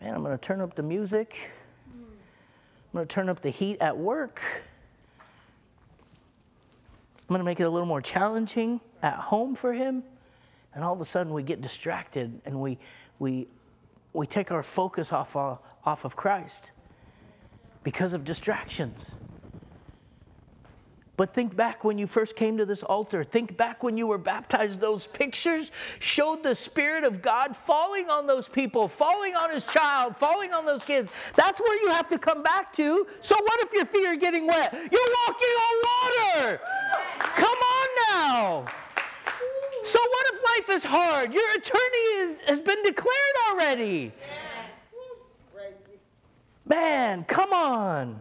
Man, 0.00 0.14
I'm 0.14 0.22
going 0.22 0.36
to 0.36 0.44
turn 0.44 0.60
up 0.60 0.74
the 0.74 0.82
music. 0.82 1.52
I'm 1.92 2.92
going 2.92 3.06
to 3.06 3.12
turn 3.12 3.28
up 3.28 3.40
the 3.40 3.50
heat 3.50 3.78
at 3.80 3.96
work. 3.96 4.42
I'm 5.20 7.28
going 7.28 7.40
to 7.40 7.44
make 7.44 7.60
it 7.60 7.64
a 7.64 7.70
little 7.70 7.86
more 7.86 8.00
challenging 8.00 8.80
at 9.02 9.14
home 9.14 9.54
for 9.54 9.72
him. 9.72 10.02
And 10.78 10.84
all 10.84 10.92
of 10.92 11.00
a 11.00 11.04
sudden, 11.04 11.32
we 11.32 11.42
get 11.42 11.60
distracted 11.60 12.40
and 12.44 12.60
we, 12.60 12.78
we, 13.18 13.48
we 14.12 14.28
take 14.28 14.52
our 14.52 14.62
focus 14.62 15.12
off, 15.12 15.34
of, 15.34 15.58
off 15.84 16.04
of 16.04 16.14
Christ 16.14 16.70
because 17.82 18.14
of 18.14 18.24
distractions. 18.24 19.10
But 21.16 21.34
think 21.34 21.56
back 21.56 21.82
when 21.82 21.98
you 21.98 22.06
first 22.06 22.36
came 22.36 22.58
to 22.58 22.64
this 22.64 22.84
altar. 22.84 23.24
Think 23.24 23.56
back 23.56 23.82
when 23.82 23.98
you 23.98 24.06
were 24.06 24.18
baptized. 24.18 24.80
Those 24.80 25.08
pictures 25.08 25.72
showed 25.98 26.44
the 26.44 26.54
Spirit 26.54 27.02
of 27.02 27.22
God 27.22 27.56
falling 27.56 28.08
on 28.08 28.28
those 28.28 28.48
people, 28.48 28.86
falling 28.86 29.34
on 29.34 29.50
His 29.50 29.64
child, 29.64 30.16
falling 30.16 30.52
on 30.52 30.64
those 30.64 30.84
kids. 30.84 31.10
That's 31.34 31.60
where 31.60 31.74
you 31.82 31.90
have 31.90 32.06
to 32.10 32.20
come 32.20 32.44
back 32.44 32.72
to. 32.76 33.04
So, 33.20 33.34
what 33.34 33.60
if 33.62 33.72
your 33.72 33.84
feet 33.84 34.06
are 34.06 34.14
getting 34.14 34.46
wet? 34.46 34.72
You're 34.72 35.14
walking 35.26 35.54
on 35.66 35.82
water. 35.82 36.60
Come 37.18 37.58
on 37.58 37.88
now. 38.12 38.64
So, 39.88 39.98
what 39.98 40.26
if 40.34 40.42
life 40.42 40.76
is 40.76 40.84
hard? 40.84 41.32
Your 41.32 41.48
eternity 41.48 41.96
is, 42.18 42.36
has 42.46 42.60
been 42.60 42.82
declared 42.82 43.36
already. 43.48 44.12
Man, 46.66 47.24
come 47.24 47.54
on. 47.54 48.20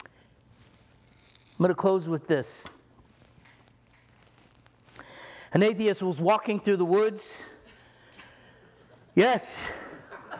I'm 0.00 1.58
going 1.58 1.68
to 1.68 1.74
close 1.74 2.08
with 2.08 2.26
this. 2.26 2.70
An 5.52 5.62
atheist 5.62 6.02
was 6.02 6.18
walking 6.18 6.58
through 6.58 6.78
the 6.78 6.86
woods. 6.86 7.44
Yes, 9.14 9.68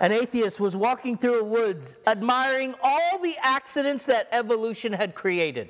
an 0.00 0.12
atheist 0.12 0.58
was 0.60 0.74
walking 0.74 1.18
through 1.18 1.36
the 1.36 1.44
woods 1.44 1.98
admiring 2.06 2.74
all 2.82 3.18
the 3.18 3.34
accidents 3.42 4.06
that 4.06 4.28
evolution 4.32 4.94
had 4.94 5.14
created. 5.14 5.68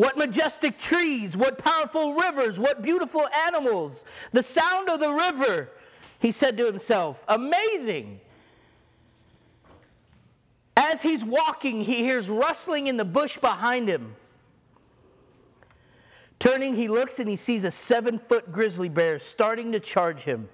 What 0.00 0.16
majestic 0.16 0.78
trees, 0.78 1.36
what 1.36 1.58
powerful 1.58 2.14
rivers, 2.14 2.58
what 2.58 2.80
beautiful 2.80 3.28
animals, 3.46 4.02
the 4.32 4.42
sound 4.42 4.88
of 4.88 4.98
the 4.98 5.10
river, 5.10 5.68
he 6.18 6.30
said 6.30 6.56
to 6.56 6.64
himself. 6.64 7.22
Amazing. 7.28 8.22
As 10.74 11.02
he's 11.02 11.22
walking, 11.22 11.82
he 11.82 11.96
hears 11.96 12.30
rustling 12.30 12.86
in 12.86 12.96
the 12.96 13.04
bush 13.04 13.36
behind 13.36 13.90
him. 13.90 14.16
Turning, 16.38 16.72
he 16.72 16.88
looks 16.88 17.18
and 17.18 17.28
he 17.28 17.36
sees 17.36 17.64
a 17.64 17.70
seven 17.70 18.18
foot 18.18 18.50
grizzly 18.50 18.88
bear 18.88 19.18
starting 19.18 19.70
to 19.72 19.80
charge 19.80 20.22
him. 20.22 20.48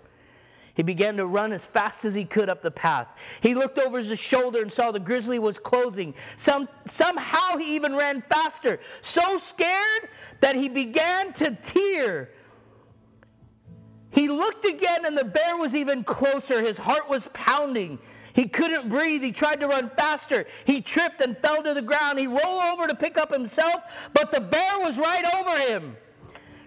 He 0.77 0.83
began 0.83 1.17
to 1.17 1.27
run 1.27 1.53
as 1.53 1.65
fast 1.65 2.05
as 2.05 2.15
he 2.15 2.27
could 2.27 2.51
up 2.51 2.61
the 2.61 2.71
path. 2.71 3.09
He 3.41 3.55
looked 3.55 3.79
over 3.79 3.97
his 3.97 4.19
shoulder 4.19 4.61
and 4.61 4.71
saw 4.71 4.91
the 4.91 5.01
grizzly 5.01 5.39
was 5.39 5.59
closing. 5.59 6.15
Some, 6.37 6.69
somehow 6.85 7.57
he 7.57 7.75
even 7.75 7.97
ran 7.97 8.21
faster, 8.21 8.79
so 9.01 9.39
scared 9.39 10.09
that 10.41 10.55
he 10.55 10.69
began 10.69 11.33
to 11.35 11.57
tear. 11.63 12.31
He 14.11 14.29
looked 14.29 14.67
again 14.67 15.07
and 15.07 15.17
the 15.17 15.25
bear 15.25 15.57
was 15.57 15.75
even 15.75 16.05
closer. 16.05 16.61
His 16.61 16.77
heart 16.77 17.09
was 17.09 17.29
pounding. 17.33 17.99
He 18.35 18.47
couldn't 18.47 18.91
breathe. 18.91 19.23
He 19.23 19.33
tried 19.33 19.61
to 19.61 19.69
run 19.69 19.89
faster. 19.89 20.45
He 20.67 20.83
tripped 20.83 21.23
and 21.23 21.37
fell 21.39 21.63
to 21.63 21.73
the 21.73 21.81
ground. 21.81 22.19
He 22.19 22.27
rolled 22.27 22.65
over 22.65 22.87
to 22.87 22.95
pick 22.95 23.17
up 23.17 23.33
himself, 23.33 24.11
but 24.13 24.31
the 24.31 24.43
bear 24.43 24.79
was 24.81 24.99
right 24.99 25.25
over 25.37 25.59
him, 25.73 25.97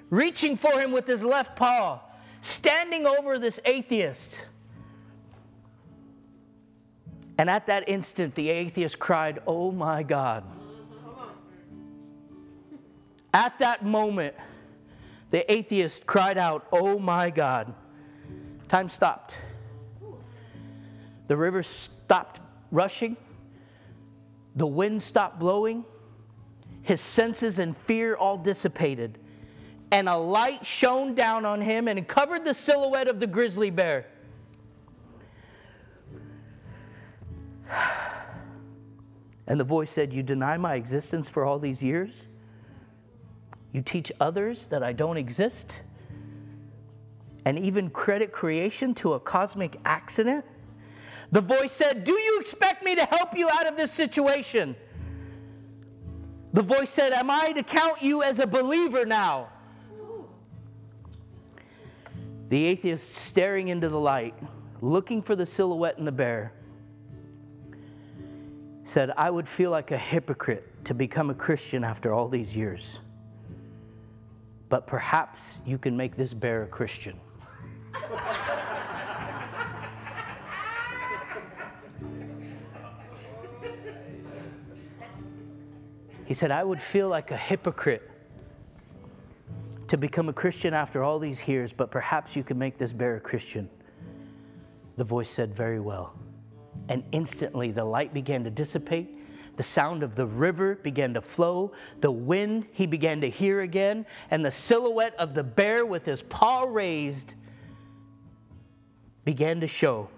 reaching 0.10 0.58
for 0.58 0.80
him 0.80 0.92
with 0.92 1.06
his 1.06 1.24
left 1.24 1.56
paw, 1.56 2.02
standing 2.42 3.06
over 3.06 3.38
this 3.40 3.60
atheist. 3.66 4.46
And 7.38 7.50
at 7.50 7.68
that 7.68 7.88
instant, 7.88 8.36
the 8.36 8.50
atheist 8.50 9.00
cried, 9.00 9.40
Oh 9.48 9.72
my 9.72 10.04
God. 10.04 10.44
At 13.34 13.60
that 13.60 13.86
moment, 13.86 14.36
the 15.32 15.50
atheist 15.52 16.06
cried 16.06 16.38
out, 16.38 16.68
Oh 16.72 17.00
my 17.00 17.30
God. 17.30 17.74
Time 18.68 18.90
stopped. 18.90 19.38
The 21.28 21.38
river 21.38 21.64
stopped 21.64 22.42
rushing. 22.72 23.16
The 24.56 24.68
wind 24.68 25.02
stopped 25.02 25.40
blowing. 25.40 25.86
His 26.82 27.02
senses 27.02 27.60
and 27.60 27.78
fear 27.78 28.16
all 28.16 28.38
dissipated. 28.38 29.20
And 29.92 30.08
a 30.08 30.18
light 30.18 30.66
shone 30.66 31.16
down 31.16 31.46
on 31.46 31.62
him 31.62 31.88
and 31.88 32.08
covered 32.08 32.46
the 32.46 32.54
silhouette 32.54 33.08
of 33.08 33.20
the 33.20 33.28
grizzly 33.28 33.70
bear. 33.70 34.06
And 39.48 39.60
the 39.60 39.64
voice 39.64 39.90
said, 39.90 40.14
You 40.14 40.22
deny 40.22 40.58
my 40.58 40.76
existence 40.76 41.28
for 41.28 41.44
all 41.44 41.58
these 41.58 41.82
years? 41.82 42.28
You 43.72 43.82
teach 43.82 44.12
others 44.20 44.68
that 44.68 44.84
I 44.84 44.94
don't 44.94 45.18
exist? 45.18 45.82
And 47.46 47.58
even 47.58 47.90
credit 47.90 48.32
creation 48.32 48.94
to 48.96 49.14
a 49.14 49.20
cosmic 49.20 49.78
accident? 49.86 50.46
The 51.32 51.42
voice 51.42 51.72
said, 51.72 52.04
Do 52.04 52.12
you 52.14 52.40
expect 52.40 52.84
me 52.84 52.96
to 52.96 53.06
help 53.06 53.36
you 53.36 53.50
out 53.50 53.68
of 53.68 53.76
this 53.76 53.92
situation? 53.92 54.76
The 56.54 56.62
voice 56.62 56.90
said, 56.90 57.14
Am 57.14 57.30
I 57.30 57.52
to 57.54 57.64
count 57.64 58.02
you 58.02 58.24
as 58.24 58.40
a 58.40 58.48
believer 58.48 59.04
now? 59.04 59.50
The 62.50 62.66
atheist 62.66 63.14
staring 63.14 63.68
into 63.68 63.90
the 63.90 64.00
light, 64.00 64.34
looking 64.82 65.22
for 65.22 65.36
the 65.36 65.46
silhouette 65.46 66.00
in 66.00 66.06
the 66.06 66.12
bear, 66.12 66.52
said, 68.84 69.12
I 69.16 69.30
would 69.30 69.48
feel 69.48 69.70
like 69.70 69.92
a 69.92 69.98
hypocrite 69.98 70.84
to 70.86 70.96
become 70.96 71.30
a 71.30 71.36
Christian 71.36 71.84
after 71.84 72.12
all 72.12 72.28
these 72.28 72.58
years. 72.58 73.02
But 74.68 74.88
perhaps 74.88 75.62
you 75.64 75.78
can 75.78 75.96
make 75.96 76.16
this 76.16 76.34
bear 76.34 76.64
a 76.64 76.68
Christian. 76.68 77.20
he 86.26 86.34
said, 86.34 86.50
I 86.50 86.64
would 86.64 86.82
feel 86.82 87.10
like 87.10 87.30
a 87.30 87.38
hypocrite 87.38 88.10
to 89.90 89.98
become 89.98 90.30
a 90.30 90.34
Christian 90.34 90.74
after 90.74 91.04
all 91.04 91.20
these 91.20 91.48
years, 91.48 91.74
but 91.74 91.92
perhaps 91.92 92.36
you 92.36 92.44
can 92.44 92.58
make 92.58 92.78
this 92.78 92.94
bear 92.94 93.16
a 93.16 93.20
Christian. 93.20 93.70
The 94.98 95.04
voice 95.04 95.30
said, 95.30 95.54
Very 95.54 95.80
well. 95.80 96.14
And 96.88 97.04
instantly 97.12 97.72
the 97.72 97.84
light 97.84 98.14
began 98.14 98.44
to 98.44 98.50
dissipate. 98.50 99.18
The 99.58 99.64
sound 99.64 100.04
of 100.04 100.16
the 100.16 100.26
river 100.26 100.76
began 100.76 101.14
to 101.16 101.22
flow. 101.22 101.74
The 102.02 102.12
wind 102.12 102.68
he 102.72 102.86
began 102.86 103.22
to 103.22 103.30
hear 103.30 103.62
again. 103.62 104.06
And 104.32 104.46
the 104.46 104.52
silhouette 104.52 105.16
of 105.18 105.34
the 105.34 105.44
bear 105.44 105.86
with 105.86 106.06
his 106.06 106.22
paw 106.22 106.64
raised 106.64 107.34
began 109.26 109.60
to 109.60 109.68
show. 109.68 110.10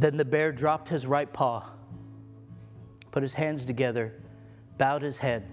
Then 0.00 0.16
the 0.16 0.24
bear 0.24 0.50
dropped 0.50 0.88
his 0.88 1.06
right 1.06 1.30
paw, 1.30 1.62
put 3.10 3.22
his 3.22 3.34
hands 3.34 3.66
together, 3.66 4.14
bowed 4.78 5.02
his 5.02 5.18
head, 5.18 5.46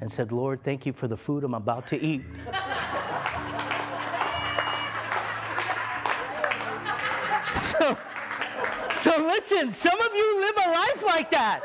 and 0.00 0.10
said, 0.10 0.32
Lord, 0.32 0.64
thank 0.64 0.86
you 0.86 0.94
for 0.94 1.08
the 1.08 1.18
food 1.18 1.44
I'm 1.44 1.52
about 1.52 1.86
to 1.88 2.02
eat. 2.02 2.22
so, 7.54 7.98
so 8.94 9.10
listen, 9.18 9.70
some 9.70 10.00
of 10.00 10.14
you 10.14 10.40
live 10.40 10.54
a 10.56 10.70
life 10.70 11.02
like 11.04 11.30
that. 11.32 11.60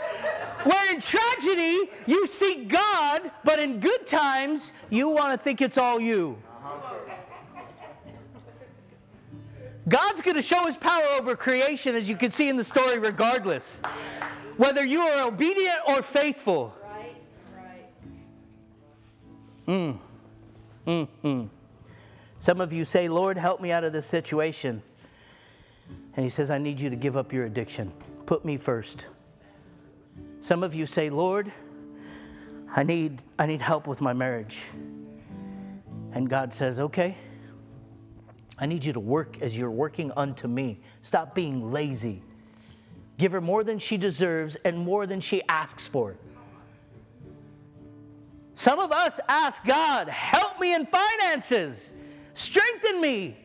Where 0.65 0.91
in 0.91 0.99
tragedy, 0.99 1.89
you 2.07 2.27
seek 2.27 2.67
God, 2.67 3.31
but 3.45 3.61
in 3.61 3.79
good 3.79 4.05
times, 4.05 4.73
you 4.89 5.07
want 5.07 5.31
to 5.31 5.37
think 5.37 5.61
it's 5.61 5.77
all 5.77 6.01
you. 6.01 6.37
God's 9.87 10.21
going 10.21 10.35
to 10.35 10.41
show 10.41 10.65
his 10.65 10.77
power 10.77 11.03
over 11.17 11.35
creation, 11.35 11.95
as 11.95 12.09
you 12.09 12.15
can 12.15 12.31
see 12.31 12.49
in 12.49 12.57
the 12.57 12.63
story, 12.63 12.97
regardless. 12.97 13.81
Whether 14.57 14.85
you 14.85 15.01
are 15.01 15.27
obedient 15.27 15.77
or 15.87 16.01
faithful. 16.01 16.73
Right, 16.83 17.15
right. 17.55 17.89
Mm. 19.67 19.99
Mm, 20.87 21.07
mm. 21.23 21.49
Some 22.39 22.61
of 22.61 22.73
you 22.73 22.85
say, 22.85 23.07
Lord, 23.07 23.37
help 23.37 23.61
me 23.61 23.71
out 23.71 23.83
of 23.83 23.93
this 23.93 24.05
situation. 24.05 24.81
And 26.15 26.23
he 26.23 26.29
says, 26.29 26.49
I 26.49 26.57
need 26.57 26.79
you 26.79 26.89
to 26.89 26.95
give 26.95 27.17
up 27.17 27.33
your 27.33 27.45
addiction. 27.45 27.91
Put 28.25 28.45
me 28.45 28.57
first. 28.57 29.07
Some 30.41 30.63
of 30.63 30.73
you 30.73 30.85
say, 30.85 31.09
Lord, 31.09 31.51
I 32.75 32.83
need, 32.83 33.23
I 33.37 33.45
need 33.45 33.61
help 33.61 33.87
with 33.87 34.01
my 34.01 34.13
marriage. 34.13 34.63
And 36.13 36.29
God 36.29 36.53
says, 36.53 36.79
okay. 36.79 37.17
I 38.57 38.65
need 38.65 38.85
you 38.85 38.93
to 38.93 38.99
work 38.99 39.41
as 39.41 39.57
you're 39.57 39.71
working 39.71 40.11
unto 40.15 40.47
me. 40.47 40.79
Stop 41.01 41.35
being 41.35 41.71
lazy. 41.71 42.21
Give 43.17 43.31
her 43.31 43.41
more 43.41 43.63
than 43.63 43.79
she 43.79 43.97
deserves 43.97 44.55
and 44.63 44.77
more 44.77 45.05
than 45.05 45.21
she 45.21 45.41
asks 45.47 45.87
for. 45.87 46.15
Some 48.55 48.79
of 48.79 48.91
us 48.91 49.19
ask 49.27 49.63
God, 49.65 50.07
help 50.07 50.59
me 50.59 50.73
in 50.73 50.85
finances, 50.85 51.91
strengthen 52.33 53.01
me. 53.01 53.37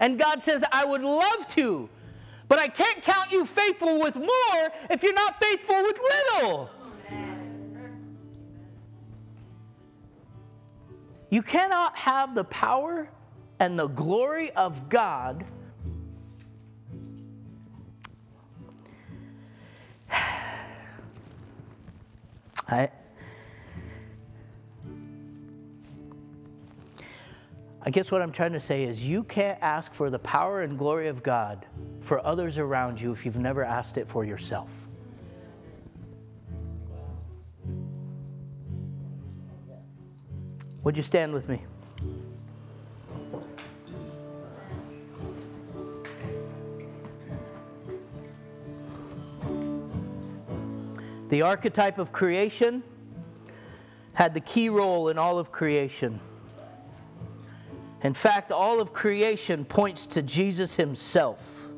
And 0.00 0.18
God 0.18 0.42
says, 0.42 0.64
I 0.72 0.84
would 0.84 1.02
love 1.02 1.48
to, 1.54 1.88
but 2.48 2.58
I 2.58 2.66
can't 2.66 3.02
count 3.02 3.30
you 3.30 3.46
faithful 3.46 4.00
with 4.00 4.16
more 4.16 4.70
if 4.90 5.02
you're 5.02 5.14
not 5.14 5.40
faithful 5.40 5.82
with 5.82 5.98
little. 5.98 6.70
You 11.30 11.42
cannot 11.42 11.96
have 11.96 12.34
the 12.34 12.44
power 12.44 13.08
and 13.58 13.78
the 13.78 13.86
glory 13.86 14.50
of 14.52 14.88
God 14.88 15.44
I, 22.68 22.90
I 27.82 27.90
guess 27.90 28.10
what 28.10 28.20
I'm 28.20 28.32
trying 28.32 28.52
to 28.52 28.60
say 28.60 28.82
is 28.84 29.02
you 29.08 29.22
can't 29.22 29.58
ask 29.62 29.94
for 29.94 30.10
the 30.10 30.18
power 30.18 30.62
and 30.62 30.76
glory 30.76 31.06
of 31.08 31.22
God 31.22 31.64
for 32.00 32.24
others 32.26 32.58
around 32.58 33.00
you 33.00 33.12
if 33.12 33.24
you've 33.24 33.38
never 33.38 33.64
asked 33.64 33.96
it 33.96 34.08
for 34.08 34.24
yourself. 34.24 34.88
Would 40.82 40.96
you 40.96 41.02
stand 41.02 41.32
with 41.32 41.48
me? 41.48 41.64
The 51.28 51.42
archetype 51.42 51.98
of 51.98 52.12
creation 52.12 52.82
had 54.12 54.32
the 54.32 54.40
key 54.40 54.68
role 54.68 55.08
in 55.08 55.18
all 55.18 55.38
of 55.38 55.50
creation. 55.50 56.20
In 58.02 58.14
fact, 58.14 58.52
all 58.52 58.80
of 58.80 58.92
creation 58.92 59.64
points 59.64 60.06
to 60.08 60.22
Jesus 60.22 60.76
himself. 60.76 61.68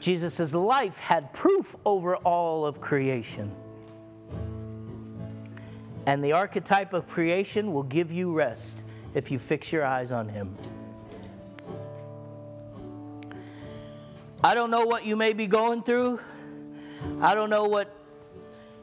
Jesus' 0.00 0.52
life 0.52 0.98
had 0.98 1.32
proof 1.32 1.76
over 1.86 2.16
all 2.16 2.66
of 2.66 2.80
creation. 2.80 3.54
And 6.06 6.24
the 6.24 6.32
archetype 6.32 6.92
of 6.92 7.06
creation 7.06 7.72
will 7.72 7.84
give 7.84 8.10
you 8.10 8.32
rest 8.32 8.82
if 9.14 9.30
you 9.30 9.38
fix 9.38 9.72
your 9.72 9.84
eyes 9.84 10.10
on 10.10 10.28
him. 10.28 10.56
I 14.42 14.56
don't 14.56 14.72
know 14.72 14.86
what 14.86 15.06
you 15.06 15.14
may 15.14 15.32
be 15.32 15.46
going 15.46 15.84
through. 15.84 16.18
I 17.20 17.34
don't 17.34 17.50
know 17.50 17.64
what 17.64 17.94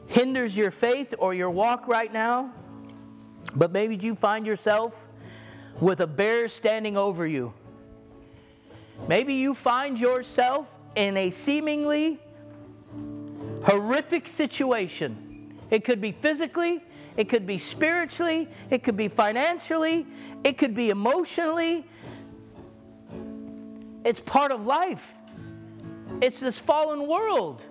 hinders 0.06 0.56
your 0.56 0.70
faith 0.70 1.14
or 1.18 1.34
your 1.34 1.50
walk 1.50 1.86
right 1.86 2.12
now, 2.12 2.52
but 3.54 3.70
maybe 3.70 3.96
you 3.96 4.14
find 4.14 4.46
yourself 4.46 5.08
with 5.80 6.00
a 6.00 6.06
bear 6.06 6.48
standing 6.48 6.96
over 6.96 7.26
you. 7.26 7.52
Maybe 9.08 9.34
you 9.34 9.54
find 9.54 9.98
yourself 9.98 10.68
in 10.94 11.16
a 11.16 11.30
seemingly 11.30 12.18
horrific 13.64 14.28
situation. 14.28 15.54
It 15.70 15.84
could 15.84 16.00
be 16.00 16.12
physically, 16.12 16.82
it 17.16 17.28
could 17.28 17.46
be 17.46 17.58
spiritually, 17.58 18.48
it 18.70 18.82
could 18.82 18.96
be 18.96 19.08
financially, 19.08 20.06
it 20.44 20.58
could 20.58 20.74
be 20.74 20.90
emotionally. 20.90 21.86
It's 24.04 24.20
part 24.20 24.50
of 24.50 24.66
life. 24.66 25.14
It's 26.20 26.40
this 26.40 26.58
fallen 26.58 27.06
world. 27.06 27.62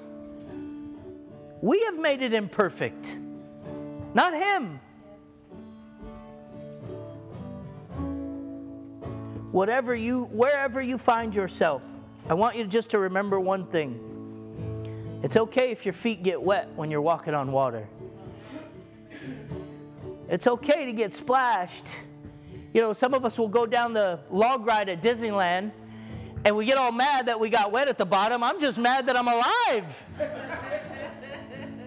We 1.61 1.81
have 1.81 1.99
made 1.99 2.21
it 2.21 2.33
imperfect, 2.33 3.17
not 4.13 4.33
Him. 4.33 4.79
Whatever 9.51 9.95
you, 9.95 10.25
wherever 10.25 10.81
you 10.81 10.97
find 10.97 11.35
yourself, 11.35 11.85
I 12.29 12.33
want 12.35 12.55
you 12.55 12.65
just 12.65 12.91
to 12.91 12.99
remember 12.99 13.39
one 13.39 13.65
thing. 13.65 15.19
It's 15.23 15.35
okay 15.35 15.71
if 15.71 15.85
your 15.85 15.93
feet 15.93 16.23
get 16.23 16.41
wet 16.41 16.69
when 16.75 16.89
you're 16.91 17.01
walking 17.01 17.33
on 17.33 17.51
water. 17.51 17.89
It's 20.29 20.47
okay 20.47 20.85
to 20.85 20.93
get 20.93 21.13
splashed. 21.13 21.87
You 22.73 22.81
know, 22.81 22.93
some 22.93 23.13
of 23.13 23.25
us 23.25 23.37
will 23.37 23.47
go 23.47 23.65
down 23.65 23.93
the 23.93 24.19
log 24.29 24.65
ride 24.65 24.87
at 24.87 25.01
Disneyland 25.01 25.71
and 26.45 26.55
we 26.55 26.65
get 26.65 26.77
all 26.77 26.91
mad 26.91 27.25
that 27.25 27.39
we 27.39 27.49
got 27.49 27.71
wet 27.71 27.87
at 27.87 27.97
the 27.97 28.05
bottom. 28.05 28.43
I'm 28.43 28.61
just 28.61 28.77
mad 28.77 29.07
that 29.07 29.17
I'm 29.17 29.27
alive. 29.27 30.05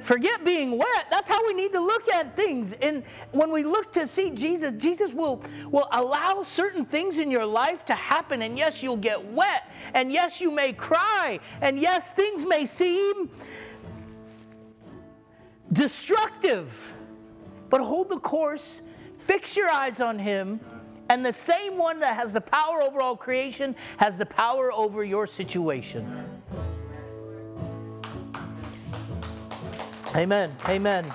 Forget 0.03 0.45
being 0.45 0.77
wet. 0.77 1.07
That's 1.11 1.31
how 1.31 1.47
we 1.47 1.55
need 1.55 1.73
to 1.73 1.81
look 1.81 2.09
at 2.09 2.35
things. 2.35 2.73
And 2.73 3.05
when 3.31 3.53
we 3.53 3.63
look 3.65 3.93
to 3.93 4.09
see 4.09 4.31
Jesus, 4.31 4.73
Jesus 4.83 5.13
will, 5.13 5.43
will 5.71 5.89
allow 5.93 6.43
certain 6.43 6.85
things 6.85 7.19
in 7.19 7.31
your 7.31 7.47
life 7.47 7.85
to 7.87 7.95
happen. 7.95 8.43
And 8.43 8.59
yes, 8.59 8.83
you'll 8.83 8.97
get 8.97 9.25
wet. 9.33 9.71
And 9.95 10.13
yes, 10.13 10.41
you 10.41 10.51
may 10.51 10.73
cry. 10.73 11.39
And 11.61 11.79
yes, 11.79 12.13
things 12.13 12.45
may 12.45 12.67
seem 12.67 13.31
destructive. 15.73 16.93
But 17.71 17.81
hold 17.81 18.11
the 18.11 18.19
course, 18.19 18.83
fix 19.19 19.57
your 19.57 19.69
eyes 19.69 20.01
on 20.01 20.19
Him. 20.19 20.61
And 21.09 21.25
the 21.25 21.33
same 21.33 21.79
one 21.79 22.01
that 22.01 22.17
has 22.17 22.33
the 22.33 22.41
power 22.41 22.83
over 22.83 23.01
all 23.01 23.17
creation 23.17 23.77
has 23.99 24.19
the 24.19 24.27
power 24.27 24.73
over 24.73 25.05
your 25.05 25.27
situation. 25.27 26.42
Amen. 30.15 30.55
Amen. 30.69 31.11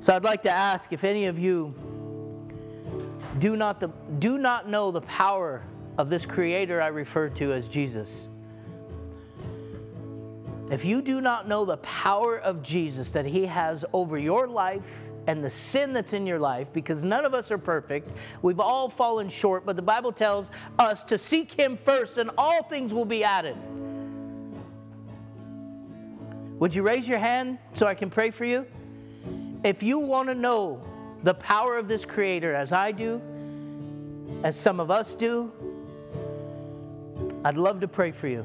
So 0.00 0.16
I'd 0.16 0.24
like 0.24 0.42
to 0.42 0.50
ask 0.50 0.90
if 0.92 1.04
any 1.04 1.26
of 1.26 1.38
you 1.38 1.74
do 3.38 3.54
not, 3.54 3.80
the, 3.80 3.88
do 4.18 4.38
not 4.38 4.66
know 4.66 4.90
the 4.90 5.02
power 5.02 5.62
of 5.98 6.08
this 6.08 6.24
creator 6.24 6.80
I 6.80 6.86
refer 6.86 7.28
to 7.28 7.52
as 7.52 7.68
Jesus. 7.68 8.28
If 10.70 10.86
you 10.86 11.02
do 11.02 11.20
not 11.20 11.46
know 11.46 11.66
the 11.66 11.76
power 11.78 12.38
of 12.38 12.62
Jesus 12.62 13.12
that 13.12 13.26
he 13.26 13.44
has 13.44 13.84
over 13.92 14.16
your 14.16 14.48
life 14.48 15.09
and 15.26 15.44
the 15.44 15.50
sin 15.50 15.92
that's 15.92 16.12
in 16.12 16.26
your 16.26 16.38
life, 16.38 16.72
because 16.72 17.04
none 17.04 17.24
of 17.24 17.34
us 17.34 17.50
are 17.50 17.58
perfect, 17.58 18.10
we've 18.42 18.60
all 18.60 18.88
fallen 18.88 19.28
short, 19.28 19.66
but 19.66 19.76
the 19.76 19.82
Bible 19.82 20.12
tells 20.12 20.50
us 20.78 21.04
to 21.04 21.18
seek 21.18 21.52
him 21.52 21.76
first 21.76 22.18
and 22.18 22.30
all 22.38 22.62
things 22.62 22.94
will 22.94 23.04
be 23.04 23.22
added. 23.22 23.56
Would 26.58 26.74
you 26.74 26.82
raise 26.82 27.08
your 27.08 27.18
hand 27.18 27.58
so 27.72 27.86
I 27.86 27.94
can 27.94 28.10
pray 28.10 28.30
for 28.30 28.44
you? 28.44 28.66
If 29.64 29.82
you 29.82 29.98
want 29.98 30.28
to 30.28 30.34
know 30.34 30.82
the 31.22 31.34
power 31.34 31.76
of 31.76 31.88
this 31.88 32.04
Creator 32.04 32.54
as 32.54 32.72
I 32.72 32.92
do, 32.92 33.20
as 34.42 34.56
some 34.56 34.80
of 34.80 34.90
us 34.90 35.14
do, 35.14 35.52
I'd 37.44 37.56
love 37.56 37.80
to 37.80 37.88
pray 37.88 38.10
for 38.10 38.28
you. 38.28 38.44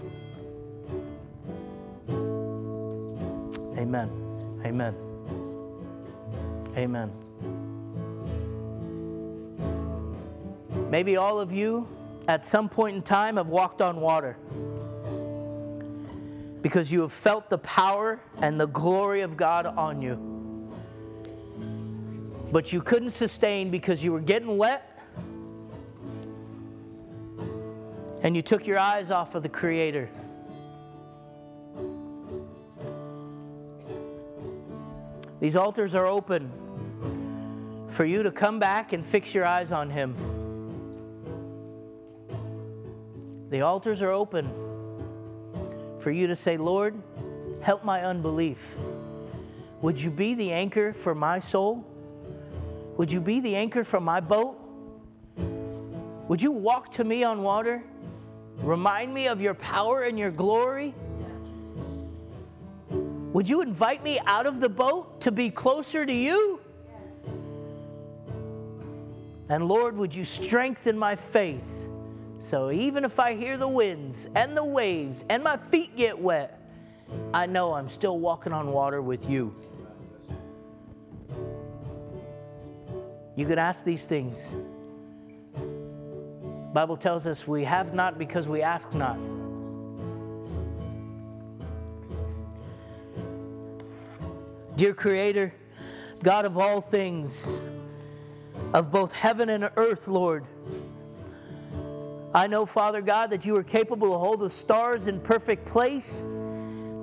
Amen. 3.78 4.10
Amen. 4.66 5.15
Amen. 6.78 7.12
Maybe 10.90 11.18
all 11.18 11.40
of 11.40 11.54
you 11.54 11.88
at 12.28 12.46
some 12.46 12.70
point 12.70 12.96
in 12.96 13.02
time 13.02 13.38
have 13.38 13.48
walked 13.48 13.82
on 13.82 14.02
water 14.02 14.38
because 16.62 16.92
you 16.92 17.02
have 17.02 17.14
felt 17.14 17.50
the 17.50 17.58
power 17.60 18.20
and 18.42 18.60
the 18.60 18.66
glory 18.66 19.22
of 19.22 19.38
God 19.38 19.66
on 19.66 20.02
you. 20.02 20.16
But 22.52 22.74
you 22.74 22.82
couldn't 22.82 23.12
sustain 23.12 23.70
because 23.70 24.04
you 24.04 24.12
were 24.12 24.20
getting 24.20 24.58
wet 24.58 25.00
and 28.22 28.36
you 28.36 28.42
took 28.42 28.66
your 28.66 28.80
eyes 28.80 29.12
off 29.12 29.36
of 29.36 29.44
the 29.44 29.50
Creator. 29.50 30.10
These 35.40 35.56
altars 35.56 35.94
are 35.94 36.08
open 36.08 36.52
for 37.96 38.04
you 38.04 38.24
to 38.24 38.32
come 38.32 38.60
back 38.60 38.92
and 38.92 39.06
fix 39.06 39.34
your 39.34 39.46
eyes 39.46 39.72
on 39.72 39.90
Him. 39.90 40.16
The 43.50 43.62
altars 43.62 44.02
are 44.02 44.12
open 44.12 44.50
for 46.02 46.12
you 46.12 46.28
to 46.28 46.36
say, 46.36 46.58
Lord, 46.58 47.02
help 47.62 47.86
my 47.86 48.04
unbelief. 48.04 48.60
Would 49.82 50.00
you 50.00 50.12
be 50.12 50.36
the 50.36 50.52
anchor 50.52 50.92
for 50.92 51.16
my 51.16 51.40
soul? 51.40 51.86
Would 52.98 53.14
you 53.14 53.22
be 53.22 53.40
the 53.40 53.56
anchor 53.56 53.86
for 53.86 54.02
my 54.02 54.20
boat? 54.20 54.58
Would 56.28 56.42
you 56.42 56.52
walk 56.52 56.92
to 56.94 57.06
me 57.06 57.24
on 57.24 57.44
water? 57.44 57.82
Remind 58.58 59.14
me 59.14 59.28
of 59.28 59.40
your 59.40 59.54
power 59.54 60.02
and 60.02 60.20
your 60.20 60.32
glory? 60.32 60.94
Would 62.90 63.48
you 63.48 63.62
invite 63.62 64.04
me 64.04 64.20
out 64.26 64.48
of 64.48 64.60
the 64.60 64.70
boat 64.70 65.22
to 65.22 65.32
be 65.32 65.50
closer 65.50 66.06
to 66.06 66.14
you? 66.14 66.60
And 69.50 69.68
Lord, 69.68 69.96
would 69.98 70.14
you 70.14 70.24
strengthen 70.24 70.98
my 70.98 71.16
faith 71.16 71.86
so 72.46 72.70
even 72.70 73.06
if 73.06 73.20
I 73.20 73.34
hear 73.34 73.58
the 73.58 73.68
winds 73.68 74.30
and 74.36 74.56
the 74.56 74.64
waves 74.64 75.26
and 75.30 75.44
my 75.44 75.58
feet 75.58 75.98
get 75.98 76.20
wet, 76.20 76.62
I 77.34 77.48
know 77.48 77.74
I'm 77.74 77.90
still 77.90 78.20
walking 78.20 78.54
on 78.54 78.72
water 78.72 79.02
with 79.02 79.28
you. 79.28 79.56
You 83.36 83.48
could 83.48 83.58
ask 83.58 83.84
these 83.84 84.06
things. 84.06 84.54
Bible 86.72 86.98
tells 86.98 87.26
us 87.26 87.48
we 87.48 87.64
have 87.64 87.96
not 87.96 88.20
because 88.20 88.48
we 88.48 88.62
ask 88.62 88.94
not. 88.94 89.18
Dear 94.76 94.94
Creator, 94.94 95.52
God 96.22 96.46
of 96.46 96.60
all 96.60 96.80
things, 96.80 97.70
of 98.76 98.92
both 98.92 99.14
heaven 99.14 99.48
and 99.48 99.72
earth, 99.78 100.06
Lord, 100.10 100.46
I 102.34 102.48
know, 102.48 102.66
Father 102.66 103.02
God, 103.02 103.30
that 103.32 103.46
you 103.46 103.56
are 103.56 103.64
capable 103.64 104.12
to 104.12 104.18
hold 104.18 104.42
the 104.42 104.50
stars 104.50 105.08
in 105.08 105.22
perfect 105.22 105.66
place, 105.66 106.24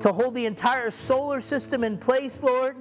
to 0.01 0.13
hold 0.13 0.35
the 0.35 0.45
entire 0.45 0.91
solar 0.91 1.41
system 1.41 1.83
in 1.83 1.97
place, 1.97 2.43
Lord. 2.43 2.77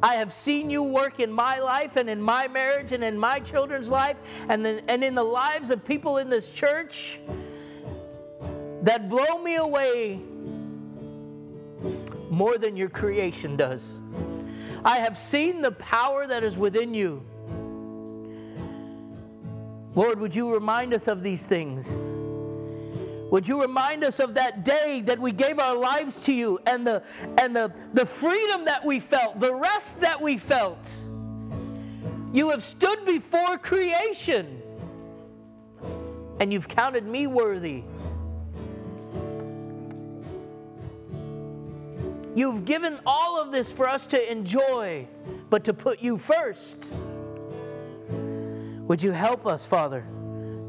I 0.00 0.14
have 0.14 0.32
seen 0.32 0.70
you 0.70 0.84
work 0.84 1.18
in 1.18 1.32
my 1.32 1.58
life 1.58 1.96
and 1.96 2.08
in 2.08 2.22
my 2.22 2.46
marriage 2.46 2.92
and 2.92 3.02
in 3.02 3.18
my 3.18 3.40
children's 3.40 3.88
life 3.88 4.16
and, 4.48 4.64
then, 4.64 4.84
and 4.86 5.02
in 5.02 5.16
the 5.16 5.24
lives 5.24 5.72
of 5.72 5.84
people 5.84 6.18
in 6.18 6.28
this 6.28 6.52
church 6.52 7.20
that 8.82 9.08
blow 9.08 9.42
me 9.42 9.56
away 9.56 10.20
more 12.30 12.58
than 12.58 12.76
your 12.76 12.90
creation 12.90 13.56
does. 13.56 13.98
I 14.84 14.98
have 14.98 15.18
seen 15.18 15.60
the 15.60 15.72
power 15.72 16.28
that 16.28 16.44
is 16.44 16.56
within 16.56 16.94
you. 16.94 17.26
Lord, 19.94 20.18
would 20.20 20.34
you 20.34 20.52
remind 20.52 20.94
us 20.94 21.06
of 21.08 21.22
these 21.22 21.46
things? 21.46 21.96
Would 23.30 23.48
you 23.48 23.60
remind 23.60 24.04
us 24.04 24.20
of 24.20 24.34
that 24.34 24.64
day 24.64 25.02
that 25.06 25.18
we 25.18 25.32
gave 25.32 25.58
our 25.58 25.74
lives 25.74 26.24
to 26.24 26.32
you 26.32 26.58
and 26.66 26.86
the, 26.86 27.02
and 27.38 27.56
the, 27.56 27.72
the 27.94 28.04
freedom 28.04 28.66
that 28.66 28.84
we 28.84 29.00
felt, 29.00 29.40
the 29.40 29.54
rest 29.54 30.00
that 30.00 30.20
we 30.20 30.36
felt? 30.36 30.78
You 32.32 32.50
have 32.50 32.62
stood 32.62 33.04
before 33.04 33.58
creation 33.58 34.62
and 36.40 36.52
you've 36.52 36.68
counted 36.68 37.06
me 37.06 37.26
worthy. 37.26 37.84
You've 42.34 42.64
given 42.64 42.98
all 43.04 43.40
of 43.40 43.52
this 43.52 43.70
for 43.70 43.86
us 43.86 44.06
to 44.08 44.32
enjoy, 44.32 45.06
but 45.50 45.64
to 45.64 45.74
put 45.74 46.00
you 46.00 46.16
first. 46.16 46.94
Would 48.88 49.02
you 49.02 49.12
help 49.12 49.46
us, 49.46 49.64
Father, 49.64 50.04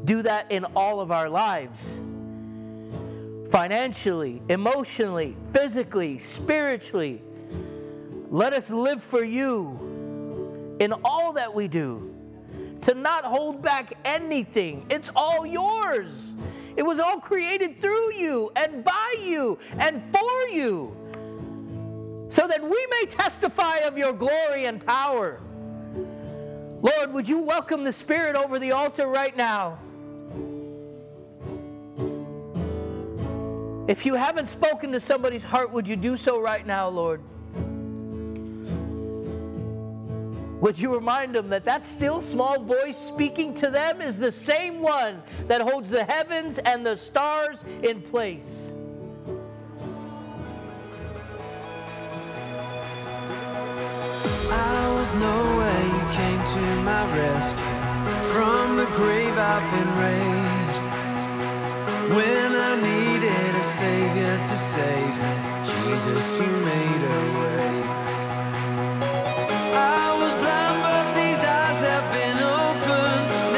do 0.04 0.22
that 0.22 0.50
in 0.50 0.64
all 0.76 1.00
of 1.00 1.10
our 1.10 1.28
lives? 1.28 2.00
Financially, 3.50 4.40
emotionally, 4.48 5.36
physically, 5.52 6.18
spiritually. 6.18 7.22
Let 8.30 8.52
us 8.52 8.70
live 8.70 9.02
for 9.02 9.22
you 9.22 10.76
in 10.80 10.92
all 11.04 11.32
that 11.32 11.54
we 11.54 11.68
do. 11.68 12.14
To 12.82 12.94
not 12.94 13.24
hold 13.24 13.62
back 13.62 13.94
anything, 14.04 14.86
it's 14.90 15.10
all 15.16 15.46
yours. 15.46 16.36
It 16.76 16.82
was 16.82 16.98
all 16.98 17.18
created 17.18 17.80
through 17.80 18.14
you 18.14 18.50
and 18.56 18.84
by 18.84 19.14
you 19.22 19.58
and 19.78 20.02
for 20.02 20.48
you 20.52 20.94
so 22.28 22.48
that 22.48 22.62
we 22.62 22.86
may 22.90 23.06
testify 23.06 23.76
of 23.78 23.96
your 23.96 24.12
glory 24.12 24.66
and 24.66 24.84
power. 24.84 25.40
Lord, 26.84 27.14
would 27.14 27.26
you 27.26 27.38
welcome 27.38 27.82
the 27.82 27.92
Spirit 27.94 28.36
over 28.36 28.58
the 28.58 28.72
altar 28.72 29.06
right 29.06 29.34
now? 29.34 29.78
If 33.88 34.04
you 34.04 34.14
haven't 34.16 34.50
spoken 34.50 34.92
to 34.92 35.00
somebody's 35.00 35.42
heart, 35.42 35.70
would 35.70 35.88
you 35.88 35.96
do 35.96 36.18
so 36.18 36.38
right 36.42 36.66
now, 36.66 36.90
Lord? 36.90 37.22
Would 40.60 40.78
you 40.78 40.94
remind 40.94 41.34
them 41.34 41.48
that 41.48 41.64
that 41.64 41.86
still 41.86 42.20
small 42.20 42.62
voice 42.62 42.98
speaking 42.98 43.54
to 43.54 43.70
them 43.70 44.02
is 44.02 44.18
the 44.18 44.32
same 44.32 44.82
one 44.82 45.22
that 45.46 45.62
holds 45.62 45.88
the 45.88 46.04
heavens 46.04 46.58
and 46.58 46.84
the 46.84 46.96
stars 46.96 47.64
in 47.82 48.02
place? 48.02 48.72
I 54.50 54.94
was 54.94 55.12
nowhere, 55.14 55.73
my 56.84 57.04
rescue. 57.16 57.64
From 58.32 58.76
the 58.76 58.86
grave 58.94 59.36
I've 59.38 59.66
been 59.72 59.90
raised. 60.06 60.86
When 62.14 62.50
I 62.70 62.72
needed 62.76 63.54
a 63.56 63.62
savior 63.62 64.36
to 64.36 64.56
save 64.74 65.16
me, 65.24 65.34
Jesus, 65.64 66.40
you 66.40 66.46
made 66.46 67.02
a 67.18 67.22
way. 67.40 67.72
I 69.72 70.06
was 70.20 70.34
blind, 70.34 70.78
but 70.86 71.06
these 71.18 71.42
eyes 71.42 71.78
have 71.80 72.06
been. 72.12 72.36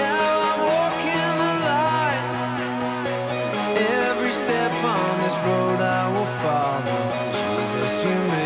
Now 0.05 0.31
I 0.51 0.55
walk 0.70 1.01
in 1.20 1.33
the 1.43 1.55
light. 1.70 2.24
Every 4.09 4.31
step 4.31 4.72
on 4.72 5.12
this 5.24 5.39
road 5.49 5.81
I 5.81 6.05
will 6.14 6.31
follow. 6.43 7.01
Jesus, 7.41 8.05
you 8.05 8.18
made 8.31 8.45